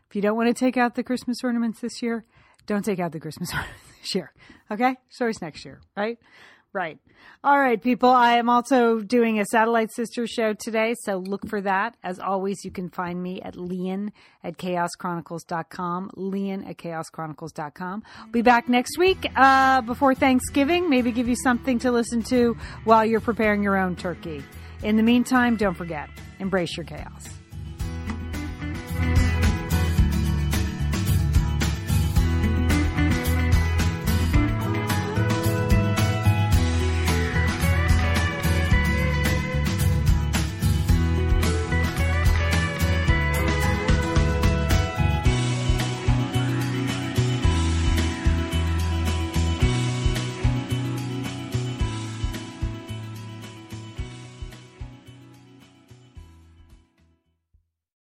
if 0.08 0.16
you 0.16 0.22
don't 0.22 0.36
want 0.36 0.48
to 0.48 0.54
take 0.54 0.76
out 0.76 0.94
the 0.94 1.04
Christmas 1.04 1.38
ornaments 1.44 1.80
this 1.80 2.02
year, 2.02 2.24
don't 2.66 2.84
take 2.84 2.98
out 3.00 3.12
the 3.12 3.20
Christmas 3.20 3.50
ornaments 3.54 3.80
this 4.00 4.14
year. 4.14 4.32
Okay, 4.70 4.96
stories 5.08 5.40
next 5.40 5.64
year, 5.64 5.80
right? 5.96 6.18
Right. 6.72 6.98
All 7.42 7.58
right, 7.58 7.82
people. 7.82 8.10
I 8.10 8.34
am 8.34 8.48
also 8.48 9.00
doing 9.00 9.40
a 9.40 9.44
Satellite 9.44 9.92
Sister 9.92 10.28
show 10.28 10.52
today, 10.52 10.94
so 11.04 11.16
look 11.16 11.48
for 11.48 11.60
that. 11.62 11.96
As 12.04 12.20
always, 12.20 12.64
you 12.64 12.70
can 12.70 12.88
find 12.90 13.20
me 13.20 13.42
at 13.42 13.56
Lian 13.56 14.12
at 14.44 14.56
chaoschronicles.com. 14.56 16.12
Lian 16.16 16.64
at 16.68 16.76
chaoschronicles.com. 16.76 18.04
Be 18.30 18.42
back 18.42 18.68
next 18.68 18.98
week 18.98 19.26
uh, 19.34 19.80
before 19.80 20.14
Thanksgiving. 20.14 20.88
Maybe 20.88 21.10
give 21.10 21.26
you 21.26 21.36
something 21.36 21.80
to 21.80 21.90
listen 21.90 22.22
to 22.24 22.56
while 22.84 23.04
you're 23.04 23.20
preparing 23.20 23.64
your 23.64 23.76
own 23.76 23.96
turkey. 23.96 24.44
In 24.84 24.96
the 24.96 25.02
meantime, 25.02 25.56
don't 25.56 25.74
forget, 25.74 26.08
embrace 26.38 26.76
your 26.76 26.86
chaos. 26.86 27.28